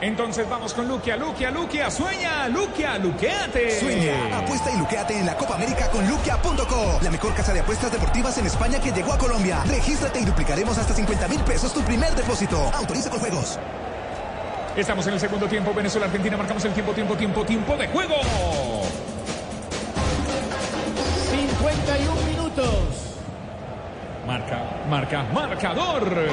[0.00, 3.78] Entonces vamos con Luquia, Luquia, Luquia, sueña, Luquia, luqueate.
[3.78, 7.92] Sueña, apuesta y luqueate en la Copa América con luquia.co, la mejor casa de apuestas
[7.92, 9.62] deportivas en España que llegó a Colombia.
[9.64, 12.58] Regístrate y duplicaremos hasta 50 mil pesos tu primer depósito.
[12.74, 13.60] Autoriza con juegos.
[14.76, 18.16] Estamos en el segundo tiempo, Venezuela, Argentina, marcamos el tiempo, tiempo, tiempo, tiempo de juego.
[21.30, 22.66] 51 minutos.
[24.26, 24.58] Marca,
[24.90, 26.28] marca, marcador.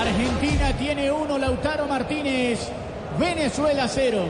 [0.00, 2.70] Argentina tiene uno, Lautaro Martínez.
[3.18, 4.24] Venezuela cero.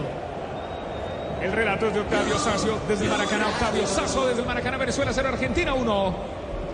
[1.40, 3.48] El relato es de Octavio Sacio desde el Maracaná.
[3.50, 6.14] Octavio Sazo desde el Maracaná, Venezuela 0, Argentina 1.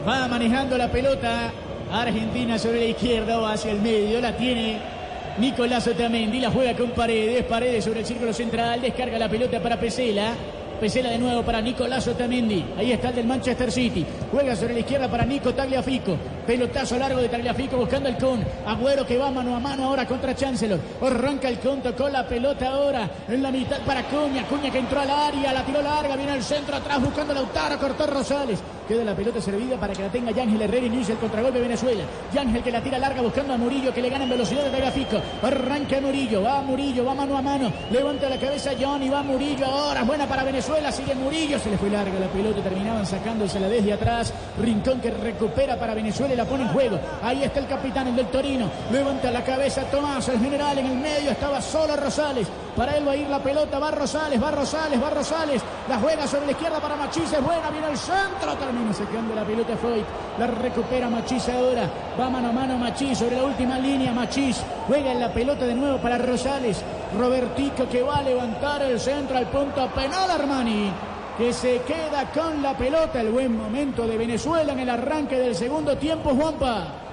[0.09, 1.52] Va manejando la pelota.
[1.93, 4.18] Argentina sobre la izquierda o hacia el medio.
[4.22, 4.95] La tiene
[5.39, 6.41] Nicolás Otamendi.
[6.41, 7.45] La juega con Paredes.
[7.45, 8.81] Paredes sobre el círculo central.
[8.81, 10.35] Descarga la pelota para Pesela.
[10.81, 12.65] Pesela de nuevo para Nicolás Otamendi.
[12.77, 14.05] Ahí está el del Manchester City.
[14.31, 16.17] Juega sobre la izquierda para Nico Tagliafico.
[16.47, 18.45] Pelotazo largo de Tagliafico buscando el con.
[18.67, 20.79] Agüero que va mano a mano ahora contra Chancellor.
[21.01, 24.47] Arranca el con, tocó la pelota ahora en la mitad para Cuña.
[24.47, 28.07] Cuña que entró al área, la tiró larga, viene al centro atrás buscando Lautaro, cortó
[28.07, 28.61] Rosales.
[28.87, 30.87] Queda la pelota servida para que la tenga Yángel Herrera.
[30.87, 32.05] Inicia el contragolpe Venezuela.
[32.33, 35.21] Yángel que la tira larga buscando a Murillo que le gana en velocidad de Tagliafico.
[35.43, 36.43] Arranca Murillo.
[36.43, 37.05] Va Murillo.
[37.05, 37.73] Va mano a mano.
[37.91, 39.09] Levanta la cabeza Johnny.
[39.09, 40.05] Va Murillo ahora.
[40.05, 40.93] Buena para Venezuela.
[40.93, 41.59] Sigue Murillo.
[41.59, 42.63] Se le fue larga la pelota.
[42.63, 44.33] Terminaban sacándosela desde atrás.
[44.61, 47.01] Rincón que recupera para Venezuela y la pone en juego.
[47.23, 48.71] Ahí está el capitán, el del Torino.
[48.93, 51.31] Levanta la cabeza Tomás, el general en el medio.
[51.33, 52.47] Estaba solo Rosales.
[52.77, 53.78] Para él va a ir la pelota.
[53.78, 55.62] Va Rosales, va Rosales, va Rosales.
[55.89, 57.32] La juega sobre la izquierda para Machís.
[57.32, 57.70] Es buena.
[57.70, 58.55] Viene el centro.
[58.59, 60.05] Termina sacando la pelota Foyt.
[60.39, 61.90] La recupera Machís ahora.
[62.20, 64.12] Va mano a mano Machís sobre la última línea.
[64.12, 66.82] Machís juega en la pelota de nuevo para Rosales.
[67.19, 70.93] Robertico que va a levantar el centro al punto penal Armani
[71.39, 73.20] que se queda con la pelota.
[73.20, 77.06] El buen momento de Venezuela en el arranque del segundo tiempo, Juanpa.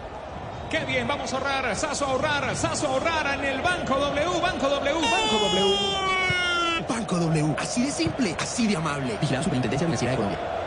[0.74, 4.42] Qué bien, vamos a ahorrar, Saso a ahorrar, Saso a ahorrar en el Banco W,
[4.42, 6.86] Banco W, Banco W.
[6.90, 9.16] Banco W, así de simple, así de amable.
[9.22, 10.63] Vigilado Superintendencia Financiera de Colombia.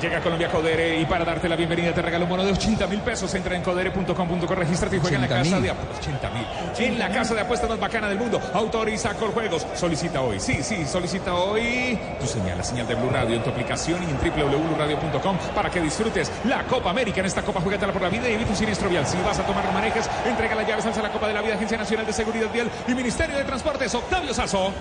[0.00, 3.00] Llega Colombia Codere y para darte la bienvenida te regalo un bono de 80 mil
[3.00, 3.34] pesos.
[3.34, 5.42] Entra en codere.com.co, regístrate y juega en la 80.000.
[5.42, 5.98] casa de apuestas.
[5.98, 6.46] 80 mil.
[6.78, 8.40] En la casa de apuestas más bacana del mundo.
[8.52, 9.66] Autoriza Coljuegos.
[9.74, 10.38] Solicita hoy.
[10.38, 14.06] Sí, sí, solicita hoy tu señal, la señal de Blue Radio en tu aplicación y
[14.06, 17.20] en www.bluradio.com para que disfrutes la Copa América.
[17.20, 19.06] En esta Copa juguetala por la vida y evita un siniestro vial.
[19.06, 20.10] Si vas a tomar, manejes.
[20.26, 22.94] Entrega las llaves, alza la Copa de la Vida, Agencia Nacional de Seguridad Vial y
[22.94, 23.94] Ministerio de Transportes.
[23.94, 24.72] Octavio Sazo.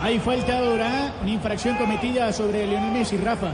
[0.00, 3.50] Hay falta ahora, infracción cometida sobre Lionel Messi, Rafa.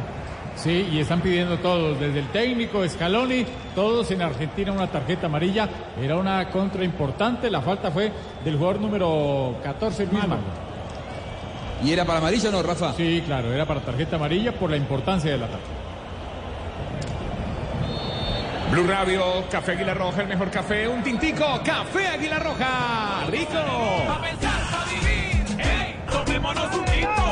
[0.56, 3.44] Sí, y están pidiendo todos, desde el técnico Scaloni,
[3.74, 5.68] todos en Argentina una tarjeta amarilla.
[6.00, 8.12] Era una contra importante, la falta fue
[8.44, 10.24] del jugador número 14, Luis.
[11.84, 12.94] ¿Y era para amarilla o no, Rafa?
[12.94, 15.64] Sí, claro, era para tarjeta amarilla por la importancia del ataque.
[18.70, 23.58] Blue Radio, Café Águila Roja, el mejor café, un tintico, Café Águila Roja, rico.
[23.58, 27.23] A pensar, a vivir, ey, tomémonos un tinto.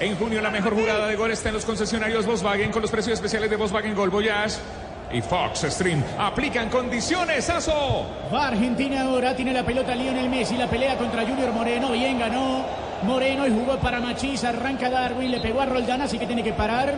[0.00, 3.14] En junio la mejor jugada de gol está en los concesionarios Volkswagen con los precios
[3.14, 4.56] especiales de Volkswagen Gol Voyage
[5.12, 6.02] y Fox Stream.
[6.18, 8.06] Aplican condiciones, Aso.
[8.32, 12.64] Va Argentina ahora, tiene la pelota Lionel Messi, la pelea contra Junior Moreno, bien ganó
[13.02, 16.54] Moreno y jugó para Machís, arranca Darwin, le pegó a Roldán, así que tiene que
[16.54, 16.94] parar.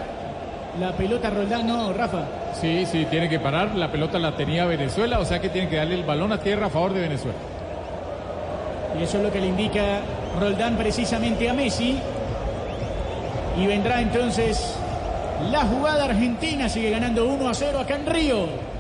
[0.79, 2.23] La pelota Roldán, no, Rafa.
[2.61, 3.75] Sí, sí, tiene que parar.
[3.75, 6.67] La pelota la tenía Venezuela, o sea que tiene que darle el balón a tierra
[6.67, 7.37] a favor de Venezuela.
[8.97, 10.01] Y eso es lo que le indica
[10.39, 11.99] Roldán precisamente a Messi.
[13.57, 14.77] Y vendrá entonces
[15.51, 18.72] la jugada argentina, sigue ganando 1 a 0 acá en Río.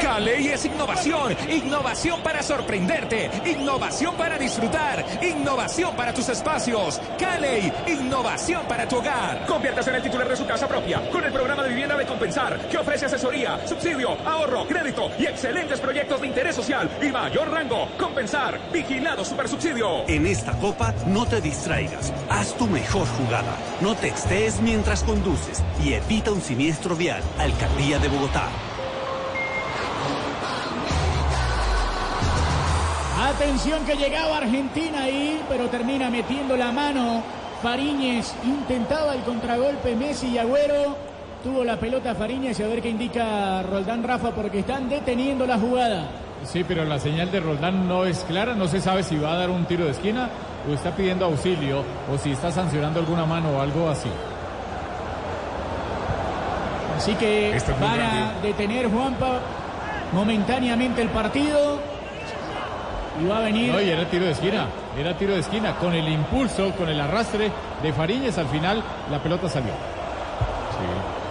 [0.00, 7.00] Caley es innovación, innovación para sorprenderte, innovación para disfrutar, innovación para tus espacios.
[7.18, 9.44] Caley, innovación para tu hogar.
[9.46, 12.58] Conviértase en el titular de su casa propia con el programa de vivienda de Compensar,
[12.68, 17.88] que ofrece asesoría, subsidio, ahorro, crédito y excelentes proyectos de interés social y mayor rango.
[17.98, 20.06] Compensar, vigilado supersubsidio.
[20.08, 25.64] En esta copa no te distraigas, haz tu mejor jugada, no te textees mientras conduces
[25.82, 27.22] y evita un siniestro vial.
[27.38, 28.48] Alcaldía de Bogotá.
[33.28, 37.22] Atención que llegaba Argentina ahí, pero termina metiendo la mano.
[37.62, 40.94] Fariñez intentaba el contragolpe Messi y Agüero.
[41.42, 45.58] Tuvo la pelota Fariñez y a ver qué indica Roldán Rafa porque están deteniendo la
[45.58, 46.06] jugada.
[46.44, 49.36] Sí, pero la señal de Roldán no es clara, no se sabe si va a
[49.36, 50.28] dar un tiro de esquina
[50.70, 51.82] o está pidiendo auxilio
[52.12, 54.08] o si está sancionando alguna mano o algo así.
[56.98, 58.42] Así que Esto es muy van a rápido.
[58.42, 59.38] detener Juanpa
[60.12, 61.93] momentáneamente el partido.
[63.20, 63.72] Y va a venir.
[63.72, 64.66] No, y era tiro de esquina,
[64.98, 65.76] era tiro de esquina.
[65.76, 67.50] Con el impulso, con el arrastre
[67.82, 69.70] de Fariñez, al final la pelota salió.
[69.70, 71.23] Sí,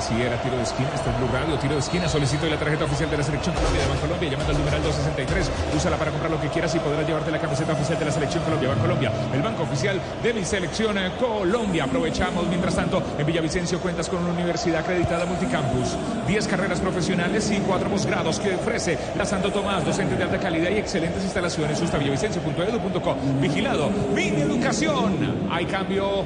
[0.00, 0.88] sí, era tiro de esquina.
[0.94, 2.08] Está en Blue Radio, tiro de esquina.
[2.08, 4.30] Solicito la tarjeta oficial de la Selección Colombia de Bancolombia.
[4.30, 5.50] Llamando al numeral 263.
[5.76, 8.44] Úsala para comprar lo que quieras y podrás llevarte la camiseta oficial de la Selección
[8.44, 8.68] Colombia.
[8.70, 11.84] Bancolombia, el banco oficial de mi Selección eh, Colombia.
[11.84, 15.96] Aprovechamos, mientras tanto, en Villavicencio cuentas con una universidad acreditada multicampus.
[16.26, 20.70] 10 carreras profesionales y 4 posgrados que ofrece la Santo Tomás, docente de alta calidad
[20.70, 21.80] y excelentes instalaciones.
[21.80, 23.16] Usta villavicencio.edu.co.
[23.40, 25.48] Vigilado, mi educación.
[25.50, 26.24] Hay cambio.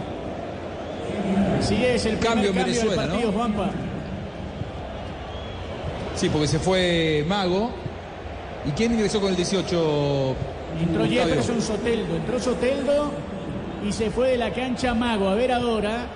[1.61, 3.39] Sí, es el Cambio en cambio Venezuela, del partido, ¿no?
[3.39, 3.71] Juanpa.
[6.15, 7.71] Sí, porque se fue Mago.
[8.67, 10.37] ¿Y quién ingresó con el 18?
[10.81, 11.25] Entró Octavio?
[11.25, 13.13] Jefferson Soteldo, entró Soteldo
[13.87, 15.29] y se fue de la cancha Mago.
[15.29, 16.07] A ver ahora.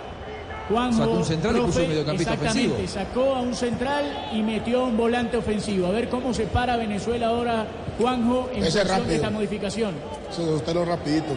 [0.68, 3.04] Juanjo, Sacó un central y puso un mediocampista exactamente, ofensivo.
[3.04, 5.88] sacó a un central y metió a un volante ofensivo.
[5.88, 7.66] A ver cómo se para Venezuela ahora,
[7.98, 9.94] Juanjo, en Ese función de esta modificación.
[10.30, 11.34] Eso usted lo rapidito.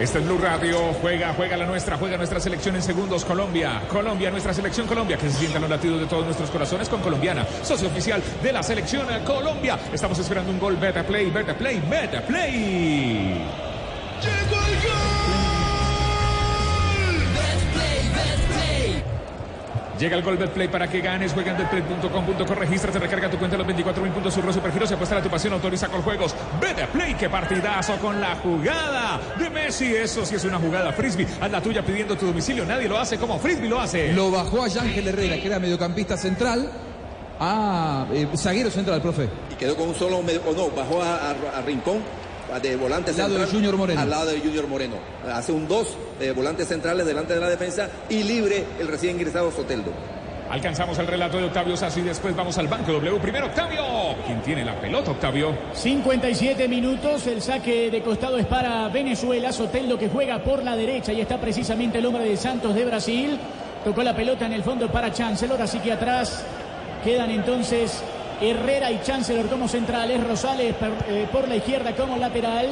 [0.00, 4.28] Este es Blue Radio, juega, juega la nuestra, juega nuestra selección en segundos, Colombia, Colombia,
[4.28, 7.86] nuestra selección Colombia, que se sientan los latidos de todos nuestros corazones con Colombiana, socio
[7.86, 9.78] oficial de la selección Colombia.
[9.92, 13.73] Estamos esperando un gol, Beta Play, Beta Play, Beta Play.
[19.98, 21.32] Llega el gol Betplay para que ganes.
[21.32, 22.54] Juega en betplay.com.co.
[22.54, 24.34] Regístrate, recarga tu cuenta los 24 mil puntos.
[24.34, 24.88] Surro Supergiros.
[24.88, 25.52] Se apuesta a tu pasión.
[25.52, 26.34] Autoriza con juegos.
[26.60, 27.14] Betplay.
[27.14, 29.94] Qué partidazo con la jugada de Messi.
[29.94, 31.26] Eso sí es una jugada frisbee.
[31.40, 32.64] Haz la tuya pidiendo tu domicilio.
[32.66, 34.12] Nadie lo hace como frisbee lo hace.
[34.12, 36.68] Lo bajó a Ángel Herrera, que era mediocampista central.
[37.40, 39.28] Ah, eh, zaguero central, profe.
[39.52, 41.98] Y quedó con un solo medio, o no, bajó a, a- a Rincón
[42.60, 44.00] de volante Al lado de Junior Moreno.
[44.00, 44.96] Al lado de Junior Moreno.
[45.32, 49.50] Hace un dos de volantes centrales delante de la defensa y libre el recién ingresado
[49.50, 49.92] Soteldo.
[50.50, 52.02] Alcanzamos el relato de Octavio Sassi.
[52.02, 53.18] Después vamos al banco W.
[53.18, 53.82] Primero Octavio.
[54.26, 55.56] ¿Quién tiene la pelota, Octavio?
[55.72, 61.12] 57 minutos, el saque de costado es para Venezuela, Soteldo que juega por la derecha
[61.12, 63.38] y está precisamente el hombre de Santos de Brasil.
[63.84, 66.44] Tocó la pelota en el fondo para Chancellor, así que atrás
[67.02, 68.02] quedan entonces
[68.40, 70.74] Herrera y Chancellor como centrales, Rosales
[71.08, 72.66] eh, por la izquierda como lateral.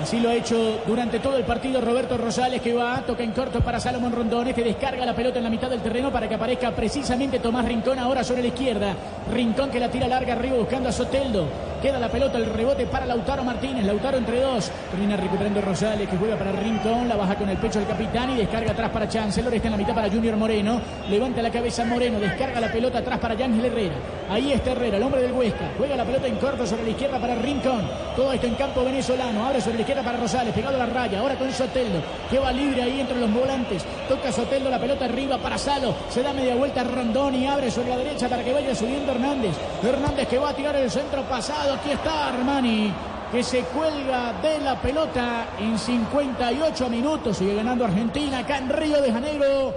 [0.00, 3.60] Así lo ha hecho durante todo el partido Roberto Rosales que va, toca en corto
[3.60, 6.70] para Salomón Rondón, este descarga la pelota en la mitad del terreno para que aparezca
[6.70, 8.94] precisamente Tomás Rincón ahora sobre la izquierda.
[9.30, 11.71] Rincón que la tira larga arriba buscando a Soteldo.
[11.82, 13.84] Queda la pelota, el rebote para Lautaro Martínez.
[13.84, 14.70] Lautaro entre dos.
[14.88, 17.08] Termina recuperando Rosales que juega para Rincón.
[17.08, 19.52] La baja con el pecho el capitán y descarga atrás para Chancellor.
[19.52, 20.80] Está en la mitad para Junior Moreno.
[21.10, 22.20] Levanta la cabeza Moreno.
[22.20, 23.94] Descarga la pelota atrás para Yángel Herrera.
[24.30, 25.72] Ahí está Herrera, el hombre del Huesca.
[25.76, 27.82] Juega la pelota en corto sobre la izquierda para Rincón.
[28.14, 29.44] Todo esto en campo venezolano.
[29.44, 30.54] Abre sobre la izquierda para Rosales.
[30.54, 31.18] Pegado a la raya.
[31.18, 32.00] Ahora con Soteldo.
[32.30, 33.84] Que va libre ahí entre los volantes.
[34.08, 35.96] Toca Soteldo la pelota arriba para Salo.
[36.10, 39.56] Se da media vuelta Rondón y abre sobre la derecha para que vaya subiendo Hernández.
[39.82, 41.71] Hernández que va a tirar el centro pasado.
[41.72, 42.92] Aquí está Armani.
[43.30, 47.38] Que se cuelga de la pelota en 58 minutos.
[47.38, 49.74] Sigue ganando Argentina acá en Río de Janeiro.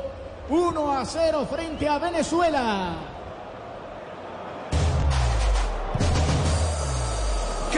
[0.49, 3.14] 1 a 0 frente a Venezuela.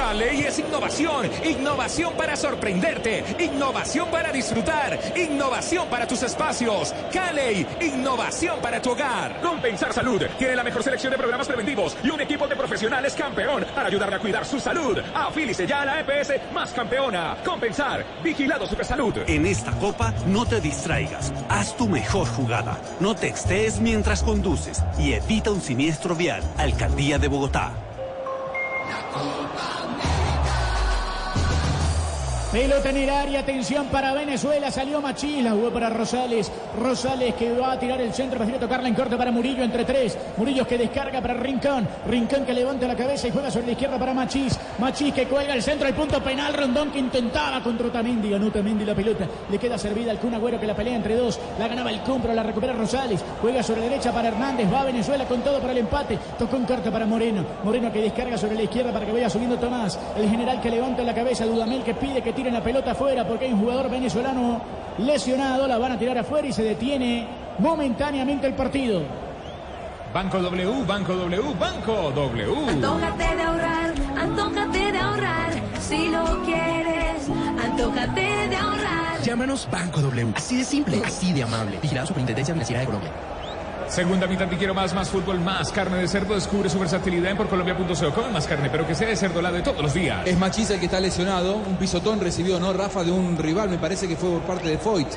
[0.08, 6.94] Caley es innovación, innovación para sorprenderte, innovación para disfrutar, innovación para tus espacios.
[7.12, 9.42] Caley, innovación para tu hogar.
[9.42, 13.66] Compensar Salud tiene la mejor selección de programas preventivos y un equipo de profesionales campeón
[13.76, 14.98] para ayudarle a cuidar su salud.
[15.14, 17.36] Afílice ya a la EPS más campeona.
[17.44, 19.14] Compensar, vigilado Supersalud.
[19.28, 25.12] En esta copa no te distraigas, haz tu mejor jugada, no textees mientras conduces y
[25.12, 26.42] evita un siniestro vial.
[26.58, 27.74] Alcaldía de Bogotá.
[32.52, 36.50] Pelota en el área, atención para Venezuela, salió Machís, la jugó para Rosales,
[36.80, 40.18] Rosales que va a tirar el centro, prefiere tocarla en corto para Murillo entre tres,
[40.38, 44.00] Murillo que descarga para Rincón, Rincón que levanta la cabeza y juega sobre la izquierda
[44.00, 48.30] para Machís, Machís que cuelga el centro, el punto penal, Rondón que intentaba contra Otamendi,
[48.30, 51.38] ganó Otamendi la pelota, le queda servida al Kun Agüero que la pelea entre dos,
[51.60, 55.26] la ganaba el Compro, la recupera Rosales, juega sobre derecha para Hernández, va a Venezuela
[55.26, 58.64] con todo para el empate, tocó en corto para Moreno, Moreno que descarga sobre la
[58.64, 62.22] izquierda para que vaya subiendo Tomás, el general que levanta la cabeza, Dudamel que pide
[62.22, 64.62] que tiren la pelota afuera porque hay un jugador venezolano
[65.00, 67.28] lesionado, la van a tirar afuera y se detiene
[67.58, 69.02] momentáneamente el partido.
[70.14, 72.70] Banco W, Banco W, Banco W.
[72.70, 75.52] Antójate de ahorrar, antójate de ahorrar.
[75.80, 77.28] Si lo quieres,
[77.64, 79.22] antójate de ahorrar.
[79.24, 80.34] Llámanos Banco W.
[80.36, 81.80] Así de simple, así de amable.
[81.82, 83.12] Vigilado Superintendencia Financiera de Colombia.
[83.88, 86.36] Segunda mitad te quiero más, más fútbol, más carne de cerdo.
[86.36, 88.14] Descubre su versatilidad en porcolombia.co.
[88.14, 90.28] Come más carne, pero que sea de cerdo la de todos los días.
[90.28, 91.56] Es Machís el que está lesionado.
[91.56, 92.74] Un pisotón recibió, ¿no?
[92.74, 95.08] Rafa de un rival, me parece que fue por parte de Foyt.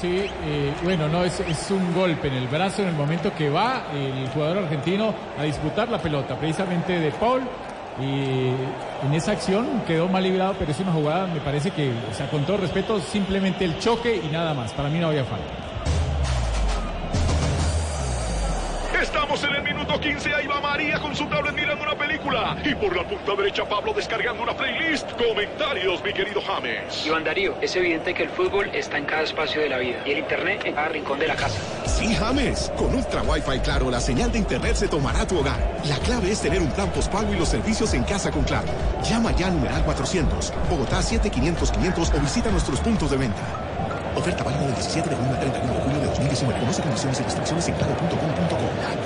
[0.00, 3.50] Sí, eh, bueno, no, es, es un golpe en el brazo en el momento que
[3.50, 7.42] va el jugador argentino a disputar la pelota, precisamente de Paul.
[8.00, 12.14] Y en esa acción quedó mal librado, pero es una jugada, me parece que, o
[12.14, 14.72] sea, con todo respeto, simplemente el choque y nada más.
[14.72, 15.69] Para mí no había falta.
[19.12, 22.56] Estamos en el minuto 15, ahí va María con su tablet mirando una película.
[22.64, 25.10] Y por la punta derecha Pablo descargando una playlist.
[25.14, 27.04] Comentarios, mi querido James.
[27.04, 30.12] Iván Darío, es evidente que el fútbol está en cada espacio de la vida y
[30.12, 31.58] el internet en cada rincón de la casa.
[31.86, 32.70] Sí, James.
[32.76, 35.58] Con Ultra Wi-Fi Claro, la señal de internet se tomará a tu hogar.
[35.88, 38.68] La clave es tener un plan postpago y los servicios en casa con Claro.
[39.02, 43.42] Llama ya al numeral 400, Bogotá 7500 500 o visita nuestros puntos de venta.
[44.16, 46.60] Oferta válida del 17 de junio al 31 de julio de 2019.
[46.60, 48.99] Conoce condiciones y restricciones en claro.com.co.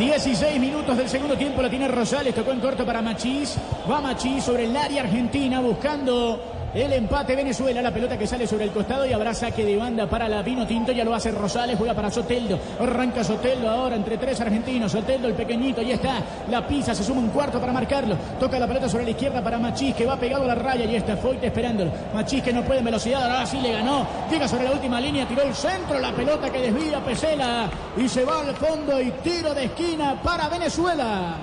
[0.00, 3.58] 16 minutos del segundo tiempo la tiene Rosales, tocó en corto para Machís,
[3.88, 8.64] va Machís sobre el área argentina buscando el empate Venezuela, la pelota que sale sobre
[8.64, 11.76] el costado y habrá saque de banda para la Vino Tinto, ya lo hace Rosales,
[11.76, 16.66] juega para Soteldo, arranca Soteldo ahora entre tres argentinos, Soteldo el pequeñito, ya está, la
[16.66, 19.94] pisa, se suma un cuarto para marcarlo, toca la pelota sobre la izquierda para Machís
[19.94, 20.84] que va pegado a la raya.
[20.84, 24.46] Y está Foyt esperándolo, Machís que no puede en velocidad, ahora sí le ganó, llega
[24.46, 27.68] sobre la última línea, tiró el centro, la pelota que desvía Pesela.
[27.96, 31.36] Y se va al fondo y tiro de esquina para Venezuela.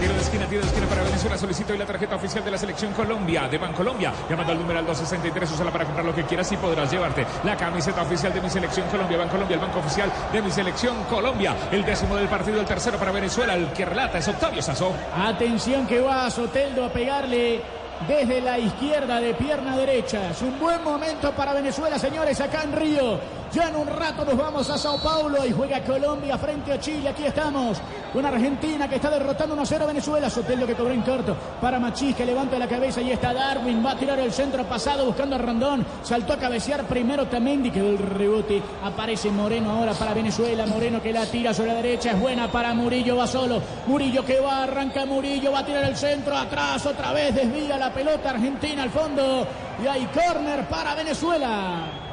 [0.00, 1.36] Tiro de esquina, tiro de esquina para Venezuela.
[1.36, 4.12] Solicito hoy la tarjeta oficial de la selección Colombia, de Bancolombia.
[4.30, 7.56] Llamando al número al 263, úsala para comprar lo que quieras y podrás llevarte la
[7.56, 9.18] camiseta oficial de mi selección Colombia.
[9.18, 11.56] Bancolombia, el banco oficial de mi selección Colombia.
[11.72, 13.54] El décimo del partido, el tercero para Venezuela.
[13.54, 14.92] El que relata es Octavio Sazo.
[15.16, 17.60] Atención que va Soteldo a pegarle
[18.06, 20.30] desde la izquierda de pierna derecha.
[20.30, 23.18] Es un buen momento para Venezuela, señores, acá en Río.
[23.52, 27.08] Ya en un rato nos vamos a Sao Paulo y juega Colombia frente a Chile.
[27.08, 27.78] Aquí estamos
[28.12, 30.28] con Argentina que está derrotando 1-0 a Venezuela.
[30.28, 33.84] Soteldo que cobró en corto para Machís que levanta la cabeza y está Darwin.
[33.84, 35.86] Va a tirar el centro pasado buscando a Rondón.
[36.02, 37.70] Saltó a cabecear primero Tamendi.
[37.70, 38.62] Quedó el rebote.
[38.84, 40.66] Aparece Moreno ahora para Venezuela.
[40.66, 42.10] Moreno que la tira sobre la derecha.
[42.10, 43.16] Es buena para Murillo.
[43.16, 43.62] Va solo.
[43.86, 44.64] Murillo que va.
[44.64, 45.52] Arranca Murillo.
[45.52, 46.84] Va a tirar el centro atrás.
[46.84, 49.46] Otra vez desvía la pelota Argentina al fondo.
[49.82, 52.07] Y hay córner para Venezuela.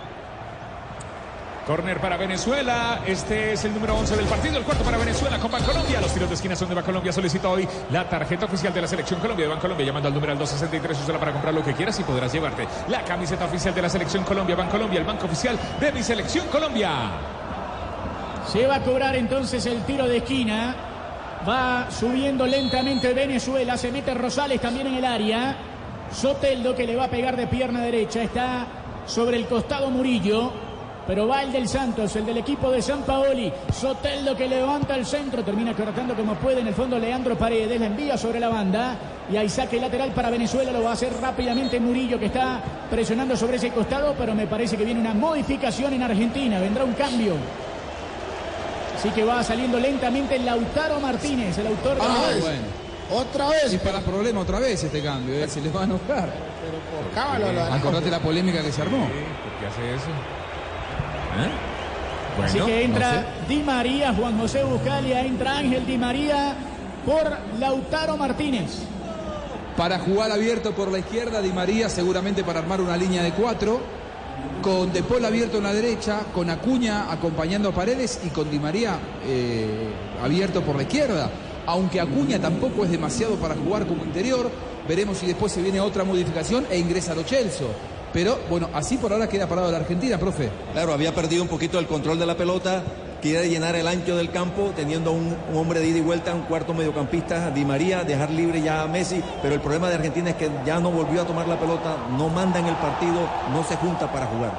[1.66, 3.02] Corner para Venezuela.
[3.06, 4.58] Este es el número 11 del partido.
[4.58, 6.00] El cuarto para Venezuela con Bancolombia.
[6.00, 7.12] Los tiros de esquina son de Bancolombia.
[7.12, 9.86] Solicita hoy la tarjeta oficial de la selección Colombia de Bancolombia.
[9.86, 11.02] Llamando al número al 263.
[11.02, 14.24] Úsala para comprar lo que quieras y podrás llevarte la camiseta oficial de la selección
[14.24, 14.56] Colombia.
[14.56, 16.92] Bancolombia, el banco oficial de mi selección Colombia.
[18.48, 20.76] Se va a cobrar entonces el tiro de esquina.
[21.50, 23.76] Va subiendo lentamente Venezuela.
[23.76, 25.58] Se mete Rosales también en el área.
[26.12, 28.22] Soteldo que le va a pegar de pierna derecha.
[28.22, 28.68] Está
[29.08, 30.65] sobre el costado Murillo.
[31.08, 33.52] Pero va el del Santos, el del equipo de San Paoli.
[33.72, 35.44] Soteldo que levanta el centro.
[35.44, 36.62] Termina cortando como puede.
[36.62, 38.96] En el fondo Leandro Paredes la envía sobre la banda.
[39.32, 40.72] Y hay saque lateral para Venezuela.
[40.72, 42.60] Lo va a hacer rápidamente Murillo que está
[42.90, 44.16] presionando sobre ese costado.
[44.18, 46.60] Pero me parece que viene una modificación en Argentina.
[46.60, 47.36] Vendrá un cambio.
[48.98, 52.62] Así que va saliendo lentamente Lautaro Martínez, el autor de Ah, la- bueno.
[53.12, 53.72] Otra vez.
[53.74, 55.48] Y para problema otra vez este cambio, ¿eh?
[55.48, 56.30] se les va a enojar.
[57.16, 57.76] hará.
[57.76, 58.98] Acordate la polémica que se armó.
[59.06, 60.10] ¿Por qué hace eso?
[62.44, 66.56] Así que entra Di María, Juan José Buscalia, entra Ángel Di María
[67.06, 68.80] por Lautaro Martínez.
[69.78, 73.80] Para jugar abierto por la izquierda, Di María seguramente para armar una línea de cuatro.
[74.62, 78.60] Con De Paul abierto en la derecha, con Acuña acompañando a Paredes y con Di
[78.60, 79.90] María eh,
[80.24, 81.30] abierto por la izquierda.
[81.68, 84.50] Aunque Acuña tampoco es demasiado para jugar como interior,
[84.88, 87.70] veremos si después se viene otra modificación e ingresa Lo Celso.
[88.16, 90.50] Pero bueno, así por ahora queda parado la Argentina, profe.
[90.72, 92.82] Claro, había perdido un poquito el control de la pelota,
[93.22, 96.44] quiere llenar el ancho del campo teniendo un, un hombre de ida y vuelta, un
[96.44, 100.38] cuarto mediocampista, Di María, dejar libre ya a Messi, pero el problema de Argentina es
[100.38, 103.20] que ya no volvió a tomar la pelota, no manda en el partido,
[103.52, 104.54] no se junta para jugar.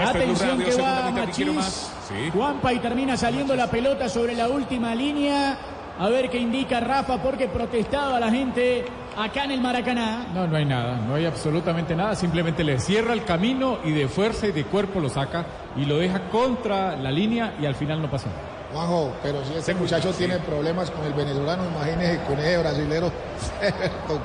[0.00, 1.90] Atención que va Machís.
[2.32, 5.58] Juanpa y termina saliendo la pelota sobre la última línea.
[5.98, 8.84] A ver qué indica Rafa porque protestaba la gente
[9.18, 10.26] acá en el Maracaná.
[10.34, 12.14] No, no hay nada, no hay absolutamente nada.
[12.14, 15.44] Simplemente le cierra el camino y de fuerza y de cuerpo lo saca
[15.76, 18.40] y lo deja contra la línea y al final no pasa nada.
[18.72, 23.10] Juanjo, pero si este muchacho tiene problemas con el venezolano, imagínese con ese brasilero,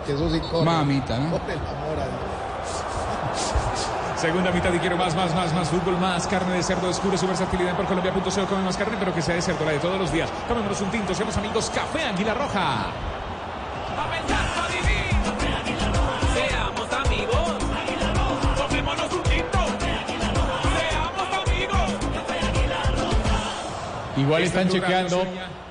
[0.05, 0.65] que eso sí corre.
[0.65, 1.37] Mamita, ¿no?
[1.37, 2.43] Por el amor a Dios.
[4.17, 7.27] Segunda mitad y quiero más, más, más, más fútbol, más carne de cerdo, descubre su
[7.27, 8.47] versatilidad por Colombia.co.
[8.47, 10.29] Come más carne, pero que sea de cerdo, la de todos los días.
[10.47, 11.69] Tomémonos un tinto, seamos amigos.
[11.73, 13.12] Café Águila Roja.
[24.23, 25.23] Igual Está están chequeando,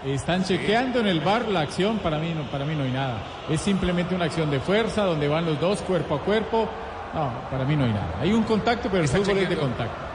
[0.04, 3.18] están chequeando en el bar la acción, para mí, no, para mí no hay nada.
[3.48, 6.68] Es simplemente una acción de fuerza donde van los dos cuerpo a cuerpo.
[7.14, 8.14] No, para mí no hay nada.
[8.20, 10.11] Hay un contacto, pero el fútbol es de contacto.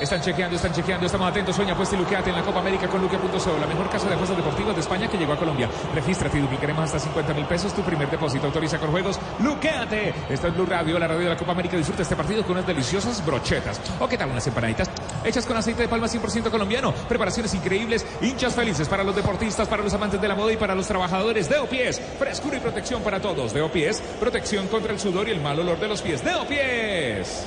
[0.00, 1.54] Están chequeando, están chequeando, estamos atentos.
[1.54, 4.34] Sueña, apuesta y luqueate en la Copa América con luquea.co, la mejor casa de apuestas
[4.34, 5.68] deportivas de España que llegó a Colombia.
[5.94, 8.46] Regístrate y duplicaremos hasta 50 mil pesos tu primer depósito.
[8.46, 9.20] Autoriza con juegos.
[9.40, 10.14] Luqueate.
[10.30, 11.76] Esta es Blue Radio, la radio de la Copa América.
[11.76, 13.78] Disfruta este partido con unas deliciosas brochetas.
[14.00, 14.88] ¿O qué tal unas empanaditas?
[15.22, 16.94] Hechas con aceite de palma 100% colombiano.
[17.06, 18.06] Preparaciones increíbles.
[18.22, 21.46] Hinchas felices para los deportistas, para los amantes de la moda y para los trabajadores.
[21.50, 22.00] De Pies.
[22.18, 23.52] Frescura y protección para todos.
[23.52, 24.02] De Pies.
[24.18, 26.24] Protección contra el sudor y el mal olor de los pies.
[26.24, 27.44] De Pies.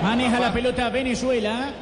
[0.00, 1.72] Maneja la pelota Venezuela.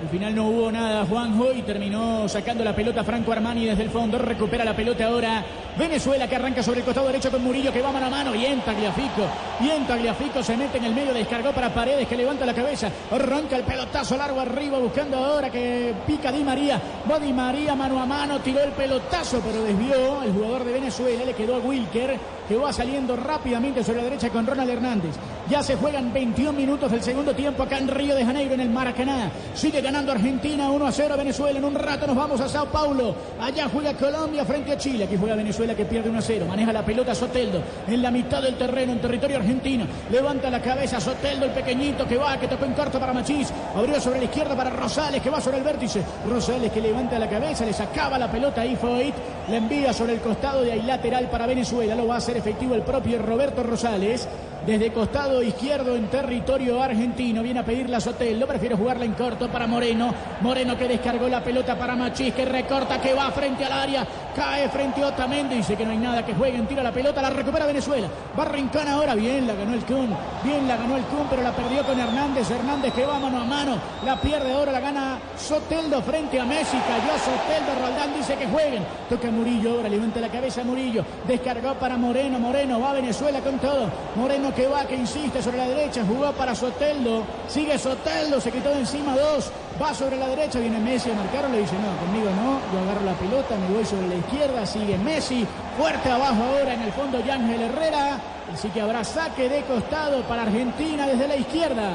[0.00, 3.90] Al final no hubo nada Juanjo y terminó sacando la pelota Franco Armani desde el
[3.90, 4.16] fondo.
[4.16, 5.44] Recupera la pelota ahora
[5.76, 8.30] Venezuela que arranca sobre el costado derecho con Murillo que va mano a mano.
[8.30, 9.26] Bien Tagliafico.
[9.58, 11.12] Bien Tagliafico se mete en el medio.
[11.12, 12.90] Descargó para Paredes que levanta la cabeza.
[13.10, 16.80] Arranca el pelotazo largo arriba buscando ahora que pica Di María.
[17.10, 18.38] Va Di María mano a mano.
[18.38, 21.24] Tiró el pelotazo pero desvió el jugador de Venezuela.
[21.24, 22.16] Le quedó a Wilker
[22.48, 25.14] que va saliendo rápidamente sobre la derecha con Ronald Hernández.
[25.48, 28.70] Ya se juegan 21 minutos del segundo tiempo acá en Río de Janeiro, en el
[28.70, 29.30] Maracaná.
[29.54, 31.58] Sigue ganando Argentina 1 a 0 Venezuela.
[31.58, 33.14] En un rato nos vamos a Sao Paulo.
[33.40, 35.04] Allá juega Colombia frente a Chile.
[35.04, 36.46] Aquí juega Venezuela que pierde 1 a 0.
[36.48, 39.84] Maneja la pelota Soteldo en la mitad del terreno, en territorio argentino.
[40.10, 43.52] Levanta la cabeza Soteldo, el pequeñito que va, que tocó en corto para Machís.
[43.76, 46.02] Abrió sobre la izquierda para Rosales, que va sobre el vértice.
[46.26, 49.14] Rosales que levanta la cabeza, le sacaba la pelota ahí Foyt.
[49.50, 51.94] La envía sobre el costado de ahí lateral para Venezuela.
[51.94, 54.28] Lo va a hacer efectivo el propio Roberto Rosales.
[54.66, 57.42] Desde costado izquierdo en territorio argentino.
[57.42, 58.46] Viene a pedirla a Soteldo.
[58.46, 60.14] Prefiere jugarla en corto para Moreno.
[60.40, 62.32] Moreno que descargó la pelota para Machís.
[62.32, 64.06] Que recorta, que va frente al área.
[64.34, 65.56] Cae frente a Otamendi.
[65.56, 66.66] Dice que no hay nada que jueguen.
[66.66, 67.22] Tira la pelota.
[67.22, 68.08] La recupera Venezuela.
[68.38, 68.44] Va
[68.92, 69.14] ahora.
[69.14, 70.14] Bien, la ganó el Kun.
[70.42, 71.26] Bien, la ganó el Kun.
[71.30, 72.50] Pero la perdió con Hernández.
[72.50, 73.76] Hernández que va mano a mano.
[74.04, 74.72] La pierde ahora.
[74.72, 76.76] La gana Soteldo frente a Messi.
[76.76, 77.86] Cayó Soteldo.
[77.86, 78.84] Roldán dice que jueguen.
[79.08, 79.88] Toca Murillo ahora.
[79.88, 81.04] Levanta la cabeza Murillo.
[81.26, 82.38] Descargó para Moreno.
[82.38, 83.88] Moreno va a Venezuela con todo.
[84.16, 88.70] Moreno que va, que insiste sobre la derecha, jugó para Soteldo, sigue Soteldo, se quitó
[88.70, 89.50] de encima dos,
[89.80, 93.04] va sobre la derecha, viene Messi a marcarlo, le dice, no, conmigo no, yo agarro
[93.04, 95.46] la pelota, me voy sobre la izquierda, sigue Messi,
[95.76, 98.20] fuerte abajo ahora en el fondo Yángel Herrera,
[98.52, 101.94] así que habrá saque de costado para Argentina desde la izquierda.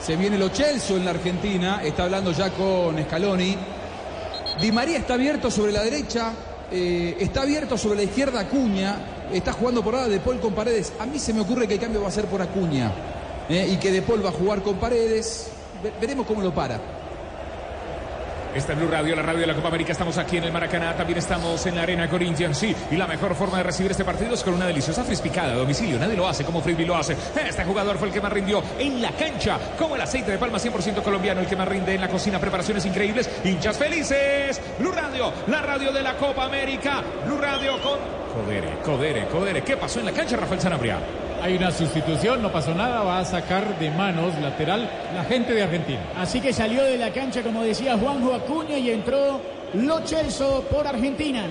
[0.00, 3.56] Se viene lo Chelso en la Argentina, está hablando ya con Scaloni.
[4.60, 6.32] Di María está abierto sobre la derecha,
[6.70, 8.96] eh, está abierto sobre la izquierda Acuña,
[9.32, 10.92] está jugando por ahora De Paul con Paredes.
[10.98, 12.90] A mí se me ocurre que el cambio va a ser por Acuña
[13.48, 15.50] eh, y que De Paul va a jugar con Paredes.
[15.82, 16.78] Ve- veremos cómo lo para.
[18.54, 19.92] Esta es Blue Radio, la radio de la Copa América.
[19.92, 22.76] Estamos aquí en el Maracaná, también estamos en la Arena Corinthians, sí.
[22.90, 25.98] Y la mejor forma de recibir este partido es con una deliciosa frispicada a domicilio.
[25.98, 27.16] Nadie lo hace como Frisbee lo hace.
[27.48, 30.58] Este jugador fue el que más rindió en la cancha, como el aceite de palma
[30.58, 32.38] 100% colombiano, el que más rinde en la cocina.
[32.38, 34.60] Preparaciones increíbles, hinchas felices.
[34.78, 37.02] Blue Radio, la radio de la Copa América.
[37.24, 37.98] Blue Radio con
[38.34, 39.62] Codere, Codere, Codere.
[39.62, 40.98] ¿Qué pasó en la cancha, Rafael Sanabria?
[41.42, 45.64] Hay una sustitución, no pasó nada, va a sacar de manos lateral la gente de
[45.64, 45.98] Argentina.
[46.16, 49.40] Así que salió de la cancha, como decía Juanjo Acuña, y entró
[49.74, 50.00] Lo
[50.70, 51.42] por Argentina.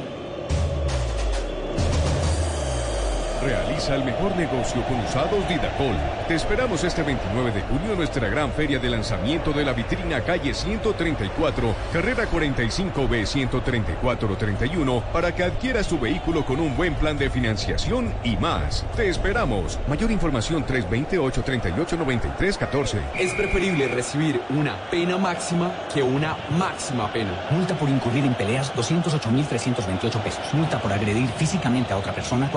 [3.44, 5.96] Realiza el mejor negocio con usados Didacol.
[6.28, 10.22] Te esperamos este 29 de junio en nuestra gran feria de lanzamiento de la vitrina
[10.22, 17.32] calle 134, carrera 45B 13431, para que adquieras tu vehículo con un buen plan de
[17.32, 18.86] financiación y más.
[18.96, 19.80] Te esperamos.
[19.88, 23.00] Mayor información 328-3893-14.
[23.18, 27.32] Es preferible recibir una pena máxima que una máxima pena.
[27.50, 30.54] Multa por incurrir en peleas, 208.328 pesos.
[30.54, 32.48] Multa por agredir físicamente a otra persona,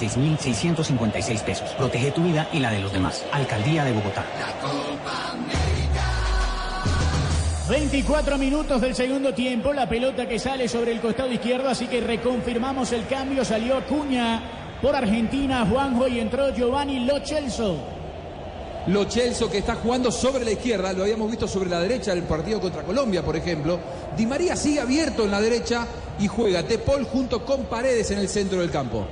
[0.00, 1.70] 416.656 pesos.
[1.76, 3.24] Protege tu vida y la de los demás.
[3.32, 4.24] Alcaldía de Bogotá.
[7.68, 12.00] 24 minutos del segundo tiempo, la pelota que sale sobre el costado izquierdo, así que
[12.00, 14.42] reconfirmamos el cambio, salió Acuña
[14.82, 17.76] por Argentina, Juanjo y entró Giovanni Lo Celso.
[18.86, 22.24] Lo Chelso que está jugando sobre la izquierda, lo habíamos visto sobre la derecha del
[22.24, 23.78] partido contra Colombia, por ejemplo.
[24.16, 25.86] Di María sigue abierto en la derecha
[26.18, 29.06] y juega De Paul junto con Paredes en el centro del campo.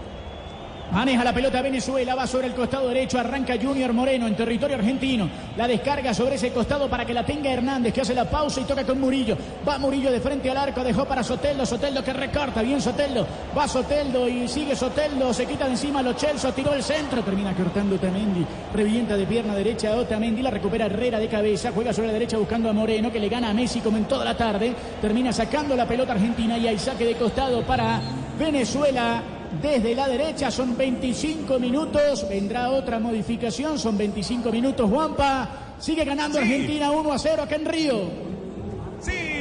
[0.90, 5.28] Maneja la pelota Venezuela, va sobre el costado derecho, arranca Junior Moreno en territorio argentino.
[5.56, 8.64] La descarga sobre ese costado para que la tenga Hernández, que hace la pausa y
[8.64, 9.36] toca con Murillo.
[9.68, 13.26] Va Murillo de frente al arco, dejó para Soteldo, Soteldo que recorta, bien Soteldo.
[13.56, 17.54] Va Soteldo y sigue Soteldo, se quita de encima los Chelso, tiró el centro, termina
[17.54, 18.46] cortando Otamendi.
[18.74, 22.38] Revienta de pierna derecha a Otamendi, la recupera Herrera de cabeza, juega sobre la derecha
[22.38, 24.74] buscando a Moreno, que le gana a Messi como en toda la tarde.
[25.02, 28.00] Termina sacando la pelota argentina y hay saque de costado para
[28.38, 29.22] Venezuela
[29.62, 30.50] desde la derecha.
[30.50, 32.28] Son 25 minutos.
[32.28, 33.78] Vendrá otra modificación.
[33.78, 34.88] Son 25 minutos.
[34.90, 35.48] Juanpa
[35.78, 36.44] sigue ganando Sí.
[36.44, 38.28] Argentina 1 a 0 acá en Río.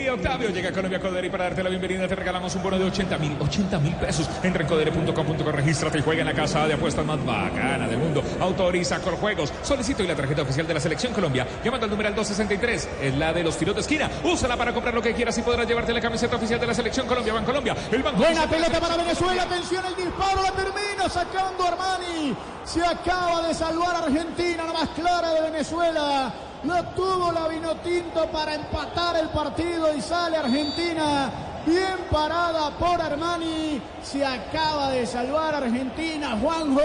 [0.07, 2.79] Sí, Octavio llega a Colombia Codere y para darte la bienvenida te regalamos un bono
[2.79, 4.29] de 80 mil 80 mil pesos.
[4.41, 8.23] En codere.com.co, regístrate y juega en la casa de apuestas más bacana del mundo.
[8.39, 9.51] Autoriza con juegos.
[9.63, 11.45] Solicito y la tarjeta oficial de la Selección Colombia.
[11.61, 12.89] Llamando al numeral 263.
[13.01, 14.09] Es la de los tiros de esquina.
[14.23, 17.05] Úsala para comprar lo que quieras y podrás llevarte la camiseta oficial de la Selección
[17.05, 17.33] Colombia.
[17.33, 17.75] Ban Colombia.
[17.91, 19.43] El banco Buena pelota para Venezuela.
[19.43, 22.33] Atención, el disparo la termina sacando Armani.
[22.63, 26.33] Se acaba de salvar Argentina, la más clara de Venezuela.
[26.67, 31.31] Lo tuvo la Vinotinto para empatar el partido y sale Argentina.
[31.65, 33.81] Bien parada por Armani.
[34.03, 36.37] Se acaba de salvar Argentina.
[36.41, 36.81] Juanjo.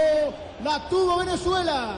[0.63, 1.95] La tuvo Venezuela.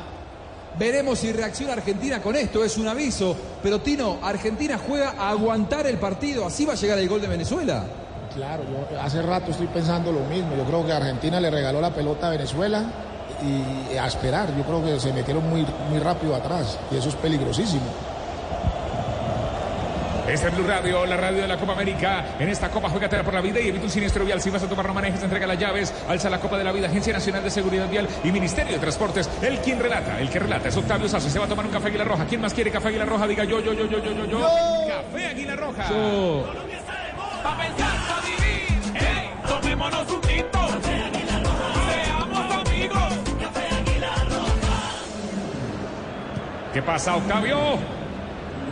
[0.79, 3.37] Veremos si reacciona Argentina con esto, es un aviso.
[3.61, 7.27] Pero Tino, Argentina juega a aguantar el partido, así va a llegar el gol de
[7.27, 7.83] Venezuela.
[8.33, 10.55] Claro, yo hace rato estoy pensando lo mismo.
[10.57, 12.83] Yo creo que Argentina le regaló la pelota a Venezuela
[13.43, 14.49] y a esperar.
[14.55, 17.85] Yo creo que se metieron muy, muy rápido atrás y eso es peligrosísimo.
[20.27, 22.25] Este es Blue Radio, la radio de la Copa América.
[22.39, 24.41] En esta Copa juegatela por la vida y evita un siniestro vial.
[24.41, 25.93] Si vas a tomar no manejes, entrega las llaves.
[26.09, 29.29] Alza la Copa de la Vida, Agencia Nacional de Seguridad Vial y Ministerio de Transportes.
[29.43, 31.29] El quien relata, el que relata es Octavio Sazo.
[31.29, 32.25] Se va a tomar un café Águila Roja.
[32.25, 33.27] ¿Quién más quiere café Águila Roja?
[33.27, 34.39] Diga yo, yo, yo, yo, yo, yo, yo.
[34.87, 35.83] Café Águila Roja.
[37.43, 38.93] Pa' pensar, pa' vivir.
[38.95, 40.64] Hey, tomémonos un tinto.
[46.75, 47.57] ¿Qué pasa, Octavio?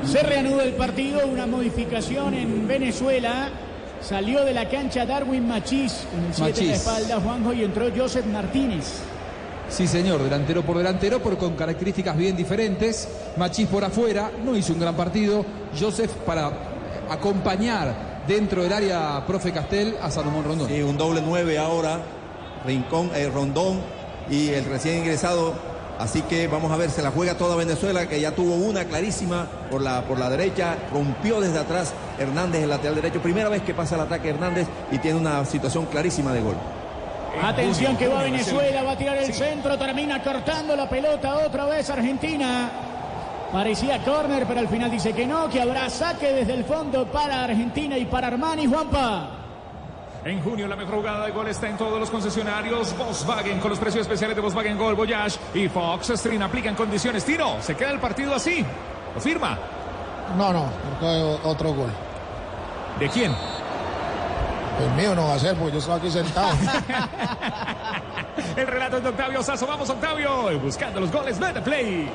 [0.05, 3.47] Se reanuda el partido, una modificación en Venezuela.
[4.01, 7.85] Salió de la cancha Darwin Machís con el 7 en la espalda, Juanjo, y entró
[7.95, 8.99] Joseph Martínez.
[9.69, 13.07] Sí, señor, delantero por delantero, pero con características bien diferentes.
[13.37, 15.45] Machís por afuera, no hizo un gran partido.
[15.79, 16.51] Joseph para
[17.09, 20.67] acompañar dentro del área, profe Castel, a Salomón Rondón.
[20.67, 22.01] Sí, un doble nueve ahora,
[22.65, 23.79] Rincón, eh, Rondón
[24.29, 25.72] y el recién ingresado.
[25.99, 29.47] Así que vamos a ver, se la juega toda Venezuela, que ya tuvo una clarísima
[29.69, 33.21] por la, por la derecha, rompió desde atrás Hernández, el lateral derecho.
[33.21, 36.55] Primera vez que pasa el ataque Hernández y tiene una situación clarísima de gol.
[37.41, 41.89] Atención que va Venezuela, va a tirar el centro, termina cortando la pelota otra vez
[41.89, 42.69] Argentina.
[43.51, 47.43] Parecía córner, pero al final dice que no, que habrá saque desde el fondo para
[47.43, 49.42] Argentina y para Armani Juanpa.
[50.25, 53.79] En junio la mejor jugada de gol está en todos los concesionarios Volkswagen con los
[53.79, 57.25] precios especiales de Volkswagen Gol, Voyage y Fox Stream aplican condiciones.
[57.25, 58.65] Tiro, se queda el partido así.
[59.13, 59.57] ¿Lo firma?
[60.37, 60.69] No, no,
[61.43, 61.89] otro gol.
[62.99, 63.35] ¿De quién?
[64.79, 66.53] El mío no va a ser, porque yo estoy aquí sentado.
[68.55, 69.67] El relato es de Octavio Sazo.
[69.67, 70.59] Vamos, Octavio.
[70.59, 71.37] Buscando los goles.
[71.37, 72.09] Vete play.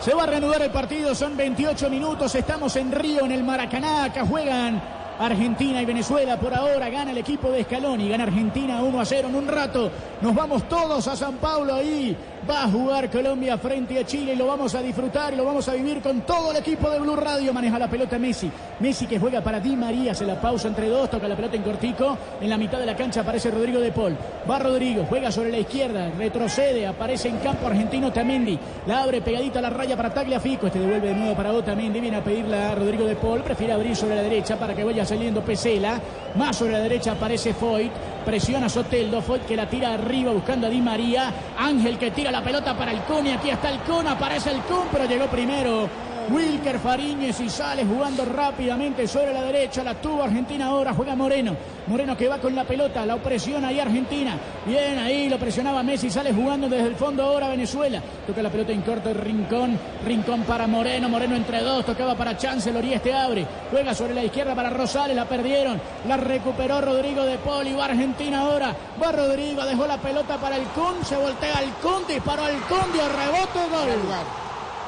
[0.00, 4.06] Se va a reanudar el partido, son 28 minutos, estamos en Río, en el Maracaná,
[4.06, 4.82] acá juegan
[5.18, 6.38] Argentina y Venezuela.
[6.38, 9.90] Por ahora gana el equipo de Scaloni, gana Argentina 1 a 0 en un rato.
[10.20, 12.16] Nos vamos todos a San Pablo ahí.
[12.48, 15.74] Va a jugar Colombia frente a Chile y lo vamos a disfrutar lo vamos a
[15.74, 17.52] vivir con todo el equipo de Blue Radio.
[17.52, 18.50] Maneja la pelota Messi.
[18.80, 21.62] Messi que juega para Di María, se la pausa entre dos, toca la pelota en
[21.62, 22.16] cortico.
[22.40, 24.16] En la mitad de la cancha aparece Rodrigo de Paul.
[24.50, 28.58] Va Rodrigo, juega sobre la izquierda, retrocede, aparece en campo argentino Tamendi.
[28.86, 30.66] La abre pegadita a la raya para Tagliafico.
[30.66, 32.00] Este devuelve de nuevo para Otamendi.
[32.00, 33.42] Viene a pedirla a Rodrigo de Paul.
[33.42, 36.00] Prefiere abrir sobre la derecha para que vaya saliendo Pesela.
[36.36, 37.92] Más sobre la derecha aparece Foyt.
[38.24, 39.22] Presiona Soteldo.
[39.46, 41.32] Que la tira arriba buscando a Di María.
[41.58, 43.26] Ángel que tira la pelota para el Kun.
[43.26, 44.06] Y aquí está el Kun.
[44.06, 46.11] Aparece el Kun, pero llegó primero.
[46.30, 49.82] Wilker Fariñez y sale jugando rápidamente sobre la derecha.
[49.82, 50.94] La tuvo Argentina ahora.
[50.94, 51.56] Juega Moreno.
[51.86, 53.04] Moreno que va con la pelota.
[53.04, 54.36] La opresiona ahí Argentina.
[54.66, 55.28] Bien ahí.
[55.28, 56.10] Lo presionaba Messi.
[56.10, 58.00] Sale jugando desde el fondo ahora Venezuela.
[58.26, 59.12] Toca la pelota en corto.
[59.12, 59.78] Rincón.
[60.04, 61.08] Rincón para Moreno.
[61.08, 61.84] Moreno entre dos.
[61.84, 63.46] Tocaba para Chancellor y este abre.
[63.70, 65.16] Juega sobre la izquierda para Rosales.
[65.16, 65.80] La perdieron.
[66.06, 67.74] La recuperó Rodrigo de Poli.
[67.74, 68.74] Va Argentina ahora.
[69.02, 69.64] Va Rodrigo.
[69.64, 71.04] Dejó la pelota para el Kun.
[71.04, 72.06] Se voltea el Kun.
[72.06, 72.92] Disparó al Kun.
[72.92, 73.58] Dio rebote.
[73.70, 74.41] Gol.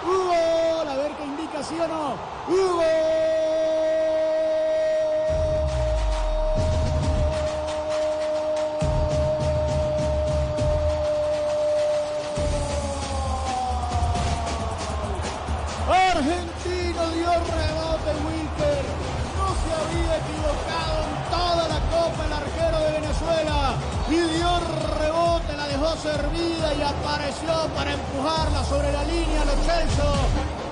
[0.06, 2.16] Hugo, a ver qué indica sí o no.
[2.48, 2.82] Hugo.
[15.90, 18.85] Argentino dio rebote Wilker.
[19.36, 21.03] No se había equivocado
[22.05, 23.74] copa el arquero de Venezuela.
[24.09, 24.51] Y dio
[25.01, 30.12] rebote, la dejó servida y apareció para empujarla sobre la línea los Chelsea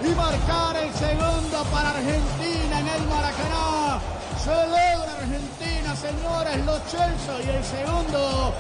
[0.05, 4.01] y marcar el segundo para Argentina en el Maracaná.
[4.45, 8.55] Celebra Argentina, señores, los Chelsea y el segundo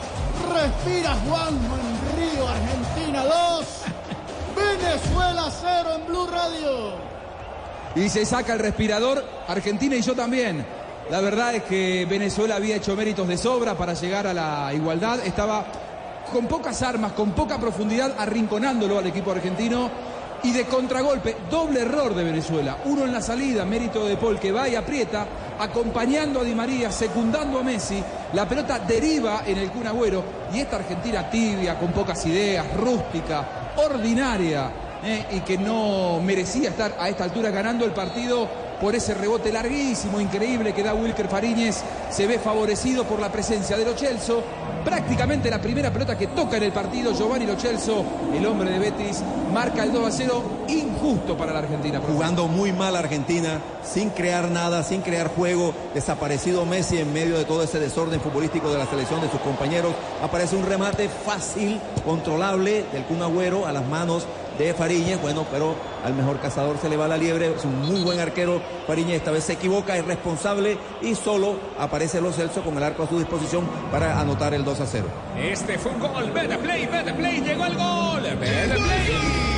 [0.54, 3.66] respira Juanjo en Río, Argentina 2.
[4.56, 7.12] Venezuela 0 en Blue Radio.
[7.94, 10.64] Y se saca el respirador, Argentina y yo también.
[11.10, 15.20] La verdad es que Venezuela había hecho méritos de sobra para llegar a la igualdad.
[15.24, 15.64] Estaba
[16.32, 19.90] con pocas armas, con poca profundidad, arrinconándolo al equipo argentino.
[20.44, 22.78] Y de contragolpe, doble error de Venezuela.
[22.86, 25.24] Uno en la salida, mérito de Paul, que va y aprieta,
[25.58, 28.02] acompañando a Di María, secundando a Messi.
[28.32, 30.24] La pelota deriva en el Kun Agüero.
[30.52, 34.70] Y esta Argentina tibia, con pocas ideas, rústica, ordinaria,
[35.04, 38.48] eh, y que no merecía estar a esta altura ganando el partido
[38.82, 41.84] por ese rebote larguísimo, increíble que da Wilker Fariñez.
[42.10, 44.42] Se ve favorecido por la presencia de Lo Celso.
[44.84, 48.04] Prácticamente la primera pelota que toca en el partido, Giovanni Lo Celso,
[48.36, 49.22] el hombre de Betis,
[49.52, 52.00] marca el 2 a 0, injusto para la Argentina.
[52.04, 57.44] Jugando muy mal Argentina, sin crear nada, sin crear juego, desaparecido Messi en medio de
[57.44, 59.94] todo ese desorden futbolístico de la selección de sus compañeros.
[60.20, 64.26] Aparece un remate fácil, controlable del Kun Agüero a las manos
[64.58, 65.74] de Fariñez, bueno, pero
[66.04, 69.30] al mejor cazador se le va la liebre, es un muy buen arquero Fariñez, esta
[69.30, 73.18] vez se equivoca, es responsable y solo aparece Los Celso con el arco a su
[73.18, 75.06] disposición para anotar el 2 a 0.
[75.38, 76.30] Este fue un gol.
[76.32, 78.22] Vete play, vete play, llegó el gol.
[78.22, 79.51] Vete play.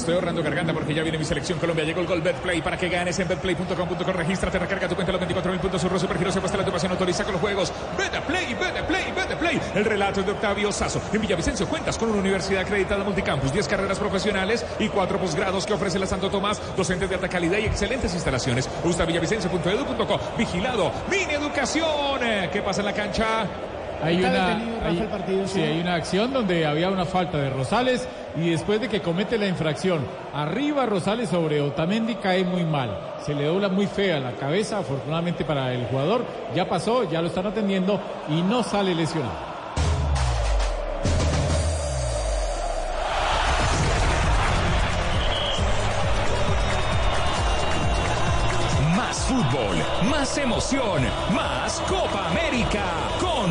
[0.00, 1.84] Estoy ahorrando garganta porque ya viene mi selección Colombia.
[1.84, 4.12] Llegó el gol Betplay para que ganes en betplay.com.co.
[4.12, 5.80] Regístrate, recarga tu cuenta los 24 mil puntos.
[5.82, 7.72] Surro Supergiro se puesta la pasión autoriza con los juegos.
[7.98, 9.60] Betplay, Betplay, Betplay.
[9.74, 11.00] El relato es de Octavio Sazo.
[11.12, 15.74] En Villavicencio cuentas con una universidad acreditada multicampus, 10 carreras profesionales y 4 posgrados que
[15.74, 16.60] ofrece la Santo Tomás.
[16.76, 18.68] Docentes de alta calidad y excelentes instalaciones.
[18.82, 20.20] Gusta villavicencio.edu.co.
[20.38, 20.92] Vigilado.
[21.10, 22.20] Mini Educación.
[22.52, 23.46] ¿Qué pasa en la cancha?
[24.02, 25.60] Hay una, detenido, Rafa, hay- el partido, sí, sí.
[25.62, 29.46] hay una acción donde había una falta de Rosales y después de que comete la
[29.46, 30.00] infracción,
[30.32, 32.98] arriba Rosales sobre Otamendi cae muy mal.
[33.24, 36.24] Se le dobla muy fea la cabeza, afortunadamente para el jugador.
[36.54, 39.50] Ya pasó, ya lo están atendiendo y no sale lesionado.
[48.96, 49.76] Más fútbol,
[50.10, 51.02] más emoción,
[51.34, 52.84] más Copa América.
[53.20, 53.50] Con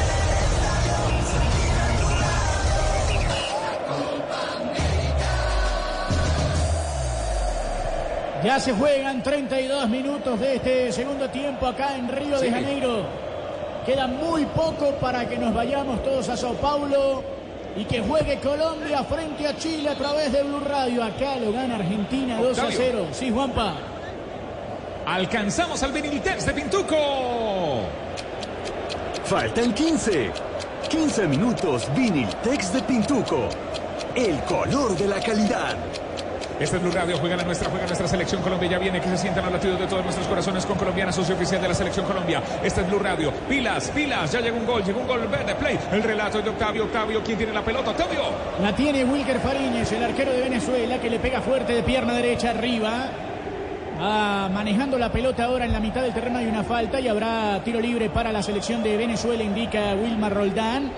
[8.43, 12.51] Ya se juegan 32 minutos de este segundo tiempo acá en Río de.
[12.51, 13.05] Janeiro.
[13.85, 17.23] Queda muy poco para que nos vayamos todos a Sao Paulo
[17.75, 21.03] y que juegue Colombia frente a Chile a través de Blue Radio.
[21.03, 22.77] Acá lo gana Argentina 2 a Octavio.
[22.77, 23.07] 0.
[23.11, 23.75] Sí, Juanpa.
[25.05, 26.95] Alcanzamos al Benilitex de Pintuco.
[29.25, 30.31] Faltan 15.
[30.89, 33.49] 15 minutos Viniltex de Pintuco.
[34.15, 35.75] El color de la calidad.
[36.61, 38.69] Este es Blue Radio, juega la nuestra, juega nuestra selección Colombia.
[38.69, 41.59] Ya viene que se sientan los latidos de todos nuestros corazones con Colombiana, socio oficial
[41.59, 42.43] de la selección Colombia.
[42.63, 43.33] Este es Blue Radio.
[43.49, 45.79] Pilas, pilas, ya llegó un gol, llegó un gol verde play.
[45.91, 46.83] El relato es de Octavio.
[46.83, 47.89] Octavio, ¿quién tiene la pelota?
[47.89, 48.21] Octavio.
[48.61, 52.51] La tiene Wilker Fariñez, el arquero de Venezuela, que le pega fuerte de pierna derecha
[52.51, 53.09] arriba.
[53.99, 57.59] Ah, manejando la pelota ahora en la mitad del terreno hay una falta y habrá
[57.63, 60.91] tiro libre para la selección de Venezuela, indica Wilmar Roldán.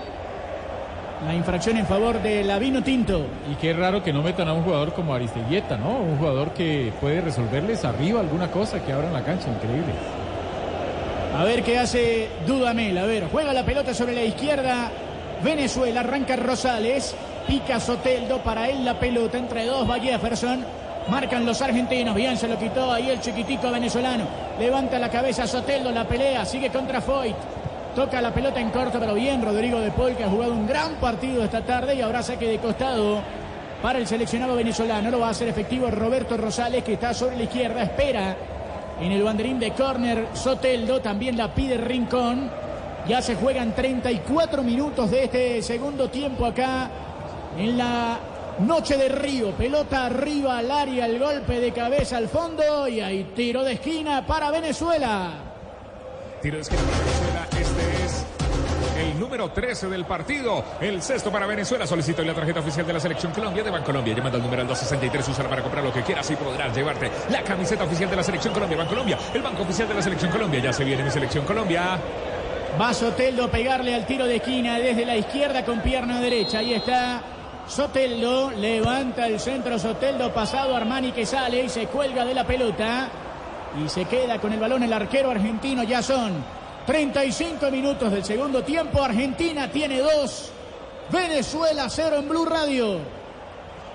[1.26, 3.26] La infracción en favor de Lavino Tinto.
[3.50, 5.96] Y qué raro que no metan a un jugador como Aristeguieta, ¿no?
[5.96, 9.94] Un jugador que puede resolverles arriba alguna cosa que abran la cancha, increíble.
[11.36, 12.98] A ver qué hace Dudamel.
[12.98, 14.90] A ver, juega la pelota sobre la izquierda.
[15.42, 17.14] Venezuela arranca Rosales.
[17.46, 18.38] Pica Soteldo.
[18.42, 19.90] Para él la pelota entre dos.
[19.90, 20.64] Va Jefferson.
[21.08, 22.14] Marcan los argentinos.
[22.14, 24.24] Bien se lo quitó ahí el chiquitito venezolano.
[24.60, 25.90] Levanta la cabeza Soteldo.
[25.90, 26.44] La pelea.
[26.44, 27.36] Sigue contra Foyt.
[27.94, 30.94] Toca la pelota en corto, pero bien Rodrigo de Paul, que ha jugado un gran
[30.96, 33.20] partido esta tarde y ahora saque de costado
[33.80, 35.12] para el seleccionado venezolano.
[35.12, 37.82] Lo va a hacer efectivo Roberto Rosales, que está sobre la izquierda.
[37.82, 38.36] Espera
[39.00, 42.50] en el banderín de córner Soteldo, también la pide Rincón.
[43.06, 46.90] Ya se juegan 34 minutos de este segundo tiempo acá
[47.56, 48.18] en la
[48.58, 49.52] noche de Río.
[49.52, 54.26] Pelota arriba al área, el golpe de cabeza al fondo y hay tiro de esquina
[54.26, 55.30] para Venezuela.
[56.42, 57.23] Tiro de esquina para Venezuela.
[58.96, 60.64] El número 13 del partido.
[60.80, 61.86] El sexto para Venezuela.
[61.86, 64.14] Solicito la tarjeta oficial de la selección Colombia de Bancolombia.
[64.14, 65.28] Llamando al número 263.
[65.28, 68.54] Úsala para comprar lo que quieras y podrás llevarte la camiseta oficial de la selección
[68.54, 68.78] Colombia.
[68.78, 70.60] Bancolombia, el banco oficial de la selección Colombia.
[70.60, 71.98] Ya se viene mi selección Colombia.
[72.80, 76.58] Va Soteldo a pegarle al tiro de esquina desde la izquierda con pierna derecha.
[76.58, 77.20] Ahí está
[77.66, 78.52] Soteldo.
[78.52, 83.08] Levanta el centro Soteldo pasado Armani que sale y se cuelga de la pelota.
[83.84, 85.82] Y se queda con el balón el arquero argentino.
[85.82, 86.44] Ya son
[86.86, 89.02] 35 minutos del segundo tiempo.
[89.02, 90.50] Argentina tiene dos.
[91.10, 92.98] Venezuela cero en Blue Radio.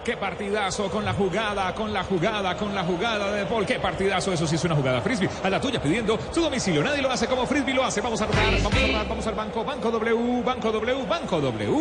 [0.03, 3.65] Qué partidazo con la jugada, con la jugada, con la jugada de Paul.
[3.65, 5.29] Qué partidazo, eso sí es una jugada frisbee.
[5.43, 6.81] A la tuya pidiendo su domicilio.
[6.83, 8.01] Nadie lo hace como frisbee lo hace.
[8.01, 9.63] Vamos a rodar, vamos a rodar, vamos al banco.
[9.63, 11.77] Banco W, Banco W, Banco W.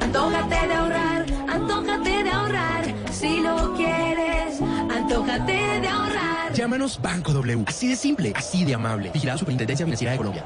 [0.00, 2.84] Antójate de ahorrar, antójate de ahorrar.
[3.12, 4.60] Si lo quieres,
[4.90, 6.31] antójate de ahorrar.
[6.54, 7.64] Llámanos Banco W.
[7.66, 9.10] Así de simple, así de amable.
[9.12, 10.44] Vigilada Superintendencia Financiera de Colombia.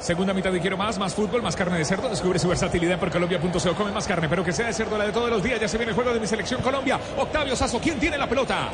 [0.00, 2.08] Segunda mitad de Quiero Más, más fútbol, más carne de cerdo.
[2.08, 3.74] Descubre su versatilidad en porcolombia.co.
[3.74, 5.60] Come más carne, pero que sea de cerdo la de todos los días.
[5.60, 6.98] Ya se viene el juego de mi selección Colombia.
[7.18, 8.70] Octavio Sazo, ¿quién tiene la pelota?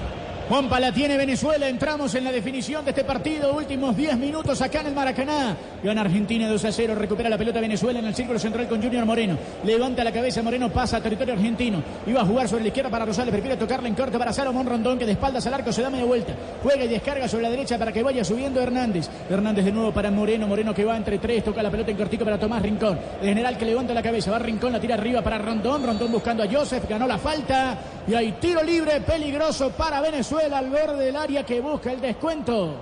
[0.49, 1.69] Juanpa la tiene Venezuela.
[1.69, 3.53] Entramos en la definición de este partido.
[3.53, 5.57] Últimos 10 minutos acá en el Maracaná.
[5.83, 6.95] Gana Argentina 2 a 0.
[6.95, 9.37] Recupera la pelota Venezuela en el círculo central con Junior Moreno.
[9.65, 10.71] Levanta la cabeza Moreno.
[10.71, 11.83] Pasa a territorio argentino.
[12.07, 13.33] Iba a jugar sobre la izquierda para Rosales.
[13.33, 16.05] Prefiere tocarle en corte para Salomón Rondón que de espaldas al arco se da media
[16.05, 16.33] vuelta.
[16.63, 19.09] Juega y descarga sobre la derecha para que vaya subiendo Hernández.
[19.29, 20.47] Hernández de nuevo para Moreno.
[20.47, 21.43] Moreno que va entre tres.
[21.43, 22.97] Toca la pelota en cortico para Tomás Rincón.
[23.21, 24.31] El general que levanta la cabeza.
[24.31, 24.73] Va Rincón.
[24.73, 25.85] La tira arriba para Rondón.
[25.85, 26.85] Rondón buscando a Joseph.
[26.89, 27.77] Ganó la falta.
[28.09, 32.77] Y hay tiro libre peligroso para Venezuela al borde del área que busca el descuento.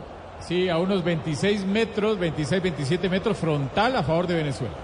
[0.46, 4.74] Sí, a unos 26 metros, 26, 27 metros frontal a favor de Venezuela.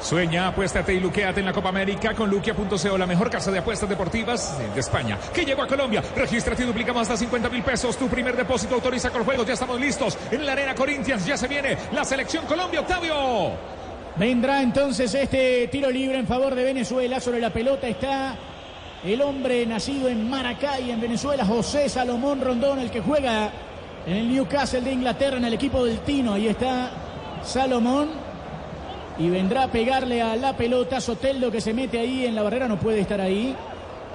[0.00, 3.86] Sueña, apuéstate y luqueate en la Copa América con luquia.co, la mejor casa de apuestas
[3.86, 5.18] deportivas de España.
[5.34, 6.02] Que llegó a Colombia.
[6.16, 7.98] Regístrate y duplicamos hasta 50 mil pesos.
[7.98, 9.46] Tu primer depósito autoriza con juegos.
[9.46, 10.16] Ya estamos listos.
[10.30, 13.79] En la Arena Corinthians ya se viene la selección Colombia, Octavio.
[14.16, 17.20] Vendrá entonces este tiro libre en favor de Venezuela.
[17.20, 18.34] Sobre la pelota está
[19.04, 23.50] el hombre nacido en Maracay, en Venezuela, José Salomón Rondón, el que juega
[24.06, 26.34] en el Newcastle de Inglaterra, en el equipo del Tino.
[26.34, 26.90] Ahí está
[27.42, 28.08] Salomón.
[29.18, 31.00] Y vendrá a pegarle a la pelota.
[31.00, 33.54] Soteldo que se mete ahí en la barrera no puede estar ahí.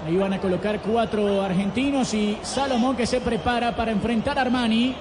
[0.05, 4.93] Ahí van a colocar cuatro argentinos y Salomón que se prepara para enfrentar a Armani.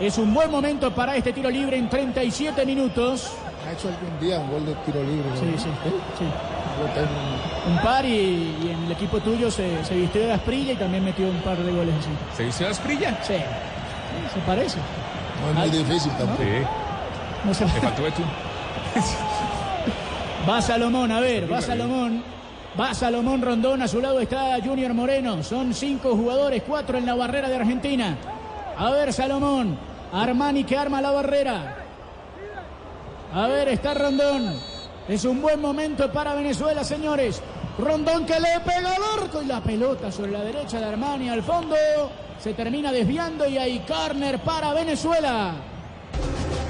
[0.00, 3.32] Es un buen momento para este tiro libre en 37 minutos.
[3.70, 5.28] Ha hecho algún día un gol de tiro libre.
[5.30, 5.36] ¿no?
[5.36, 5.68] Sí, sí,
[6.18, 6.24] sí.
[7.70, 11.04] Un par y, y en el equipo tuyo se, se vistió de Asprilla y también
[11.04, 12.08] metió un par de goles así.
[12.36, 13.18] ¿Se vistió de Asprilla?
[13.22, 13.34] Sí.
[14.34, 14.78] Se parece.
[15.42, 16.42] No es muy difícil tampoco.
[16.42, 16.66] Sí.
[17.44, 18.24] No se Le faltó Betún.
[20.48, 22.22] Va Salomón, a ver, va Salomón.
[22.80, 25.42] Va Salomón Rondón, a su lado está Junior Moreno.
[25.42, 28.16] Son cinco jugadores, cuatro en la barrera de Argentina.
[28.76, 29.76] A ver, Salomón.
[30.12, 31.76] Armani que arma la barrera.
[33.32, 34.58] A ver, está Rondón.
[35.08, 37.40] Es un buen momento para Venezuela, señores.
[37.78, 41.42] Rondón que le pega al arco y la pelota sobre la derecha de Armani al
[41.42, 41.76] fondo.
[42.40, 45.54] Se termina desviando y hay corner para Venezuela.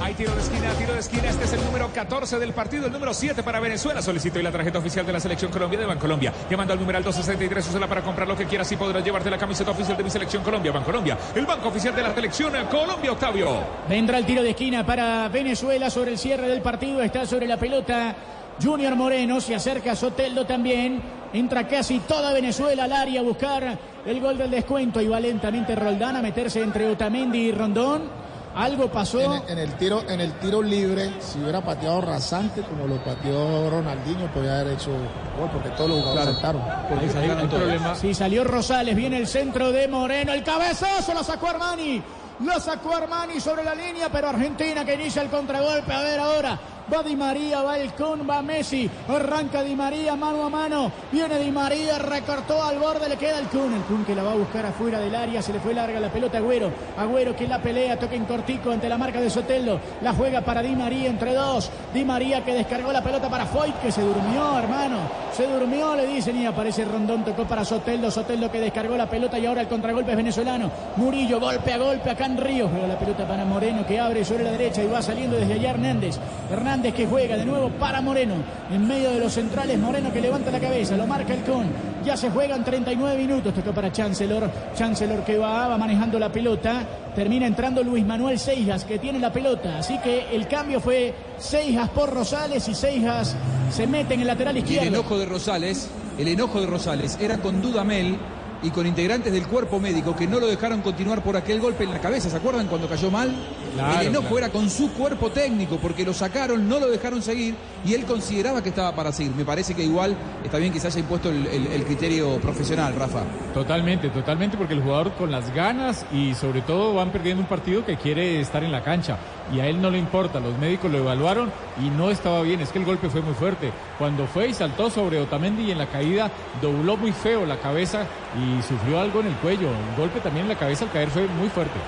[0.02, 1.28] Hay tiro de esquina, tiro de esquina.
[1.28, 4.00] Este es el número 14 del partido, el número 7 para Venezuela.
[4.00, 6.32] Solicito y la tarjeta oficial de la selección Colombia de Bancolombia.
[6.48, 9.72] Llamando al numeral 263, úsala para comprar lo que quieras y podrás llevarte la camiseta
[9.72, 11.18] oficial de mi selección Colombia, Bancolombia.
[11.34, 13.58] El banco oficial de la selección Colombia, Octavio.
[13.90, 17.02] Vendrá el tiro de esquina para Venezuela sobre el cierre del partido.
[17.02, 18.16] Está sobre la pelota
[18.62, 19.38] Junior Moreno.
[19.38, 21.02] Se acerca Soteldo también.
[21.34, 25.02] Entra casi toda Venezuela al área a buscar el gol del descuento.
[25.02, 28.29] Y va lentamente Roldán a meterse entre Otamendi y Rondón.
[28.54, 29.20] Algo pasó.
[29.20, 33.70] En, en el tiro, en el tiro libre, si hubiera pateado rasante como lo pateó
[33.70, 34.90] Ronaldinho, podría haber hecho
[35.38, 36.62] gol, porque todos los jugadores saltaron.
[36.62, 37.94] Ahí salió el problema.
[37.94, 42.02] Sí, salió Rosales, viene el centro de Moreno, el cabezazo lo sacó Armani.
[42.40, 45.92] Lo sacó Armani sobre la línea, pero Argentina que inicia el contragolpe.
[45.92, 46.58] A ver ahora.
[46.92, 48.90] Va Di María, va el Kun, va Messi.
[49.08, 50.90] Arranca Di María mano a mano.
[51.12, 53.72] Viene Di María, recortó al borde, le queda el Kun.
[53.74, 55.40] El Kun que la va a buscar afuera del área.
[55.40, 56.70] Se le fue larga la pelota a Agüero.
[56.96, 59.78] Agüero que la pelea, toca en cortico ante la marca de Soteldo.
[60.02, 61.70] La juega para Di María entre dos.
[61.94, 64.98] Di María que descargó la pelota para Foyt, que se durmió, hermano.
[65.32, 68.10] Se durmió, le dicen, y aparece Rondón, tocó para Soteldo.
[68.10, 70.70] Soteldo que descargó la pelota y ahora el contragolpe es venezolano.
[70.96, 72.68] Murillo, golpe a golpe acá en Ríos.
[72.70, 75.70] Juega la pelota para Moreno que abre sobre la derecha y va saliendo desde allá
[75.70, 76.18] Hernández.
[76.50, 78.34] Hernández que juega de nuevo para Moreno.
[78.72, 81.66] En medio de los centrales, Moreno que levanta la cabeza, lo marca el con.
[82.04, 83.52] Ya se juegan 39 minutos.
[83.54, 84.50] Tocó para Chancellor.
[84.74, 86.82] Chancellor que va, va manejando la pelota.
[87.14, 89.78] Termina entrando Luis Manuel Seijas que tiene la pelota.
[89.78, 93.36] Así que el cambio fue Seijas por Rosales y Seijas
[93.70, 94.88] se mete en el lateral Y el izquierdo.
[94.88, 98.16] enojo de Rosales, el enojo de Rosales era con Dudamel
[98.62, 101.90] y con integrantes del cuerpo médico que no lo dejaron continuar por aquel golpe en
[101.92, 102.28] la cabeza.
[102.30, 103.30] ¿Se acuerdan cuando cayó mal?
[103.74, 104.38] Claro, el enojo claro.
[104.38, 108.62] era con su cuerpo técnico porque lo sacaron, no lo dejaron seguir y él consideraba
[108.62, 109.32] que estaba para seguir.
[109.34, 112.94] Me parece que igual está bien que se haya impuesto el, el- el criterio profesional,
[112.96, 113.20] Rafa.
[113.54, 117.84] Totalmente, totalmente, porque el jugador con las ganas y sobre todo van perdiendo un partido
[117.84, 119.18] que quiere estar en la cancha
[119.54, 120.40] y a él no le importa.
[120.40, 121.50] Los médicos lo evaluaron
[121.82, 122.60] y no estaba bien.
[122.60, 123.70] Es que el golpe fue muy fuerte.
[123.98, 126.30] Cuando fue y saltó sobre Otamendi y en la caída
[126.62, 128.04] dobló muy feo la cabeza
[128.38, 129.68] y sufrió algo en el cuello.
[129.68, 131.78] El golpe también en la cabeza al caer fue muy fuerte.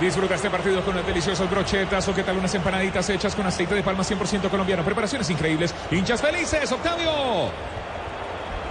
[0.00, 3.74] Disfruta este partido con unas deliciosas brochetas o qué tal unas empanaditas hechas con aceite
[3.74, 4.82] de palma 100% colombiano.
[4.82, 5.74] Preparaciones increíbles.
[5.90, 7.50] Hinchas felices, Octavio.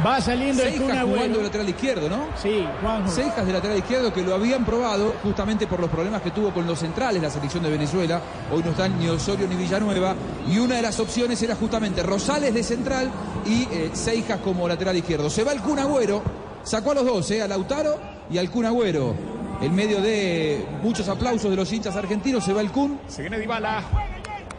[0.04, 2.30] Va saliendo el Seijas Kun jugando de lateral izquierdo, ¿no?
[2.36, 3.12] Sí, Juanjo.
[3.12, 6.66] Seijas de lateral izquierdo que lo habían probado justamente por los problemas que tuvo con
[6.66, 8.22] los centrales la selección de Venezuela.
[8.52, 10.16] Hoy no están ni Osorio ni Villanueva.
[10.48, 13.12] Y una de las opciones era justamente Rosales de central
[13.46, 15.30] y eh, Seijas como lateral izquierdo.
[15.30, 16.24] Se va el Kun Agüero,
[16.64, 18.00] sacó a los dos, eh, a Lautaro
[18.32, 19.39] y al Kun Agüero.
[19.62, 22.98] En medio de muchos aplausos de los hinchas argentinos, se va el Kun.
[23.08, 23.84] Se viene Dybala.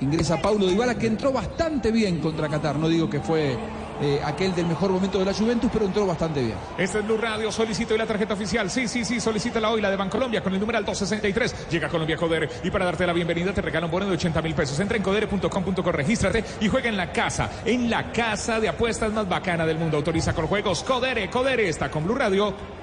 [0.01, 2.77] Ingresa Paulo Dybala que entró bastante bien contra Qatar.
[2.77, 3.57] No digo que fue
[4.03, 6.57] eh, aquel del mejor momento de la Juventus, pero entró bastante bien.
[6.77, 8.71] Este es Blue Radio, solicito hoy la tarjeta oficial.
[8.71, 11.71] Sí, sí, sí, solicítala hoy, la de Bancolombia, con el numeral 263.
[11.71, 14.55] Llega Colombia Codere y para darte la bienvenida te regalan un bono de 80 mil
[14.55, 14.79] pesos.
[14.81, 19.29] Entra en codere.com.co, regístrate y juega en la casa, en la casa de apuestas más
[19.29, 19.97] bacana del mundo.
[19.97, 22.80] Autoriza con juegos Codere, Codere está con Blue Radio.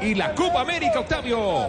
[0.00, 1.68] Y la Copa América, Octavio.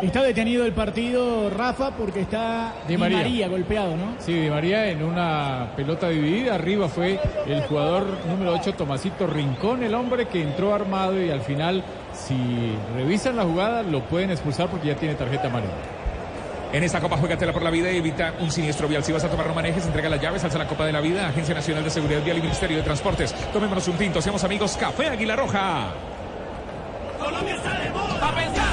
[0.00, 3.48] Está detenido el partido, Rafa, porque está Di Di María.
[3.48, 4.16] Golpeado, ¿no?
[4.18, 6.54] Sí, Di María en una pelota dividida.
[6.54, 11.42] Arriba fue el jugador número 8, Tomasito Rincón, el hombre que entró armado y al
[11.42, 15.72] final, si revisan la jugada, lo pueden expulsar porque ya tiene tarjeta amarilla.
[16.72, 19.04] En esta Copa Juegatela por la Vida y evita un siniestro vial.
[19.04, 21.28] Si vas a tomar no manejes, entrega las llaves, alza la Copa de la Vida,
[21.28, 23.34] Agencia Nacional de Seguridad Vial y Ministerio de Transportes.
[23.52, 24.76] Tomémonos un tinto, seamos amigos.
[24.78, 25.92] Café Águila Roja.
[27.22, 28.18] Colombia está de moda.
[28.18, 28.71] Pa' pensar,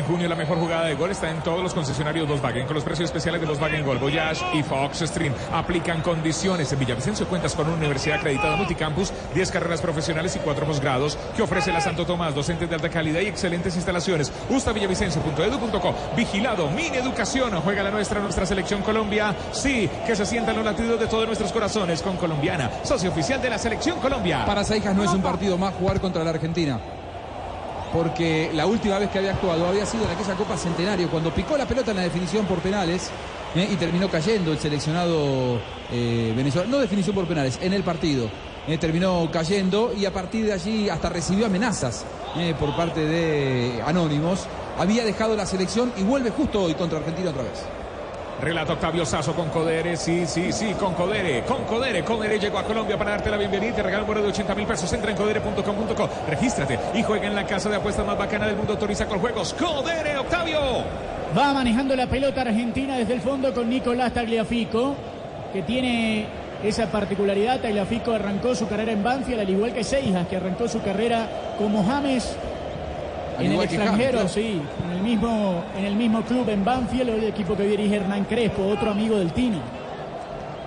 [0.00, 2.84] En junio la mejor jugada de gol está en todos los concesionarios Volkswagen con los
[2.84, 5.34] precios especiales de Volkswagen Gol, Voyage y Fox Stream.
[5.52, 6.72] Aplican condiciones.
[6.72, 11.42] En Villavicencio cuentas con una universidad acreditada multicampus, 10 carreras profesionales y 4 posgrados que
[11.42, 14.32] ofrece la Santo Tomás, docentes de alta calidad y excelentes instalaciones.
[14.48, 15.94] Gustavillavicencio.edu.co.
[16.16, 17.60] Vigilado, Mini Educación.
[17.60, 19.34] Juega la nuestra, nuestra selección Colombia.
[19.52, 23.50] Sí, que se sientan los latidos de todos nuestros corazones con Colombiana, socio oficial de
[23.50, 24.46] la selección Colombia.
[24.46, 26.80] Para Seijas no es un partido más jugar contra la Argentina.
[27.92, 31.56] Porque la última vez que había actuado había sido en aquella Copa Centenario, cuando picó
[31.56, 33.10] la pelota en la definición por penales
[33.54, 33.68] ¿eh?
[33.70, 35.60] y terminó cayendo el seleccionado
[35.90, 36.70] eh, venezolano.
[36.70, 38.30] No definición por penales, en el partido.
[38.66, 38.78] ¿eh?
[38.78, 42.04] terminó cayendo y a partir de allí hasta recibió amenazas
[42.36, 42.54] ¿eh?
[42.58, 44.46] por parte de Anónimos.
[44.78, 47.64] Había dejado la selección y vuelve justo hoy contra Argentina otra vez.
[48.40, 52.02] Relato Octavio Sazo con Codere, sí, sí, sí, con Codere, con Codere.
[52.02, 54.54] Codere llegó a Colombia para darte la bienvenida y te regala un bono de 80
[54.54, 54.90] mil pesos.
[54.94, 58.72] Entra en codere.com.co, regístrate y juega en la casa de apuestas más bacana del mundo.
[58.72, 59.52] Autoriza con juegos.
[59.52, 60.58] Codere, Octavio.
[61.36, 64.94] Va manejando la pelota Argentina desde el fondo con Nicolás Tagliafico,
[65.52, 66.26] que tiene
[66.64, 67.60] esa particularidad.
[67.60, 71.84] Tagliafico arrancó su carrera en Banfield, al igual que Seijas, que arrancó su carrera como
[71.84, 72.34] James
[73.40, 77.08] Al en el extranjero, James, sí, en el, mismo, en el mismo club en Banfield,
[77.08, 79.58] el equipo que dirige Hernán Crespo, otro amigo del Tino.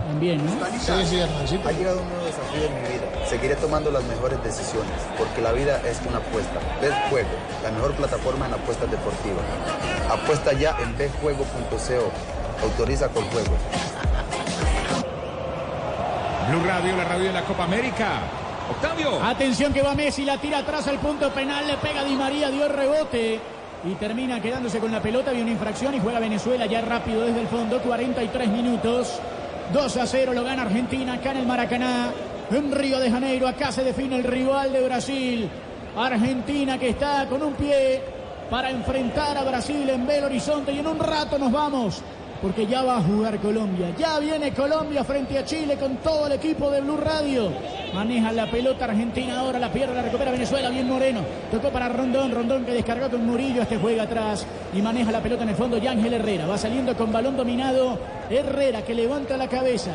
[0.07, 0.51] También, ¿no?
[0.79, 1.69] Sí, sí, Hernancito.
[1.69, 3.27] Ha llegado un nuevo desafío en mi vida.
[3.27, 6.59] Seguiré tomando las mejores decisiones, porque la vida es una apuesta.
[6.81, 7.29] Betjuego,
[7.63, 9.43] la mejor plataforma en apuestas deportivas.
[10.09, 12.11] Apuesta ya en betjuego.co.
[12.63, 13.59] Autoriza con juegos.
[16.49, 18.42] Blue Radio, la radio de la Copa América.
[18.69, 19.23] Octavio.
[19.23, 22.67] Atención que va Messi, la tira atrás al punto penal, le pega Di María, dio
[22.67, 23.39] rebote
[23.85, 27.41] y termina quedándose con la pelota, vio una infracción y juega Venezuela ya rápido desde
[27.41, 29.19] el fondo, 43 minutos,
[29.73, 32.11] 2 a 0 lo gana Argentina acá en el Maracaná,
[32.51, 35.49] en Río de Janeiro, acá se define el rival de Brasil,
[35.97, 38.01] Argentina que está con un pie
[38.49, 42.01] para enfrentar a Brasil en Belo Horizonte y en un rato nos vamos.
[42.43, 43.95] Porque ya va a jugar Colombia.
[43.97, 47.49] Ya viene Colombia frente a Chile con todo el equipo de Blue Radio.
[47.93, 51.21] Maneja la pelota Argentina ahora, la pierde, la recupera Venezuela, bien Moreno.
[51.49, 55.43] Tocó para Rondón, Rondón que descargó con Murillo, este juega atrás y maneja la pelota
[55.43, 55.77] en el fondo.
[55.77, 57.97] Yángel Herrera va saliendo con balón dominado.
[58.29, 59.91] Herrera que levanta la cabeza.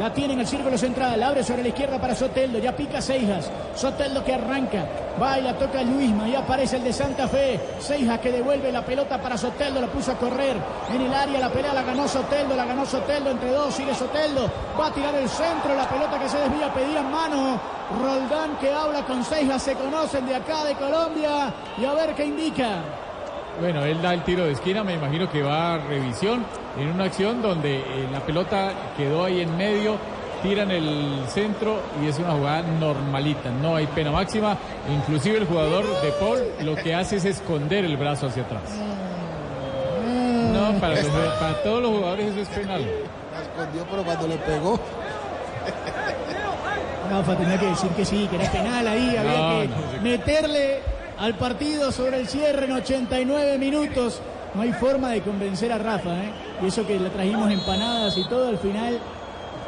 [0.00, 3.50] La tiene en el círculo central, abre sobre la izquierda para Soteldo, ya pica Seijas.
[3.74, 4.86] Soteldo que arranca,
[5.20, 7.60] va y la toca Luisma, y aparece el de Santa Fe.
[7.78, 10.56] Seijas que devuelve la pelota para Soteldo, la puso a correr
[10.88, 14.50] en el área, la pelea la ganó Soteldo, la ganó Soteldo entre dos, sigue Soteldo,
[14.80, 17.60] va a tirar el centro, la pelota que se desvía, pedían mano.
[18.00, 22.24] Roldán que habla con Seijas, se conocen de acá de Colombia, y a ver qué
[22.24, 23.09] indica.
[23.60, 26.44] Bueno, él da el tiro de esquina, me imagino que va a revisión
[26.78, 29.96] en una acción donde eh, la pelota quedó ahí en medio,
[30.42, 34.56] tiran el centro y es una jugada normalita, no hay pena máxima,
[34.90, 38.62] inclusive el jugador de Paul lo que hace es esconder el brazo hacia atrás.
[40.52, 41.06] No, para, los-
[41.38, 42.80] para todos los jugadores eso es penal.
[43.32, 44.80] La escondió, pero cuando le pegó.
[47.10, 50.02] Rafa tenía que decir que sí, que era penal ahí, había No, que no.
[50.02, 50.80] meterle
[51.20, 54.20] al partido sobre el cierre en 89 minutos.
[54.54, 56.32] No hay forma de convencer a Rafa, ¿eh?
[56.62, 58.98] Y eso que le trajimos empanadas y todo, al final,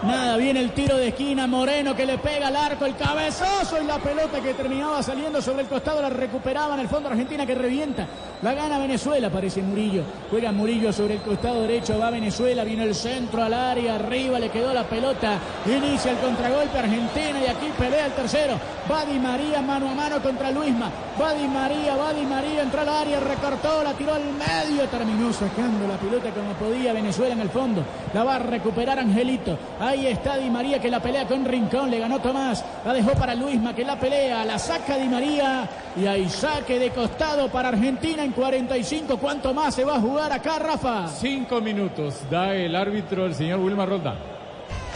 [0.04, 3.86] nada, viene el tiro de esquina, Moreno que le pega al arco, el cabezazo y
[3.86, 7.54] la pelota que terminaba saliendo sobre el costado, la recuperaba en el fondo Argentina que
[7.54, 8.06] revienta.
[8.42, 10.02] La gana Venezuela, parece Murillo.
[10.30, 14.50] Juega Murillo sobre el costado derecho, va Venezuela, viene el centro al área, arriba le
[14.50, 18.58] quedó la pelota, inicia el contragolpe Argentina y aquí pelea el tercero.
[18.90, 20.90] Va Di María mano a mano contra Luisma.
[21.20, 25.32] Va Di María, va Di María, entró al área, recortó, la tiró al medio, terminó
[25.32, 27.84] sacando la pelota como podía Venezuela en el fondo.
[28.12, 29.56] La va a recuperar Angelito.
[29.93, 31.90] Ahí está Di María que la pelea con Rincón.
[31.90, 32.64] Le ganó Tomás.
[32.82, 34.43] La dejó para Luisma que la pelea.
[34.43, 35.69] La saca Di María.
[35.94, 39.19] Y hay saque de costado para Argentina en 45.
[39.19, 41.09] ¿Cuánto más se va a jugar acá, Rafa?
[41.09, 42.23] Cinco minutos.
[42.31, 44.31] Da el árbitro, el señor Wilmar Roldán.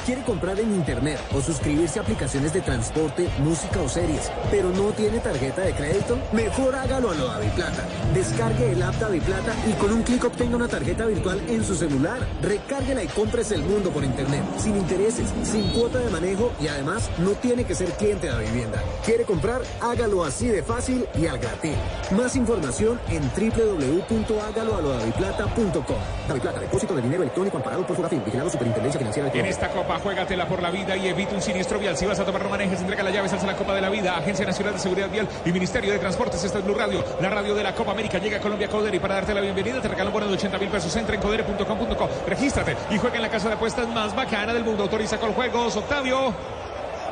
[0.07, 4.93] ¿Quiere comprar en internet o suscribirse a aplicaciones de transporte, música o series, pero no
[4.93, 6.17] tiene tarjeta de crédito?
[6.33, 7.27] Mejor hágalo a lo
[7.57, 7.89] Plata.
[8.15, 12.21] Descargue el app Plata y con un clic obtenga una tarjeta virtual en su celular.
[12.41, 17.11] Recárguela y compres el mundo por internet, sin intereses, sin cuota de manejo y además
[17.19, 18.81] no tiene que ser cliente de la vivienda.
[19.05, 19.63] ¿Quiere comprar?
[19.81, 21.75] Hágalo así de fácil y al gratis.
[22.17, 25.97] Más información en www.hágaloalodaviplata.com.
[26.29, 29.96] Daviplata, depósito de dinero electrónico amparado por Furafin, vigilado Superintendencia Financiera de En esta copa,
[29.99, 31.97] juégatela por la vida y evita un siniestro vial.
[31.97, 34.17] Si vas a tomar no manejes, entrega la llave, salsa la Copa de la Vida,
[34.17, 36.43] Agencia Nacional de Seguridad Vial y Ministerio de Transportes.
[36.45, 38.19] Esta es Blue Radio, la radio de la Copa América.
[38.19, 40.59] Llega a Colombia Codere y para darte la bienvenida te regalan un bono de 80
[40.59, 40.95] mil pesos.
[40.97, 44.83] Entra en codere.com.co, regístrate y juega en la casa de apuestas más bacana del mundo.
[44.85, 46.35] Autoriza con juegos, Octavio.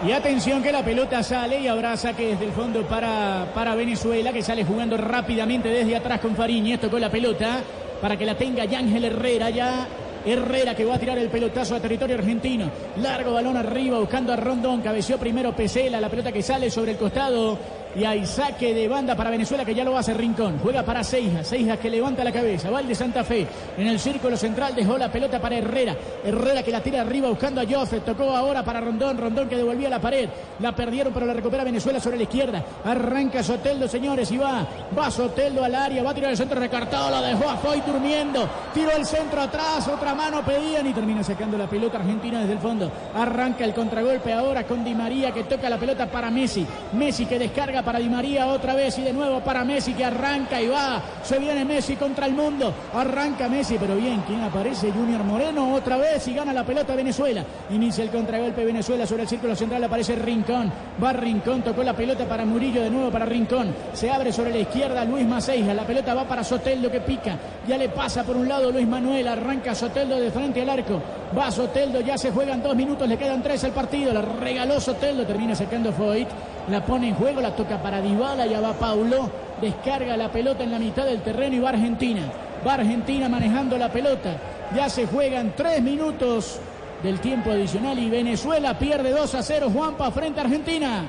[0.06, 4.32] Y atención que la pelota sale y habrá saque desde el fondo para, para Venezuela,
[4.32, 6.81] que sale jugando rápidamente desde atrás con Fariñez.
[6.81, 7.61] Tocó la pelota
[8.02, 9.86] para que la tenga Yángel Herrera ya.
[10.24, 12.70] Herrera que va a tirar el pelotazo a territorio argentino.
[13.02, 14.80] Largo balón arriba buscando a Rondón.
[14.80, 16.01] Cabeció primero Pesela.
[16.01, 17.59] La pelota que sale sobre el costado.
[17.96, 20.58] Y hay saque de banda para Venezuela que ya lo hacer Rincón.
[20.58, 21.46] Juega para Seijas.
[21.46, 22.70] Seijas que levanta la cabeza.
[22.70, 23.46] Va el de Santa Fe.
[23.78, 25.94] En el círculo central dejó la pelota para Herrera.
[26.24, 28.00] Herrera que la tira arriba buscando a Jofre.
[28.00, 29.16] Tocó ahora para Rondón.
[29.16, 30.28] Rondón que devolvía la pared.
[30.58, 32.64] La perdieron pero la recupera Venezuela sobre la izquierda.
[32.84, 34.30] Arranca Soteldo, señores.
[34.32, 34.66] Y va.
[34.98, 36.02] Va Soteldo al área.
[36.02, 37.10] Va a tirar el centro recartado.
[37.10, 38.48] La dejó a Foy durmiendo.
[38.72, 39.86] Tiró el centro atrás.
[39.86, 42.90] Otra mano pedían y termina sacando la pelota argentina desde el fondo.
[43.14, 46.66] Arranca el contragolpe ahora con Di María que toca la pelota para Messi.
[46.94, 50.61] Messi que descarga para Di María otra vez y de nuevo para Messi que arranca
[50.61, 51.01] y va.
[51.23, 52.73] Se viene Messi contra el mundo.
[52.94, 54.90] Arranca Messi, pero bien, ¿quién aparece?
[54.90, 57.44] Junior Moreno otra vez y gana la pelota Venezuela.
[57.70, 59.85] Inicia el contragolpe Venezuela sobre el círculo central.
[59.85, 60.73] Aparece Rincón.
[61.02, 63.74] Va Rincón, tocó la pelota para Murillo de nuevo para Rincón.
[63.93, 65.74] Se abre sobre la izquierda Luis Maceja.
[65.74, 67.36] La pelota va para Soteldo que pica.
[67.69, 69.28] Ya le pasa por un lado Luis Manuel.
[69.28, 71.01] Arranca Soteldo de frente al arco.
[71.36, 74.12] Va Soteldo, ya se juegan dos minutos, le quedan tres al partido.
[74.12, 76.28] La regaló Soteldo, termina sacando Foyt.
[76.68, 79.30] La pone en juego, la toca para Dybala, ya va Paulo.
[79.60, 82.22] Descarga la pelota en la mitad del terreno y va Argentina.
[82.66, 84.36] Va Argentina manejando la pelota.
[84.74, 86.58] Ya se juegan tres minutos
[87.02, 91.04] del tiempo adicional y Venezuela pierde 2 a 0 Juanpa frente a Argentina.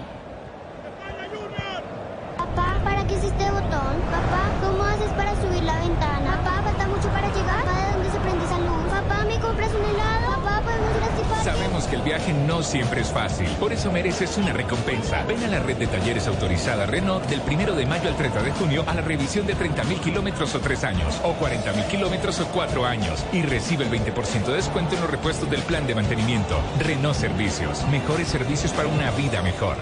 [2.38, 3.96] Papá, ¿para qué este botón?
[4.12, 6.38] Papá, ¿cómo haces para subir la ventana?
[6.44, 7.64] Papá, falta mucho para llegar.
[7.64, 8.92] Papá, ¿de dónde se prende esa luz?
[8.92, 10.42] Papá, ¿me compras un helado?
[10.44, 11.44] Papá, ¿podemos ir a Cipari?
[11.46, 15.26] Sabemos que el viaje no siempre es fácil, por eso mereces una recompensa.
[15.28, 18.52] Ven a la red de talleres autorizada Renault del 1 de mayo al 30 de
[18.52, 22.86] junio a la revisión de 30.000 kilómetros o 3 años, o 40.000 kilómetros o 4
[22.86, 26.58] años, y recibe el 20% de descuento en los repuestos del plan de mantenimiento.
[26.80, 29.76] Renault Servicios, mejores servicios para una vida mejor.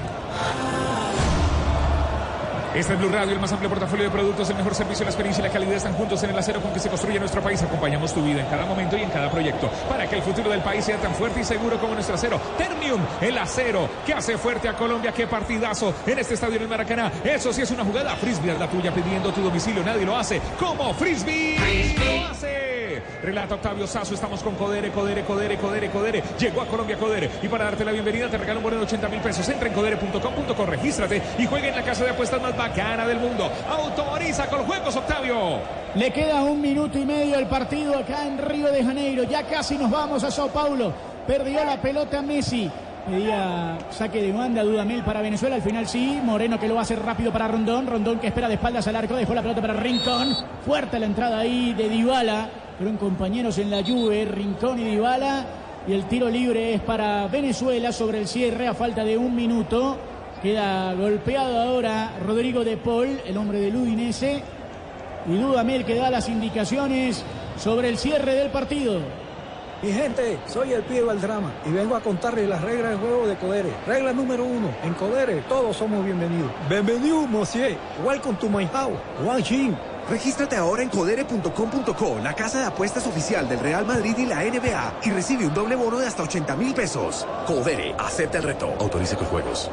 [2.75, 5.43] Este es Blue Radio, el más amplio portafolio de productos, el mejor servicio, la experiencia
[5.43, 7.61] y la calidad están juntos en el acero con que se construye nuestro país.
[7.61, 10.61] Acompañamos tu vida en cada momento y en cada proyecto para que el futuro del
[10.61, 12.41] país sea tan fuerte y seguro como nuestro acero.
[12.57, 15.11] Ternium, el acero que hace fuerte a Colombia.
[15.11, 17.11] Qué partidazo en este estadio en el Maracaná.
[17.23, 18.15] Eso sí es una jugada.
[18.15, 19.83] Frisbee es la tuya pidiendo tu domicilio.
[19.83, 21.95] Nadie lo hace como Frisbee.
[21.99, 22.72] Lo hace.
[23.23, 24.13] Relata Octavio Sazo.
[24.13, 26.23] Estamos con Codere, Codere, Codere, Codere, Codere.
[26.37, 27.29] Llegó a Colombia Codere.
[27.41, 29.47] Y para darte la bienvenida te regalo un bono de 80 mil pesos.
[29.47, 33.49] Entra en codere.com.co, regístrate y juega en la casa de apuestas más bacana del mundo.
[33.69, 35.59] Autoriza con juegos, Octavio.
[35.95, 39.23] Le queda un minuto y medio el partido acá en Río de Janeiro.
[39.23, 40.91] Ya casi nos vamos a Sao Paulo.
[41.25, 42.69] Perdió la pelota Messi.
[43.05, 45.55] Pedía saque de banda Dudamel para Venezuela.
[45.55, 46.19] Al final sí.
[46.21, 47.87] Moreno que lo va a hacer rápido para Rondón.
[47.87, 49.15] Rondón que espera de espaldas al arco.
[49.15, 50.35] Dejó la pelota para Rincón.
[50.65, 52.49] Fuerte la entrada ahí de Dybala.
[52.77, 54.25] Fueron compañeros en la Juve.
[54.25, 55.45] Rincón y Dybala.
[55.87, 59.97] Y el tiro libre es para Venezuela sobre el cierre a falta de un minuto.
[60.41, 64.43] Queda golpeado ahora Rodrigo de Paul, el hombre del Udinese.
[65.27, 67.23] Y Dudamel que da las indicaciones
[67.57, 68.99] sobre el cierre del partido.
[69.81, 73.27] Mi gente, soy el pibe del drama y vengo a contarles las reglas del juego
[73.27, 73.69] de Codere.
[73.85, 76.49] Regla número uno, en Codere todos somos bienvenidos.
[76.69, 77.75] Bienvenido, monsieur.
[78.05, 78.97] Welcome to my house.
[79.25, 79.75] Wang Jin.
[80.09, 84.99] Regístrate ahora en codere.com.co, la casa de apuestas oficial del Real Madrid y la NBA,
[85.03, 87.25] y recibe un doble bono de hasta 80 mil pesos.
[87.47, 88.73] Codere, acepta el reto.
[88.79, 89.69] Autorice con juegos.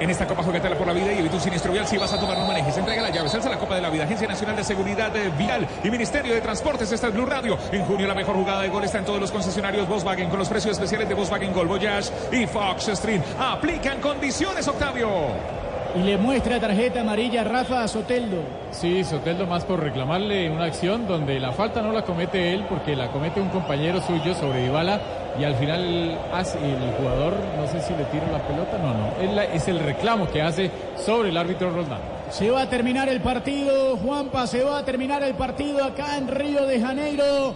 [0.00, 1.86] En esta Copa Juegatela por la Vida y evita un siniestro vial.
[1.86, 2.76] Si vas a tomar, no manejes.
[2.76, 3.28] Entrega la llave.
[3.28, 4.04] Salsa la Copa de la Vida.
[4.04, 6.90] Agencia Nacional de Seguridad Vial y Ministerio de Transportes.
[6.90, 7.56] Esta es Blue Radio.
[7.70, 10.48] En junio la mejor jugada de gol está en todos los concesionarios Volkswagen con los
[10.48, 13.22] precios especiales de Volkswagen Gol Voyage y Fox Stream.
[13.38, 15.63] Aplican condiciones, Octavio.
[15.96, 18.38] Y le muestra tarjeta amarilla a Rafa Soteldo.
[18.72, 22.96] Sí, Soteldo más por reclamarle una acción donde la falta no la comete él porque
[22.96, 25.00] la comete un compañero suyo sobre Dybala
[25.38, 29.42] y al final hace el jugador, no sé si le tira la pelota, no, no,
[29.42, 32.00] es el reclamo que hace sobre el árbitro Roldán.
[32.30, 36.26] Se va a terminar el partido, Juanpa, se va a terminar el partido acá en
[36.26, 37.54] Río de Janeiro.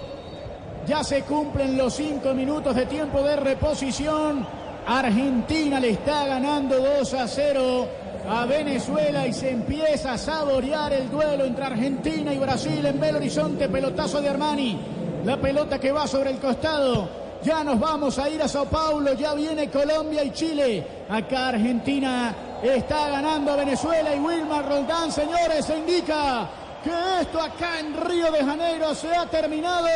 [0.86, 4.46] Ya se cumplen los cinco minutos de tiempo de reposición.
[4.86, 7.88] Argentina le está ganando 2 a 0
[8.28, 13.18] a Venezuela y se empieza a saborear el duelo entre Argentina y Brasil en Belo
[13.18, 13.68] Horizonte.
[13.68, 14.78] Pelotazo de Armani.
[15.24, 17.08] La pelota que va sobre el costado.
[17.42, 19.14] Ya nos vamos a ir a Sao Paulo.
[19.14, 20.86] Ya viene Colombia y Chile.
[21.08, 26.48] Acá Argentina está ganando a Venezuela y Wilmar Roldán, señores, se indica
[26.82, 26.90] que
[27.20, 29.86] esto acá en Río de Janeiro se ha terminado.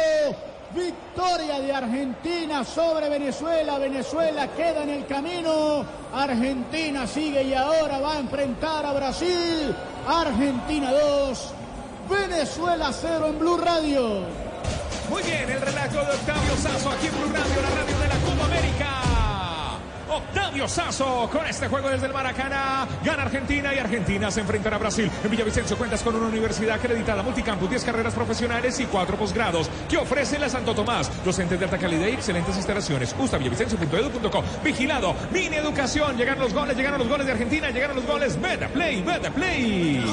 [0.74, 3.78] Victoria de Argentina sobre Venezuela.
[3.78, 5.84] Venezuela queda en el camino.
[6.14, 9.74] Argentina sigue y ahora va a enfrentar a Brasil.
[10.06, 11.54] Argentina 2.
[12.10, 14.20] Venezuela 0 en Blue Radio.
[15.10, 18.14] Muy bien, el relato de Octavio Sazo aquí en Blue Radio, la radio de la
[18.14, 19.01] Copa América.
[20.12, 22.86] Octavio Sazo con este juego desde el Maracaná.
[23.02, 25.10] Gana Argentina y Argentina se enfrentará a Brasil.
[25.24, 29.96] En Villavicencio cuentas con una universidad acreditada multicampus, 10 carreras profesionales y 4 posgrados que
[29.96, 31.10] ofrece la Santo Tomás.
[31.24, 33.14] Docentes de alta calidad y excelentes instalaciones.
[33.16, 34.44] Villavicencio.edu.co.
[34.62, 35.14] Vigilado.
[35.30, 36.16] Mini educación.
[36.16, 38.40] Llegaron los goles, llegaron los goles de Argentina, llegaron los goles.
[38.40, 40.04] Beta Play, Beta Play.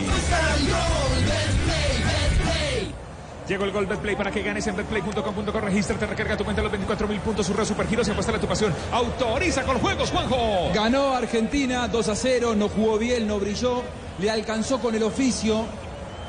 [3.49, 5.59] Llegó el gol Betplay para que ganes en betplay.com.co.
[5.59, 7.47] Regístrate, recarga tu cuenta los 24 mil puntos.
[7.47, 8.71] Surre Supergiros y apuesta a tu pasión.
[8.91, 10.71] Autoriza con juegos, Juanjo.
[10.71, 13.81] Ganó Argentina 2 a 0, no jugó bien, no brilló,
[14.19, 15.65] le alcanzó con el oficio,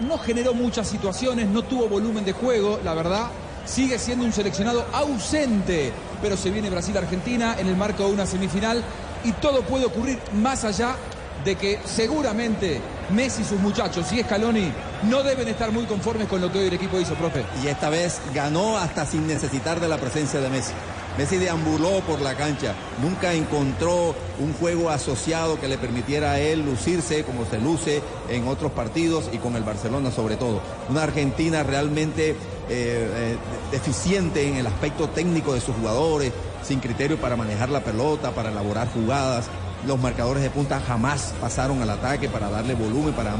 [0.09, 3.26] no generó muchas situaciones, no tuvo volumen de juego, la verdad.
[3.66, 5.92] Sigue siendo un seleccionado ausente,
[6.22, 8.82] pero se viene Brasil-Argentina en el marco de una semifinal
[9.24, 10.97] y todo puede ocurrir más allá
[11.45, 12.81] de que seguramente
[13.11, 14.73] Messi y sus muchachos y Scaloni
[15.09, 17.45] no deben estar muy conformes con lo que hoy el equipo hizo, profe.
[17.65, 20.73] Y esta vez ganó hasta sin necesitar de la presencia de Messi.
[21.19, 26.65] Messi deambuló por la cancha, nunca encontró un juego asociado que le permitiera a él
[26.65, 30.61] lucirse como se luce en otros partidos y con el Barcelona sobre todo.
[30.89, 32.37] Una Argentina realmente eh,
[32.69, 33.37] eh,
[33.73, 38.51] deficiente en el aspecto técnico de sus jugadores, sin criterio para manejar la pelota, para
[38.51, 39.47] elaborar jugadas.
[39.86, 43.35] Los marcadores de punta jamás pasaron al ataque para darle volumen, para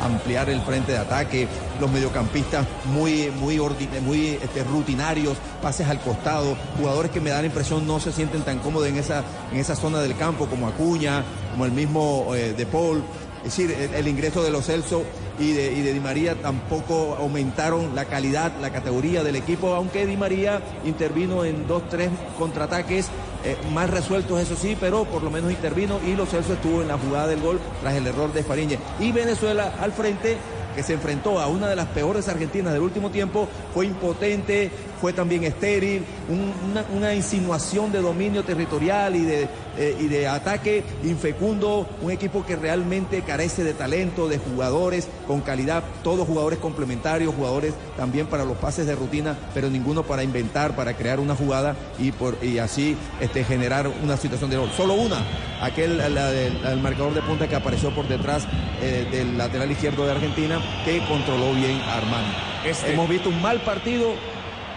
[0.00, 1.48] ampliar el frente de ataque.
[1.80, 3.58] Los mediocampistas muy, muy,
[4.02, 6.56] muy este, rutinarios, pases al costado.
[6.78, 9.74] Jugadores que me dan la impresión no se sienten tan cómodos en esa, en esa
[9.74, 13.02] zona del campo como Acuña, como el mismo eh, De Paul.
[13.44, 15.04] Es decir, el, ingreso de los Celso
[15.38, 20.60] y de Di María tampoco aumentaron la calidad, la categoría del equipo, aunque Di María
[20.84, 23.08] intervino en dos, tres contraataques
[23.46, 26.88] eh, más resueltos, eso sí, pero por lo menos intervino y los Celso estuvo en
[26.88, 28.80] la jugada del gol tras el error de Fariñez.
[28.98, 30.36] Y Venezuela al frente
[30.74, 34.70] que se enfrentó a una de las peores argentinas del último tiempo, fue impotente,
[35.00, 39.48] fue también estéril, un- una, una insinuación de dominio territorial y de,
[39.78, 45.40] eh, y de ataque infecundo, un equipo que realmente carece de talento, de jugadores con
[45.40, 50.76] calidad, todos jugadores complementarios, jugadores también para los pases de rutina, pero ninguno para inventar,
[50.76, 54.70] para crear una jugada y, por, y así este, generar una situación de gol.
[54.76, 55.18] Solo una,
[55.62, 58.44] aquel la del- la del marcador de punta que apareció por detrás
[58.82, 62.28] eh, del lateral izquierdo de Argentina, que controló bien a Armani.
[62.64, 64.14] Este- Hemos visto un mal partido,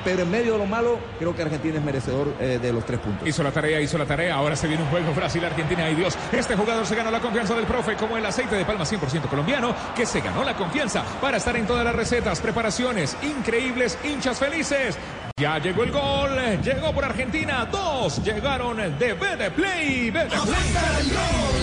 [0.03, 2.99] pero en medio de lo malo, creo que Argentina es merecedor eh, de los tres
[2.99, 3.27] puntos.
[3.27, 4.35] Hizo la tarea, hizo la tarea.
[4.35, 5.85] Ahora se viene un juego Brasil-Argentina.
[5.85, 8.85] Ay Dios, este jugador se ganó la confianza del profe como el aceite de palma
[8.85, 13.97] 100% colombiano, que se ganó la confianza para estar en todas las recetas, preparaciones increíbles,
[14.03, 14.97] hinchas felices.
[15.37, 21.58] Ya llegó el gol, llegó por Argentina, dos llegaron de BD Play, BD Play.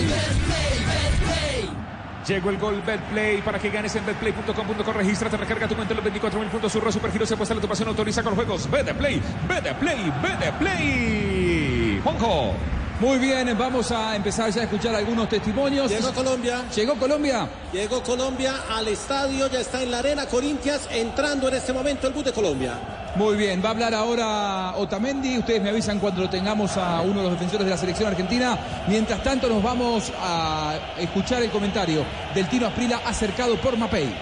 [2.27, 4.93] Llegó el gol Betplay para que ganes en betplay.com.co.
[4.93, 6.71] Regístrate, recarga tu cuenta en los 24 mil puntos.
[6.73, 7.87] Surro Supergiro se apuesta la tu pasión.
[7.87, 8.69] Autoriza con juegos.
[8.69, 12.01] Betplay, Betplay, Betplay.
[12.03, 12.53] Juanjo.
[12.99, 15.89] Muy bien, vamos a empezar ya a escuchar algunos testimonios.
[15.89, 16.65] Llegó Colombia.
[16.75, 17.47] Llegó Colombia.
[17.71, 22.13] Llegó Colombia al estadio, ya está en la arena Corintias, entrando en este momento el
[22.13, 23.06] bus de Colombia.
[23.17, 25.39] Muy bien, va a hablar ahora Otamendi.
[25.39, 28.55] Ustedes me avisan cuando tengamos a uno de los defensores de la selección argentina.
[28.87, 34.13] Mientras tanto, nos vamos a escuchar el comentario del Tino Asprila acercado por Mapei.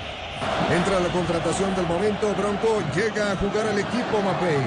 [0.74, 4.64] Entra la contratación del momento, Bronco llega a jugar al equipo Mapei.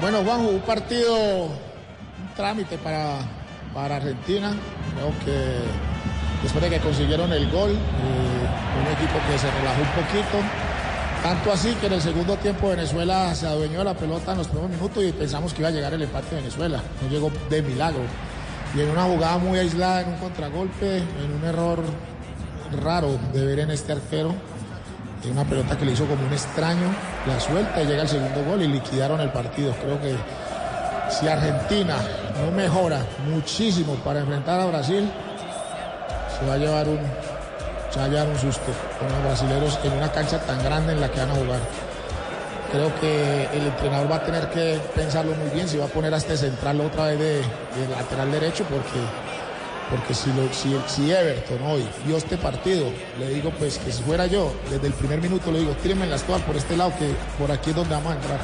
[0.00, 3.18] Bueno, Juanjo, un partido, un trámite para,
[3.74, 4.54] para Argentina.
[4.94, 5.60] Creo que
[6.42, 8.46] después de que consiguieron el gol, eh,
[8.80, 10.69] un equipo que se relajó un poquito.
[11.22, 14.48] Tanto así que en el segundo tiempo Venezuela se adueñó de la pelota en los
[14.48, 16.82] primeros minutos y pensamos que iba a llegar el empate de Venezuela.
[17.02, 18.00] No llegó de milagro.
[18.74, 21.82] y en una jugada muy aislada, en un contragolpe, en un error
[22.82, 24.34] raro de ver en este arquero,
[25.24, 26.88] en una pelota que le hizo como un extraño,
[27.26, 29.74] la suelta y llega el segundo gol y liquidaron el partido.
[29.82, 30.14] Creo que
[31.10, 31.96] si Argentina
[32.40, 35.10] no mejora muchísimo para enfrentar a Brasil,
[36.38, 36.98] se va a llevar un,
[37.90, 41.00] se va a llevar un susto con los brasileños en una cancha tan grande en
[41.00, 41.60] la que van a jugar.
[42.72, 46.14] Creo que el entrenador va a tener que pensarlo muy bien si va a poner
[46.14, 47.42] a este central otra vez de,
[47.90, 49.00] lateral derecho porque,
[49.90, 52.86] porque si, lo- si, si Everton hoy vio este partido,
[53.18, 56.22] le digo pues que si fuera yo, desde el primer minuto le digo, tírenme las
[56.22, 57.10] todas por este lado que
[57.40, 58.38] por aquí es donde vamos a entrar.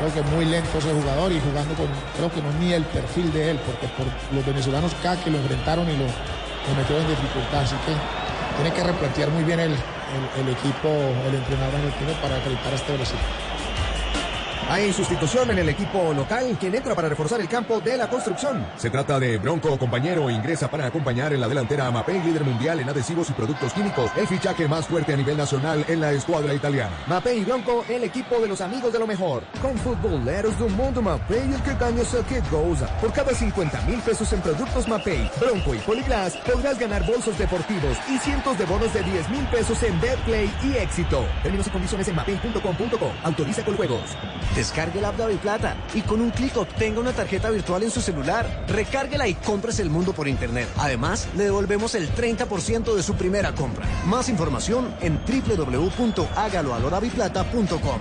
[0.00, 1.86] Creo que muy lento ese jugador y jugando con,
[2.16, 5.30] creo que no es ni el perfil de él, porque por los venezolanos cada que
[5.30, 7.94] lo enfrentaron y lo, lo metieron en dificultad, así que
[8.56, 10.88] tiene que replantear muy bien el, el- equipo,
[11.28, 13.18] el entrenador argentino para enfrentar a este Brasil.
[14.72, 18.66] Hay sustitución en el equipo local, quien entra para reforzar el campo de la construcción.
[18.78, 22.80] Se trata de Bronco, compañero, ingresa para acompañar en la delantera a Mapei, líder mundial
[22.80, 26.54] en adhesivos y productos químicos, el fichaje más fuerte a nivel nacional en la escuadra
[26.54, 26.96] italiana.
[27.06, 29.42] Mapei y Bronco, el equipo de los amigos de lo mejor.
[29.60, 32.86] Con futboleros do mundo Mapei, el que gana es el que goza.
[32.98, 37.98] Por cada 50 mil pesos en productos Mapei, Bronco y Poliglass, podrás ganar bolsos deportivos
[38.08, 41.26] y cientos de bonos de 10 mil pesos en Betplay y éxito.
[41.42, 43.12] Términos y condiciones en mapei.com.co.
[43.22, 44.16] Autoriza con juegos.
[44.62, 48.00] Descargue la app de Plata y con un clic obtenga una tarjeta virtual en su
[48.00, 48.64] celular.
[48.68, 50.68] Recárguela y compres el mundo por internet.
[50.78, 53.84] Además, le devolvemos el 30% de su primera compra.
[54.06, 57.98] Más información en www.hágaloalodaviplata.com.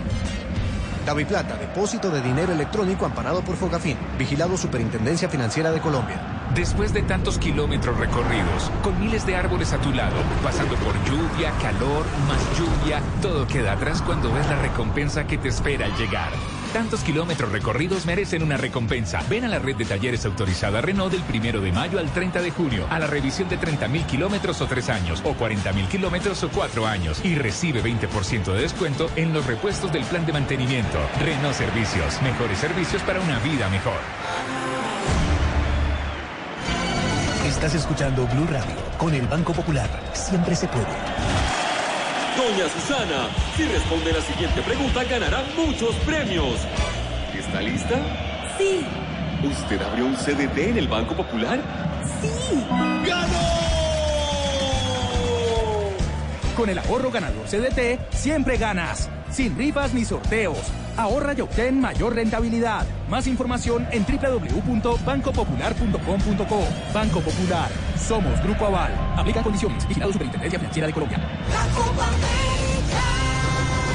[1.04, 3.98] Daviplata, depósito de dinero electrónico amparado por Fogafín.
[4.20, 6.42] Vigilado Superintendencia Financiera de Colombia.
[6.54, 11.52] Después de tantos kilómetros recorridos, con miles de árboles a tu lado, pasando por lluvia,
[11.62, 16.30] calor, más lluvia, todo queda atrás cuando ves la recompensa que te espera al llegar.
[16.74, 19.22] Tantos kilómetros recorridos merecen una recompensa.
[19.30, 22.52] Ven a la red de talleres autorizada Renault del primero de mayo al 30 de
[22.52, 26.88] junio a la revisión de 30.000 kilómetros o 3 años o 40.000 kilómetros o 4
[26.88, 30.98] años y recibe 20% de descuento en los repuestos del plan de mantenimiento.
[31.20, 34.00] Renault Servicios, mejores servicios para una vida mejor.
[37.46, 39.90] Estás escuchando Blue Radio con el Banco Popular.
[40.14, 41.41] Siempre se puede.
[42.38, 46.56] Doña Susana, si responde la siguiente pregunta ganará muchos premios.
[47.38, 47.96] ¿Está lista?
[48.58, 48.86] Sí,
[49.44, 51.60] ¿Usted abrió un CDT en el Banco Popular?
[52.22, 52.64] sí.
[56.56, 59.10] Con el ahorro ganador CDT, siempre ganas.
[59.32, 60.60] Sin rifas ni sorteos.
[61.02, 62.86] Ahorra y obtén mayor rentabilidad.
[63.10, 66.64] Más información en www.bancopopular.com.co.
[66.94, 67.70] Banco Popular.
[67.98, 68.94] Somos Grupo Aval.
[69.18, 69.88] Aplica condiciones.
[69.88, 71.20] Vigilado Superintendencia Financiera de Colombia.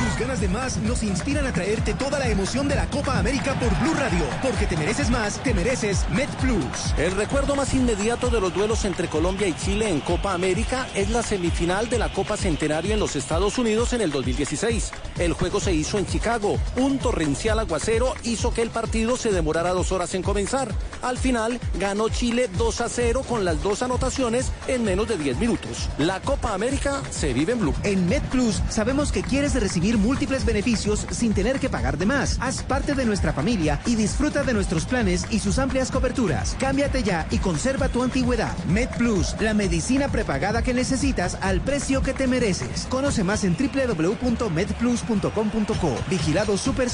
[0.04, 3.54] Tus ganas de más nos inspiran a traerte toda la emoción de la Copa América
[3.54, 4.24] por Blue Radio.
[4.42, 6.94] Porque te mereces más, te mereces Met Plus.
[6.98, 11.10] El recuerdo más inmediato de los duelos entre Colombia y Chile en Copa América es
[11.10, 14.90] la semifinal de la Copa Centenario en los Estados Unidos en el 2016.
[15.18, 16.58] El juego se hizo en Chicago.
[16.76, 20.72] Un torrencial aguacero hizo que el partido se demorara dos horas en comenzar.
[21.02, 25.38] Al final ganó Chile 2 a 0 con las dos anotaciones en menos de 10
[25.38, 25.88] minutos.
[25.98, 27.74] La Copa América se vive en Blue.
[27.82, 32.36] En MedPlus sabemos que quieres recibir múltiples beneficios sin tener que pagar de más.
[32.40, 36.56] Haz parte de nuestra familia y disfruta de nuestros planes y sus amplias coberturas.
[36.58, 38.56] Cámbiate ya y conserva tu antigüedad.
[38.68, 42.86] MedPlus, la medicina prepagada que necesitas al precio que te mereces.
[42.90, 43.54] Conoce más en
[45.06, 45.94] www.medplus.com.co.
[46.08, 46.90] Vigilado Super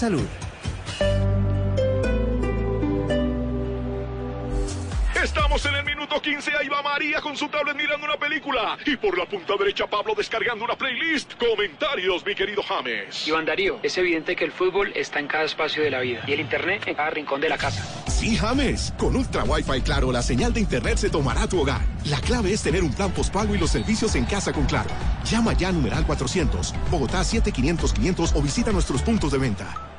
[5.22, 8.76] Estamos en el minuto 15, ahí va María con su tablet mirando una película.
[8.84, 11.34] Y por la punta derecha Pablo descargando una playlist.
[11.34, 13.28] Comentarios, mi querido James.
[13.28, 16.32] Iván Darío, es evidente que el fútbol está en cada espacio de la vida y
[16.32, 17.84] el internet en cada rincón de la casa.
[18.10, 18.92] Sí, James.
[18.98, 21.82] Con Ultra Wi-Fi Claro, la señal de internet se tomará a tu hogar.
[22.06, 24.90] La clave es tener un plan postpago y los servicios en casa con Claro.
[25.24, 29.91] Llama ya a numeral 400, Bogotá 7500 500 o visita nuestros puntos de venta.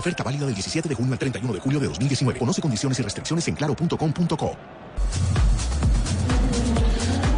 [0.00, 2.38] Oferta válida del 17 de junio al 31 de julio de 2019.
[2.38, 4.56] Conoce condiciones y restricciones en claro.com.co.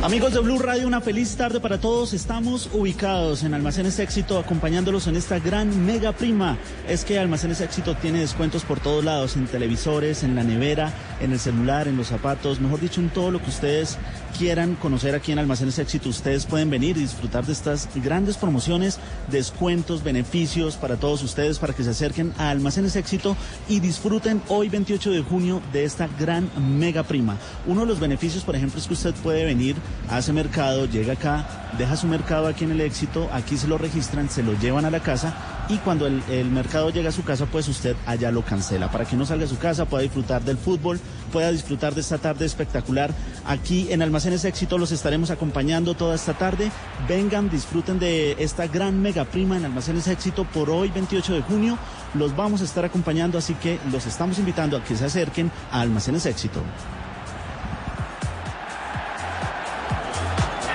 [0.03, 2.13] Amigos de Blue Radio, una feliz tarde para todos.
[2.13, 6.57] Estamos ubicados en Almacenes Éxito, acompañándolos en esta gran mega prima.
[6.89, 11.33] Es que Almacenes Éxito tiene descuentos por todos lados, en televisores, en la nevera, en
[11.33, 13.99] el celular, en los zapatos, mejor dicho, en todo lo que ustedes
[14.39, 18.99] quieran conocer aquí en Almacenes Éxito, ustedes pueden venir y disfrutar de estas grandes promociones,
[19.31, 23.37] descuentos, beneficios para todos ustedes, para que se acerquen a Almacenes Éxito
[23.69, 27.37] y disfruten hoy 28 de junio de esta gran mega prima.
[27.67, 29.77] Uno de los beneficios, por ejemplo, es que usted puede venir,
[30.09, 34.29] hace mercado, llega acá, deja su mercado aquí en el Éxito, aquí se lo registran,
[34.29, 35.35] se lo llevan a la casa
[35.69, 39.17] y cuando el, mercado llega a su casa, pues usted allá lo cancela, para que
[39.17, 41.01] no salga a su casa, pueda disfrutar del fútbol,
[41.33, 43.15] pueda disfrutar de esta tarde espectacular.
[43.47, 46.71] Aquí en Almacenes Éxito los estaremos acompañando toda esta tarde.
[47.09, 51.77] Vengan, disfruten de esta gran mega prima en Almacenes Éxito por hoy, 28 de junio.
[52.15, 55.81] Los vamos a estar acompañando, así que los estamos invitando a que se acerquen a
[55.81, 56.63] Almacenes Éxito.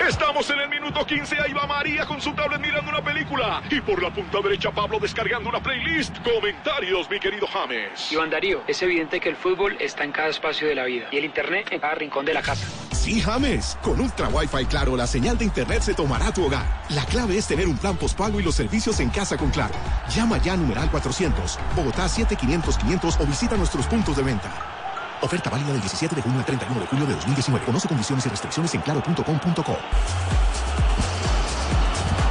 [0.10, 1.36] Estamos en el minuto 15.
[1.42, 3.62] Ahí va María con su tablet mirando una película.
[3.70, 6.18] Y por la punta derecha, Pablo descargando una playlist.
[6.20, 8.12] Comentarios, mi querido James.
[8.12, 11.18] Iván Darío, es evidente que el fútbol está en cada espacio de la vida y
[11.18, 12.66] el internet en cada rincón de la casa.
[12.94, 13.78] Sí, James.
[13.82, 16.66] Con Ultra Wi-Fi Claro, la señal de internet se tomará tu hogar.
[16.90, 19.76] La clave es tener un plan postpago y los servicios en casa con Claro.
[20.16, 24.77] Llama ya a numeral 400, Bogotá 7500 500 o visita nuestros puntos de venta.
[25.22, 27.66] Oferta válida del 17 de junio al 31 de julio de 2019.
[27.66, 29.78] Conoce condiciones y restricciones en claro.com.co.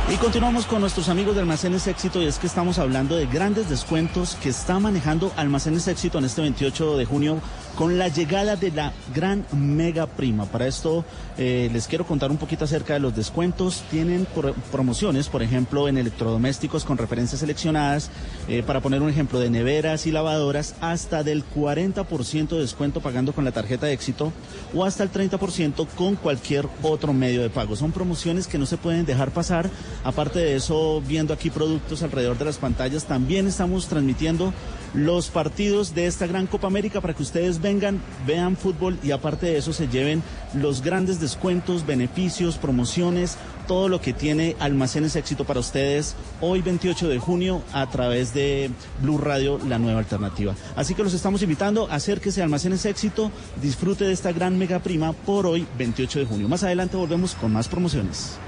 [0.09, 3.69] Y continuamos con nuestros amigos de Almacenes Éxito y es que estamos hablando de grandes
[3.69, 7.41] descuentos que está manejando Almacenes Éxito en este 28 de junio
[7.77, 10.47] con la llegada de la gran mega prima.
[10.47, 11.05] Para esto
[11.37, 13.83] eh, les quiero contar un poquito acerca de los descuentos.
[13.91, 14.27] Tienen
[14.73, 18.11] promociones, por ejemplo, en electrodomésticos con referencias seleccionadas,
[18.49, 23.33] eh, para poner un ejemplo de neveras y lavadoras, hasta del 40% de descuento pagando
[23.33, 24.33] con la tarjeta de éxito
[24.75, 27.77] o hasta el 30% con cualquier otro medio de pago.
[27.77, 29.69] Son promociones que no se pueden dejar pasar.
[30.07, 34.55] Aparte de eso, viendo aquí productos alrededor de las pantallas, también estamos transmitiendo
[34.95, 39.47] los partidos de esta gran Copa América para que ustedes vengan, vean fútbol y aparte
[39.47, 40.23] de eso se lleven
[40.55, 47.09] los grandes descuentos, beneficios, promociones, todo lo que tiene Almacenes Éxito para ustedes hoy 28
[47.09, 48.71] de junio a través de
[49.03, 50.55] Blue Radio, la nueva alternativa.
[50.77, 55.13] Así que los estamos invitando, acérquese a Almacenes Éxito, disfrute de esta gran mega prima
[55.13, 56.49] por hoy 28 de junio.
[56.49, 58.39] Más adelante volvemos con más promociones.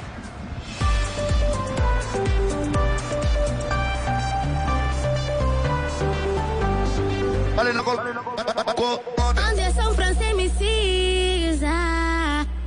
[9.49, 11.67] Anderson França MCisa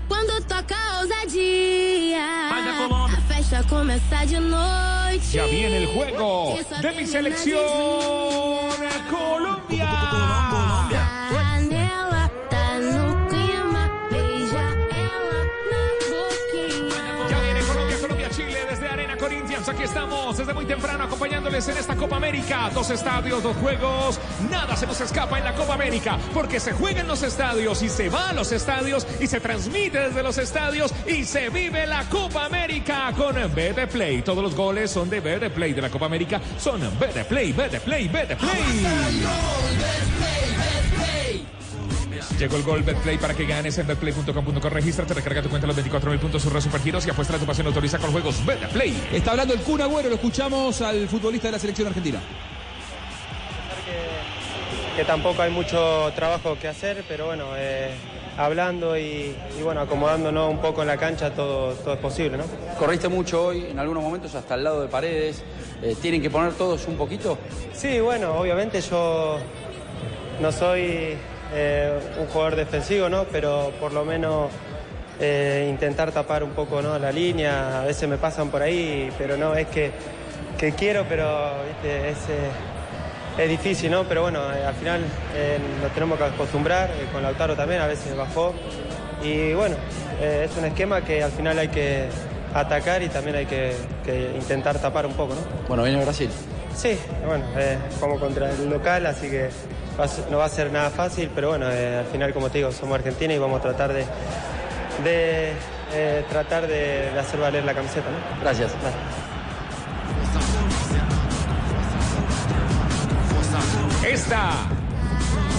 [0.08, 2.26] Quando toca ousadia.
[2.52, 5.32] A festa começa de noite.
[5.32, 7.60] Ya viene el juego E de mi selección
[9.10, 10.01] Colombia.
[19.92, 22.70] Estamos desde muy temprano acompañándoles en esta Copa América.
[22.74, 24.22] Dos estadios, dos juegos.
[24.50, 27.90] Nada se nos escapa en la Copa América porque se juega en los estadios y
[27.90, 32.06] se va a los estadios y se transmite desde los estadios y se vive la
[32.06, 34.22] Copa América con BD Play.
[34.22, 36.40] Todos los goles son de BD Play de la Copa América.
[36.58, 38.62] Son BD Play, BD Play, BD Play.
[42.42, 44.68] Llegó el gol Betplay para que ganes en betplay.com.co.
[44.68, 47.68] Regístrate, recarga tu cuenta los 24 mil puntos, surre supergiros y apuesta a tu pasión
[47.68, 49.00] autoriza con juegos Betplay.
[49.14, 52.20] Está hablando el Kun Agüero, lo escuchamos al futbolista de la selección argentina.
[54.96, 57.92] que tampoco hay mucho trabajo que hacer, pero bueno, eh,
[58.36, 62.46] hablando y, y, bueno, acomodándonos un poco en la cancha, todo, todo es posible, ¿no?
[62.80, 65.44] Corriste mucho hoy, en algunos momentos hasta el lado de paredes.
[65.84, 67.38] Eh, ¿Tienen que poner todos un poquito?
[67.72, 69.38] Sí, bueno, obviamente yo
[70.42, 71.18] no soy
[71.54, 73.26] eh, un jugador defensivo, ¿no?
[73.26, 74.50] Pero por lo menos
[75.20, 76.98] eh, intentar tapar un poco ¿no?
[76.98, 79.92] la línea, a veces me pasan por ahí, pero no es que,
[80.58, 82.10] que quiero, pero ¿viste?
[82.10, 84.06] Es, eh, es difícil, ¿no?
[84.06, 85.02] Pero bueno, al final
[85.82, 88.54] nos tenemos que acostumbrar, con Lautaro también a veces bajó.
[89.24, 89.76] Y bueno,
[90.22, 92.08] es un esquema que al final hay que
[92.54, 93.74] atacar y también hay que,
[94.04, 95.42] que intentar tapar un poco, ¿no?
[95.68, 96.30] Bueno, viene Brasil.
[96.76, 97.46] Sí, bueno,
[98.00, 99.50] como contra el local, así que
[100.00, 102.50] va a ser- no va a ser nada fácil, pero bueno, eh, al final, como
[102.50, 104.06] te digo, somos Argentina y vamos a tratar de,
[105.04, 105.54] de
[105.94, 108.42] eh, tratar de, de hacer valer la camiseta, ¿no?
[108.42, 108.72] Gracias.
[114.06, 114.52] Esta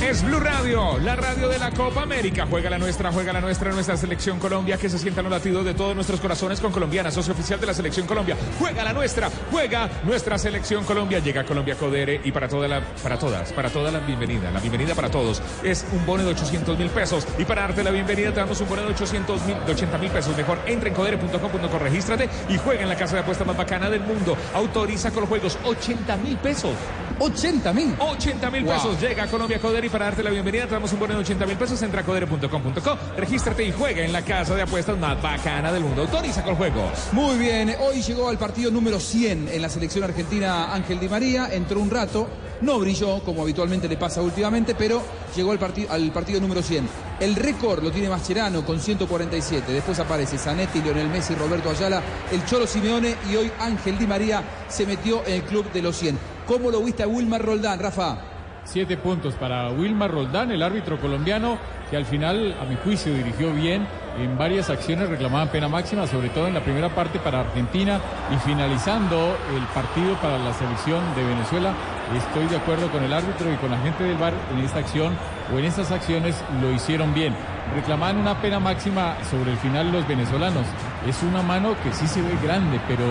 [0.08, 2.46] es Blue Radio, la radio de la Copa América.
[2.48, 5.74] Juega la nuestra, juega la nuestra, nuestra selección Colombia, que se sientan los latidos de
[5.74, 8.36] todos nuestros corazones con Colombiana, socio oficial de la selección Colombia.
[8.58, 11.20] Juega la nuestra, juega nuestra selección Colombia.
[11.20, 14.94] Llega Colombia Codere y para toda la, para todas, para toda la bienvenida, la bienvenida
[14.94, 17.26] para todos es un bono de 800 mil pesos.
[17.38, 20.10] Y para darte la bienvenida te damos un bono de 800 mil, de 80 mil
[20.10, 20.36] pesos.
[20.36, 24.00] Mejor entra en codere.com.co, regístrate y juega en la casa de apuestas más bacana del
[24.00, 24.36] mundo.
[24.54, 26.74] Autoriza con los juegos 80 mil pesos.
[27.22, 27.94] 80 mil.
[27.98, 28.74] 80 mil Wow.
[28.74, 29.00] pesos.
[29.00, 31.46] Llega a Colombia Codere y para darte la bienvenida te damos un bono de 80
[31.46, 31.80] mil pesos.
[31.82, 36.02] Entra a codere.com.co, regístrate y juega en la casa de apuestas más bacana del mundo.
[36.02, 36.90] Autoriza con juegos.
[37.12, 41.48] Muy bien, hoy llegó al partido número 100 en la selección argentina Ángel Di María,
[41.52, 42.28] entró un rato,
[42.62, 45.02] no brilló como habitualmente le pasa últimamente, pero
[45.36, 46.88] llegó al, parti- al partido número 100.
[47.20, 52.02] El récord lo tiene Mascherano con 147, después aparece Zanetti, Lionel Messi, Roberto Ayala,
[52.32, 55.96] el Cholo Simeone y hoy Ángel Di María se metió en el club de los
[55.96, 56.18] 100.
[56.46, 58.18] ¿Cómo lo viste a Wilmar Roldán, Rafa?
[58.64, 61.58] Siete puntos para Wilmar Roldán, el árbitro colombiano,
[61.90, 63.86] que al final, a mi juicio, dirigió bien.
[64.18, 68.36] En varias acciones reclamaban pena máxima, sobre todo en la primera parte para Argentina y
[68.46, 71.74] finalizando el partido para la selección de Venezuela.
[72.16, 75.14] Estoy de acuerdo con el árbitro y con la gente del VAR en esta acción
[75.52, 77.34] o en estas acciones lo hicieron bien.
[77.74, 80.66] Reclamaban una pena máxima sobre el final los venezolanos.
[81.06, 83.04] Es una mano que sí se ve grande, pero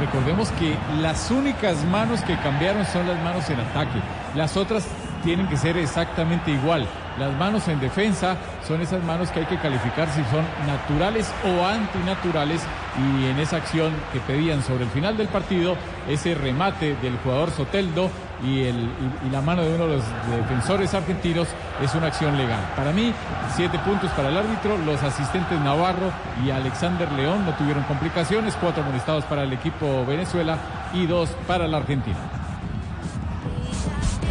[0.00, 4.00] recordemos que las únicas manos que cambiaron son las manos en ataque.
[4.34, 4.86] Las otras
[5.24, 6.86] tienen que ser exactamente igual.
[7.18, 8.36] Las manos en defensa
[8.66, 12.62] son esas manos que hay que calificar si son naturales o antinaturales.
[12.98, 15.76] Y en esa acción que pedían sobre el final del partido,
[16.08, 18.10] ese remate del jugador Soteldo
[18.44, 21.48] y, el, y- y la mano de uno de los defensores argentinos
[21.82, 22.60] es una acción legal.
[22.76, 23.12] Para mí,
[23.54, 24.76] siete puntos para el árbitro.
[24.78, 26.10] Los asistentes Navarro
[26.44, 28.54] y Alexander León no tuvieron complicaciones.
[28.60, 30.58] Cuatro amonestados para el equipo Venezuela
[30.92, 32.16] y dos para la Argentina.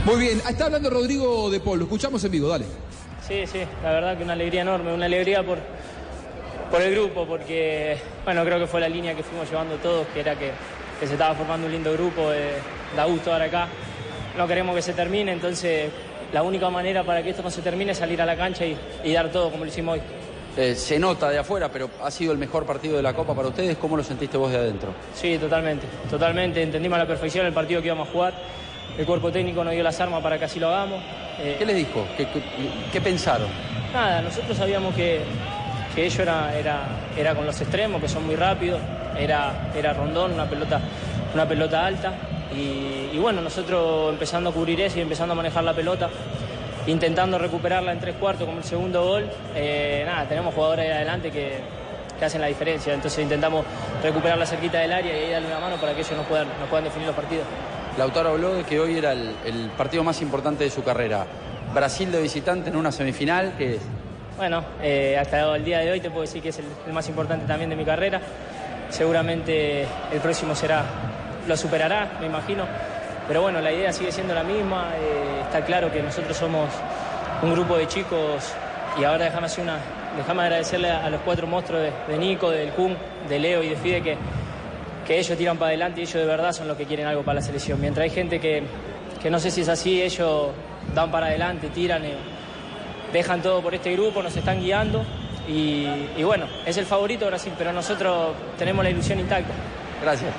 [0.06, 2.65] Muy bien, está hablando Rodrigo de Paul, lo escuchamos en vivo, dale.
[3.27, 5.57] Sí, sí, la verdad que una alegría enorme, una alegría por,
[6.69, 10.19] por el grupo, porque, bueno, creo que fue la línea que fuimos llevando todos, que
[10.19, 10.52] era que,
[10.99, 12.53] que se estaba formando un lindo grupo, eh,
[12.95, 13.68] da gusto ahora acá.
[14.38, 15.90] No queremos que se termine, entonces
[16.34, 18.78] la única manera para que esto no se termine es salir a la cancha y,
[19.03, 20.02] y dar todo como lo hicimos hoy.
[20.57, 23.49] Eh, se nota de afuera, pero ha sido el mejor partido de la Copa para
[23.49, 23.78] ustedes.
[23.78, 24.90] ¿Cómo lo sentiste vos de adentro?
[25.14, 26.62] Sí, totalmente, totalmente.
[26.64, 28.34] Entendimos a la perfección el partido que íbamos a jugar.
[28.98, 31.02] El cuerpo técnico nos dio las armas para que así lo hagamos.
[31.40, 32.06] Eh, ¿Qué les dijo?
[32.16, 32.41] ¿Qué, qué-
[32.94, 33.48] qué pensaron?
[33.94, 35.20] Nada, nosotros sabíamos que,
[35.94, 36.80] que ello era, era,
[37.18, 38.80] era con los extremos, que son muy rápidos,
[39.20, 40.80] era, era rondón, una pelota,
[41.34, 42.14] una pelota alta.
[42.56, 46.10] Y, y bueno, nosotros empezando a cubrir eso y empezando a manejar la pelota,
[46.88, 51.60] intentando recuperarla en tres cuartos como el segundo gol, eh, nada, tenemos jugadores adelante que,
[52.18, 52.94] que hacen la diferencia.
[52.94, 53.65] Entonces intentamos
[54.02, 56.69] recuperarla cerquita del área y ahí darle una mano para que ellos nos puedan, nos
[56.69, 57.45] puedan definir los partidos.
[57.98, 61.26] Lautaro habló de que hoy era el, el partido más importante de su carrera.
[61.73, 63.80] Brasil de visitante en una semifinal, que
[64.38, 67.07] Bueno, eh, hasta el día de hoy te puedo decir que es el, el más
[67.10, 68.22] importante también de mi carrera.
[68.90, 70.84] Seguramente el próximo será,
[71.47, 72.65] lo superará, me imagino.
[73.27, 74.91] Pero bueno, la idea sigue siendo la misma.
[74.99, 76.69] eh, está claro que nosotros somos
[77.41, 78.53] un grupo de chicos
[78.99, 79.77] y ahora déjame hacer una,
[80.17, 82.95] déjame agradecerle a, a los cuatro monstruos de, de Nico, del Kun,
[83.27, 84.17] de Leo y de Fide que,
[85.05, 87.35] que ellos tiran para adelante y ellos de verdad son los que quieren algo para
[87.35, 87.80] la selección.
[87.81, 88.63] Mientras hay gente que,
[89.22, 90.49] que no sé si es así, ellos
[90.93, 92.05] dan para adelante, tiran.
[92.05, 92.15] eh,
[93.11, 95.03] dejan todo por este grupo, nos están guiando
[95.47, 99.53] y, y bueno, es el favorito Brasil, pero nosotros tenemos la ilusión intacta.
[100.01, 100.31] Gracias.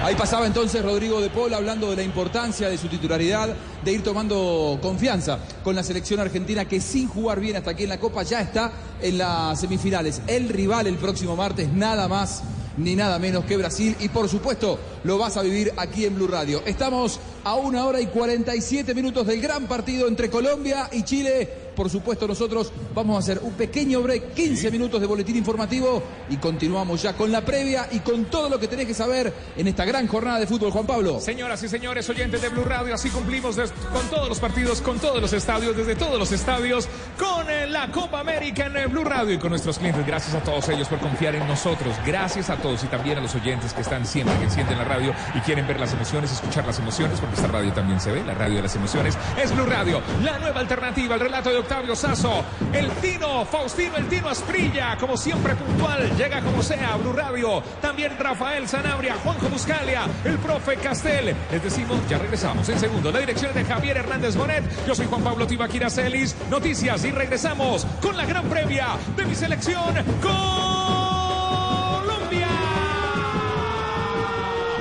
[0.00, 3.54] Ahí pasaba entonces Rodrigo de Paul hablando de la importancia de su titularidad,
[3.84, 7.88] de ir tomando confianza con la selección argentina que sin jugar bien hasta aquí en
[7.88, 8.72] la Copa ya está
[9.02, 10.22] en las semifinales.
[10.28, 12.42] El rival el próximo martes, nada más
[12.76, 16.28] ni nada menos que Brasil y por supuesto lo vas a vivir aquí en Blue
[16.28, 16.62] Radio.
[16.64, 21.67] Estamos a una hora y 47 minutos del gran partido entre Colombia y Chile.
[21.78, 26.36] Por supuesto nosotros vamos a hacer un pequeño break, 15 minutos de boletín informativo y
[26.38, 29.84] continuamos ya con la previa y con todo lo que tenés que saber en esta
[29.84, 31.20] gran jornada de fútbol, Juan Pablo.
[31.20, 35.22] Señoras y señores, oyentes de Blue Radio, así cumplimos con todos los partidos, con todos
[35.22, 39.34] los estadios, desde todos los estadios, con eh, la Copa América en eh, Blue Radio
[39.34, 40.04] y con nuestros clientes.
[40.04, 41.94] Gracias a todos ellos por confiar en nosotros.
[42.04, 45.14] Gracias a todos y también a los oyentes que están siempre, que encienden la radio
[45.32, 48.34] y quieren ver las emociones, escuchar las emociones, porque esta radio también se ve, la
[48.34, 49.16] radio de las emociones.
[49.40, 52.42] Es Blue Radio, la nueva alternativa, el relato de Octavio Sazo,
[52.72, 57.62] el Tino Faustino, el Tino Asprilla, como siempre puntual, llega como sea, Blue Radio.
[57.82, 61.36] También Rafael Sanabria, Juanjo Buscalia, el profe Castel.
[61.52, 63.12] Les decimos, ya regresamos en segundo.
[63.12, 64.64] La dirección de Javier Hernández Bonet.
[64.86, 66.34] Yo soy Juan Pablo Tibaquira Celis.
[66.48, 70.38] Noticias y regresamos con la gran previa de mi selección Colombia.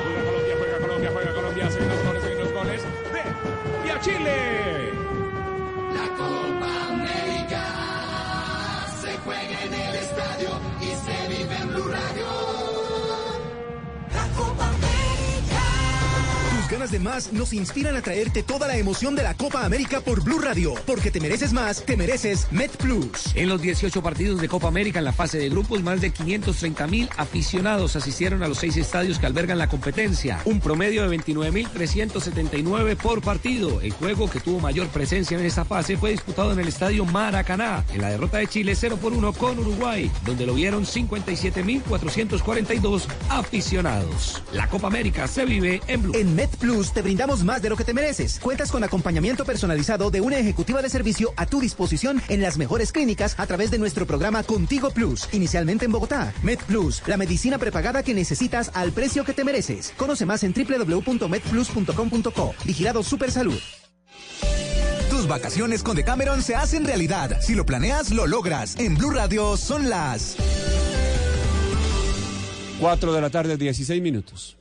[0.05, 1.65] Juega Colombia, juega Colombia, juega Colombia.
[1.65, 2.81] Los goles, se los goles
[3.11, 4.66] de Vía Chile.
[16.68, 20.02] Tus ganas de más nos inspiran a traerte toda la emoción de la Copa América
[20.02, 20.73] por Blue Radio.
[20.85, 23.34] Porque te mereces más, te mereces Met Plus.
[23.35, 26.88] En los 18 partidos de Copa América en la fase de grupos, más de 530
[26.88, 30.41] mil aficionados asistieron a los seis estadios que albergan la competencia.
[30.44, 33.80] Un promedio de 29.379 por partido.
[33.80, 37.85] El juego que tuvo mayor presencia en esta fase fue disputado en el estadio Maracaná,
[37.94, 44.44] en la derrota de Chile 0 por 1 con Uruguay, donde lo vieron 57.442 aficionados.
[44.52, 46.11] La Copa América se vive en Blue.
[46.14, 48.39] En Med Plus te brindamos más de lo que te mereces.
[48.39, 52.91] Cuentas con acompañamiento personalizado de una ejecutiva de servicio a tu disposición en las mejores
[52.91, 56.34] clínicas a través de nuestro programa Contigo Plus, inicialmente en Bogotá.
[56.44, 59.94] Med Plus, la medicina prepagada que necesitas al precio que te mereces.
[59.97, 62.55] Conoce más en www.medplus.com.co.
[62.65, 63.60] Vigilado Super Salud.
[65.10, 67.39] Tus vacaciones con Decameron se hacen realidad.
[67.41, 68.76] Si lo planeas, lo logras.
[68.77, 70.36] En Blue Radio son las
[72.79, 74.57] 4 de la tarde, 16 minutos.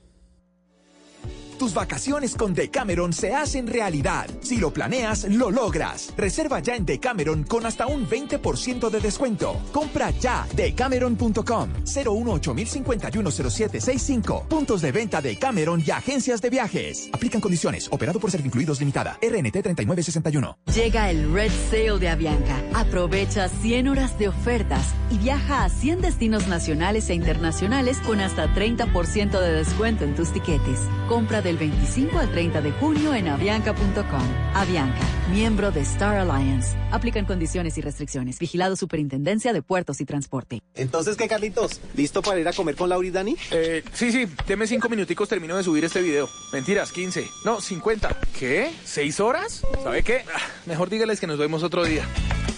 [1.59, 4.27] Tus vacaciones con Decameron se hacen realidad.
[4.43, 6.13] Si lo planeas, lo logras.
[6.17, 9.57] Reserva ya en Decameron con hasta un 20% de descuento.
[9.73, 14.49] Compra ya decameron.com 018-051-0765.
[14.49, 17.09] Puntos de venta de Cameron y agencias de viajes.
[17.13, 17.89] Aplican condiciones.
[17.91, 19.19] Operado por Servincluidos Limitada.
[19.23, 20.59] RNT 3961.
[20.75, 22.63] Llega el Red Sale de Avianca.
[22.75, 28.53] Aprovecha 100 horas de ofertas y viaja a 100 destinos nacionales e internacionales con hasta
[28.55, 30.81] 30% de descuento en tus tiquetes.
[31.09, 34.21] Compra del 25 al 30 de junio en avianca.com.
[34.53, 34.99] Avianca,
[35.31, 36.77] miembro de Star Alliance.
[36.91, 38.41] Aplican condiciones y restricciones.
[38.41, 40.61] Vigilado Superintendencia de Puertos y Transporte.
[40.75, 41.81] Entonces, ¿qué, Carlitos?
[41.95, 43.37] ¿Listo para ir a comer con Laura y Dani?
[43.53, 46.29] Eh, sí, sí, deme cinco minuticos, termino de subir este video.
[46.53, 47.29] Mentiras, 15.
[47.45, 48.19] No, 50.
[48.37, 48.73] ¿Qué?
[48.85, 49.63] ¿Seis horas?
[49.85, 50.25] ¿Sabe qué?
[50.35, 52.05] Ah, Mejor dígales que nos vemos otro día.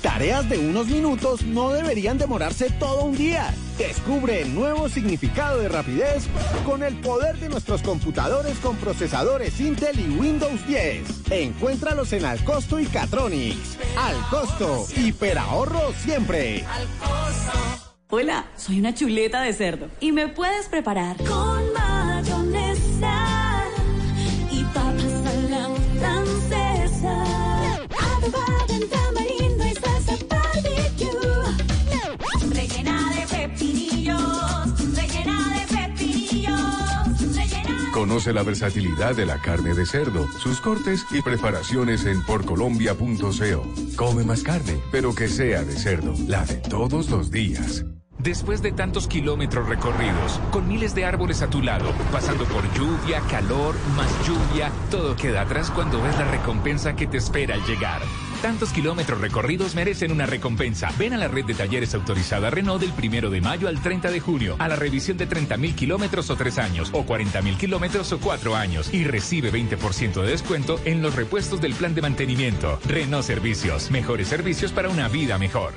[0.03, 3.53] Tareas de unos minutos no deberían demorarse todo un día.
[3.77, 6.25] Descubre el nuevo significado de rapidez
[6.65, 11.31] con el poder de nuestros computadores con procesadores Intel y Windows 10.
[11.31, 13.79] Encuéntralos en Alcosto y Catronics.
[13.97, 16.65] Al costo, hiperahorro siempre.
[18.11, 23.67] Hola, soy una chuleta de cerdo y me puedes preparar con mayonesa
[24.51, 27.25] y papas a la francesa.
[37.99, 43.97] Conoce la versatilidad de la carne de cerdo, sus cortes y preparaciones en porcolombia.co.
[43.97, 47.85] Come más carne, pero que sea de cerdo, la de todos los días.
[48.17, 53.21] Después de tantos kilómetros recorridos, con miles de árboles a tu lado, pasando por lluvia,
[53.29, 58.03] calor, más lluvia, todo queda atrás cuando ves la recompensa que te espera al llegar.
[58.43, 60.93] Tantos kilómetros recorridos merecen una recompensa.
[60.97, 64.21] Ven a la red de talleres autorizada Renault del primero de mayo al 30 de
[64.21, 68.55] junio, a la revisión de 30.000 kilómetros o 3 años, o 40.000 kilómetros o 4
[68.55, 72.79] años, y recibe 20% de descuento en los repuestos del plan de mantenimiento.
[72.87, 75.73] Renault Servicios, mejores servicios para una vida mejor.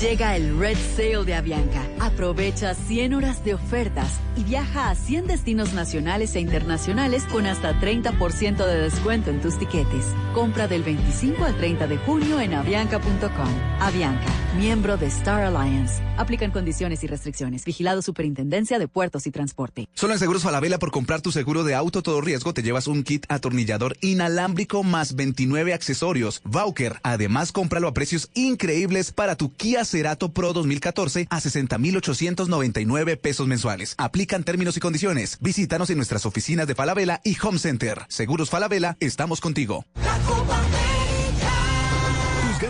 [0.00, 1.86] Llega el Red Sale de Avianca.
[2.00, 7.78] Aprovecha 100 horas de ofertas y viaja a 100 destinos nacionales e internacionales con hasta
[7.78, 10.06] 30% de descuento en tus tiquetes.
[10.32, 13.48] Compra del 25 al 30 de junio en avianca.com.
[13.78, 16.02] Avianca, miembro de Star Alliance.
[16.16, 17.66] Aplican condiciones y restricciones.
[17.66, 19.86] Vigilado Superintendencia de Puertos y Transporte.
[19.92, 23.02] Solo en Seguros Falabella por comprar tu seguro de auto todo riesgo te llevas un
[23.02, 26.40] kit atornillador inalámbrico más 29 accesorios.
[26.44, 27.00] Vauker.
[27.02, 33.94] Además, cómpralo a precios increíbles para tu Kia Cerato Pro 2014 a 60,899 pesos mensuales.
[33.98, 35.38] Aplican términos y condiciones.
[35.40, 38.06] Visítanos en nuestras oficinas de Falabella y Home Center.
[38.08, 39.84] Seguros Falabella, estamos contigo.
[39.94, 40.79] Tus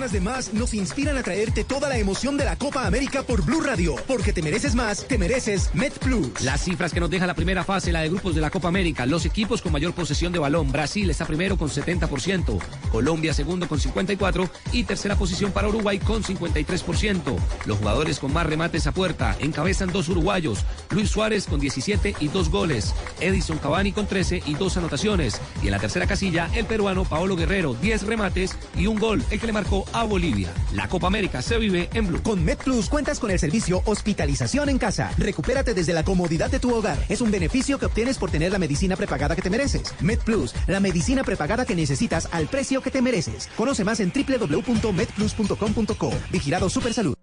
[0.01, 3.45] ganas de más nos inspiran a traerte toda la emoción de la Copa América por
[3.45, 3.97] Blue Radio.
[4.07, 6.41] Porque te mereces más, te mereces Met Plus.
[6.41, 9.05] Las cifras que nos deja la primera fase, la de grupos de la Copa América.
[9.05, 10.73] Los equipos con mayor posesión de balón.
[10.73, 12.59] Brasil está primero con 70%,
[12.91, 17.37] Colombia segundo con 54% y tercera posición para Uruguay con 53%.
[17.67, 20.65] Los jugadores con más remates a puerta encabezan dos uruguayos.
[20.89, 22.95] Luis Suárez con 17 y dos goles.
[23.21, 25.39] Edison Cavani con 13 y dos anotaciones.
[25.63, 29.39] Y en la tercera casilla, el peruano Paolo Guerrero, 10 remates y un gol, el
[29.39, 30.53] que le marcó a Bolivia.
[30.75, 32.23] La Copa América se vive en Blue.
[32.23, 35.13] Con MedPlus cuentas con el servicio hospitalización en casa.
[35.19, 36.99] Recupérate desde la comodidad de tu hogar.
[37.09, 39.95] Es un beneficio que obtienes por tener la medicina prepagada que te mereces.
[40.01, 43.49] MedPlus, la medicina prepagada que necesitas al precio que te mereces.
[43.57, 46.13] Conoce más en www.medplus.com.co.
[46.31, 47.15] Vigilado Supersalud.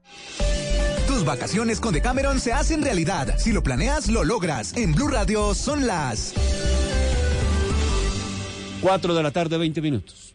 [1.07, 3.37] Tus vacaciones con Decameron se hacen realidad.
[3.37, 4.73] Si lo planeas, lo logras.
[4.75, 6.33] En Blue Radio son las
[8.81, 10.26] 4 de la tarde, 20 minutos.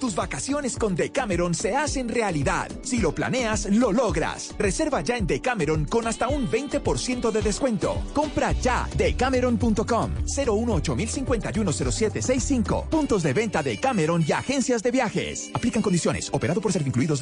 [0.00, 2.68] Tus vacaciones con Decameron se hacen realidad.
[2.82, 4.54] Si lo planeas, lo logras.
[4.58, 8.00] Reserva ya en Decameron con hasta un 20% de descuento.
[8.14, 10.96] Compra ya decameron.com 018
[12.90, 15.50] Puntos de venta de Cameron y agencias de viajes.
[15.52, 16.30] Aplican condiciones.
[16.32, 17.20] Operado por Servincluidos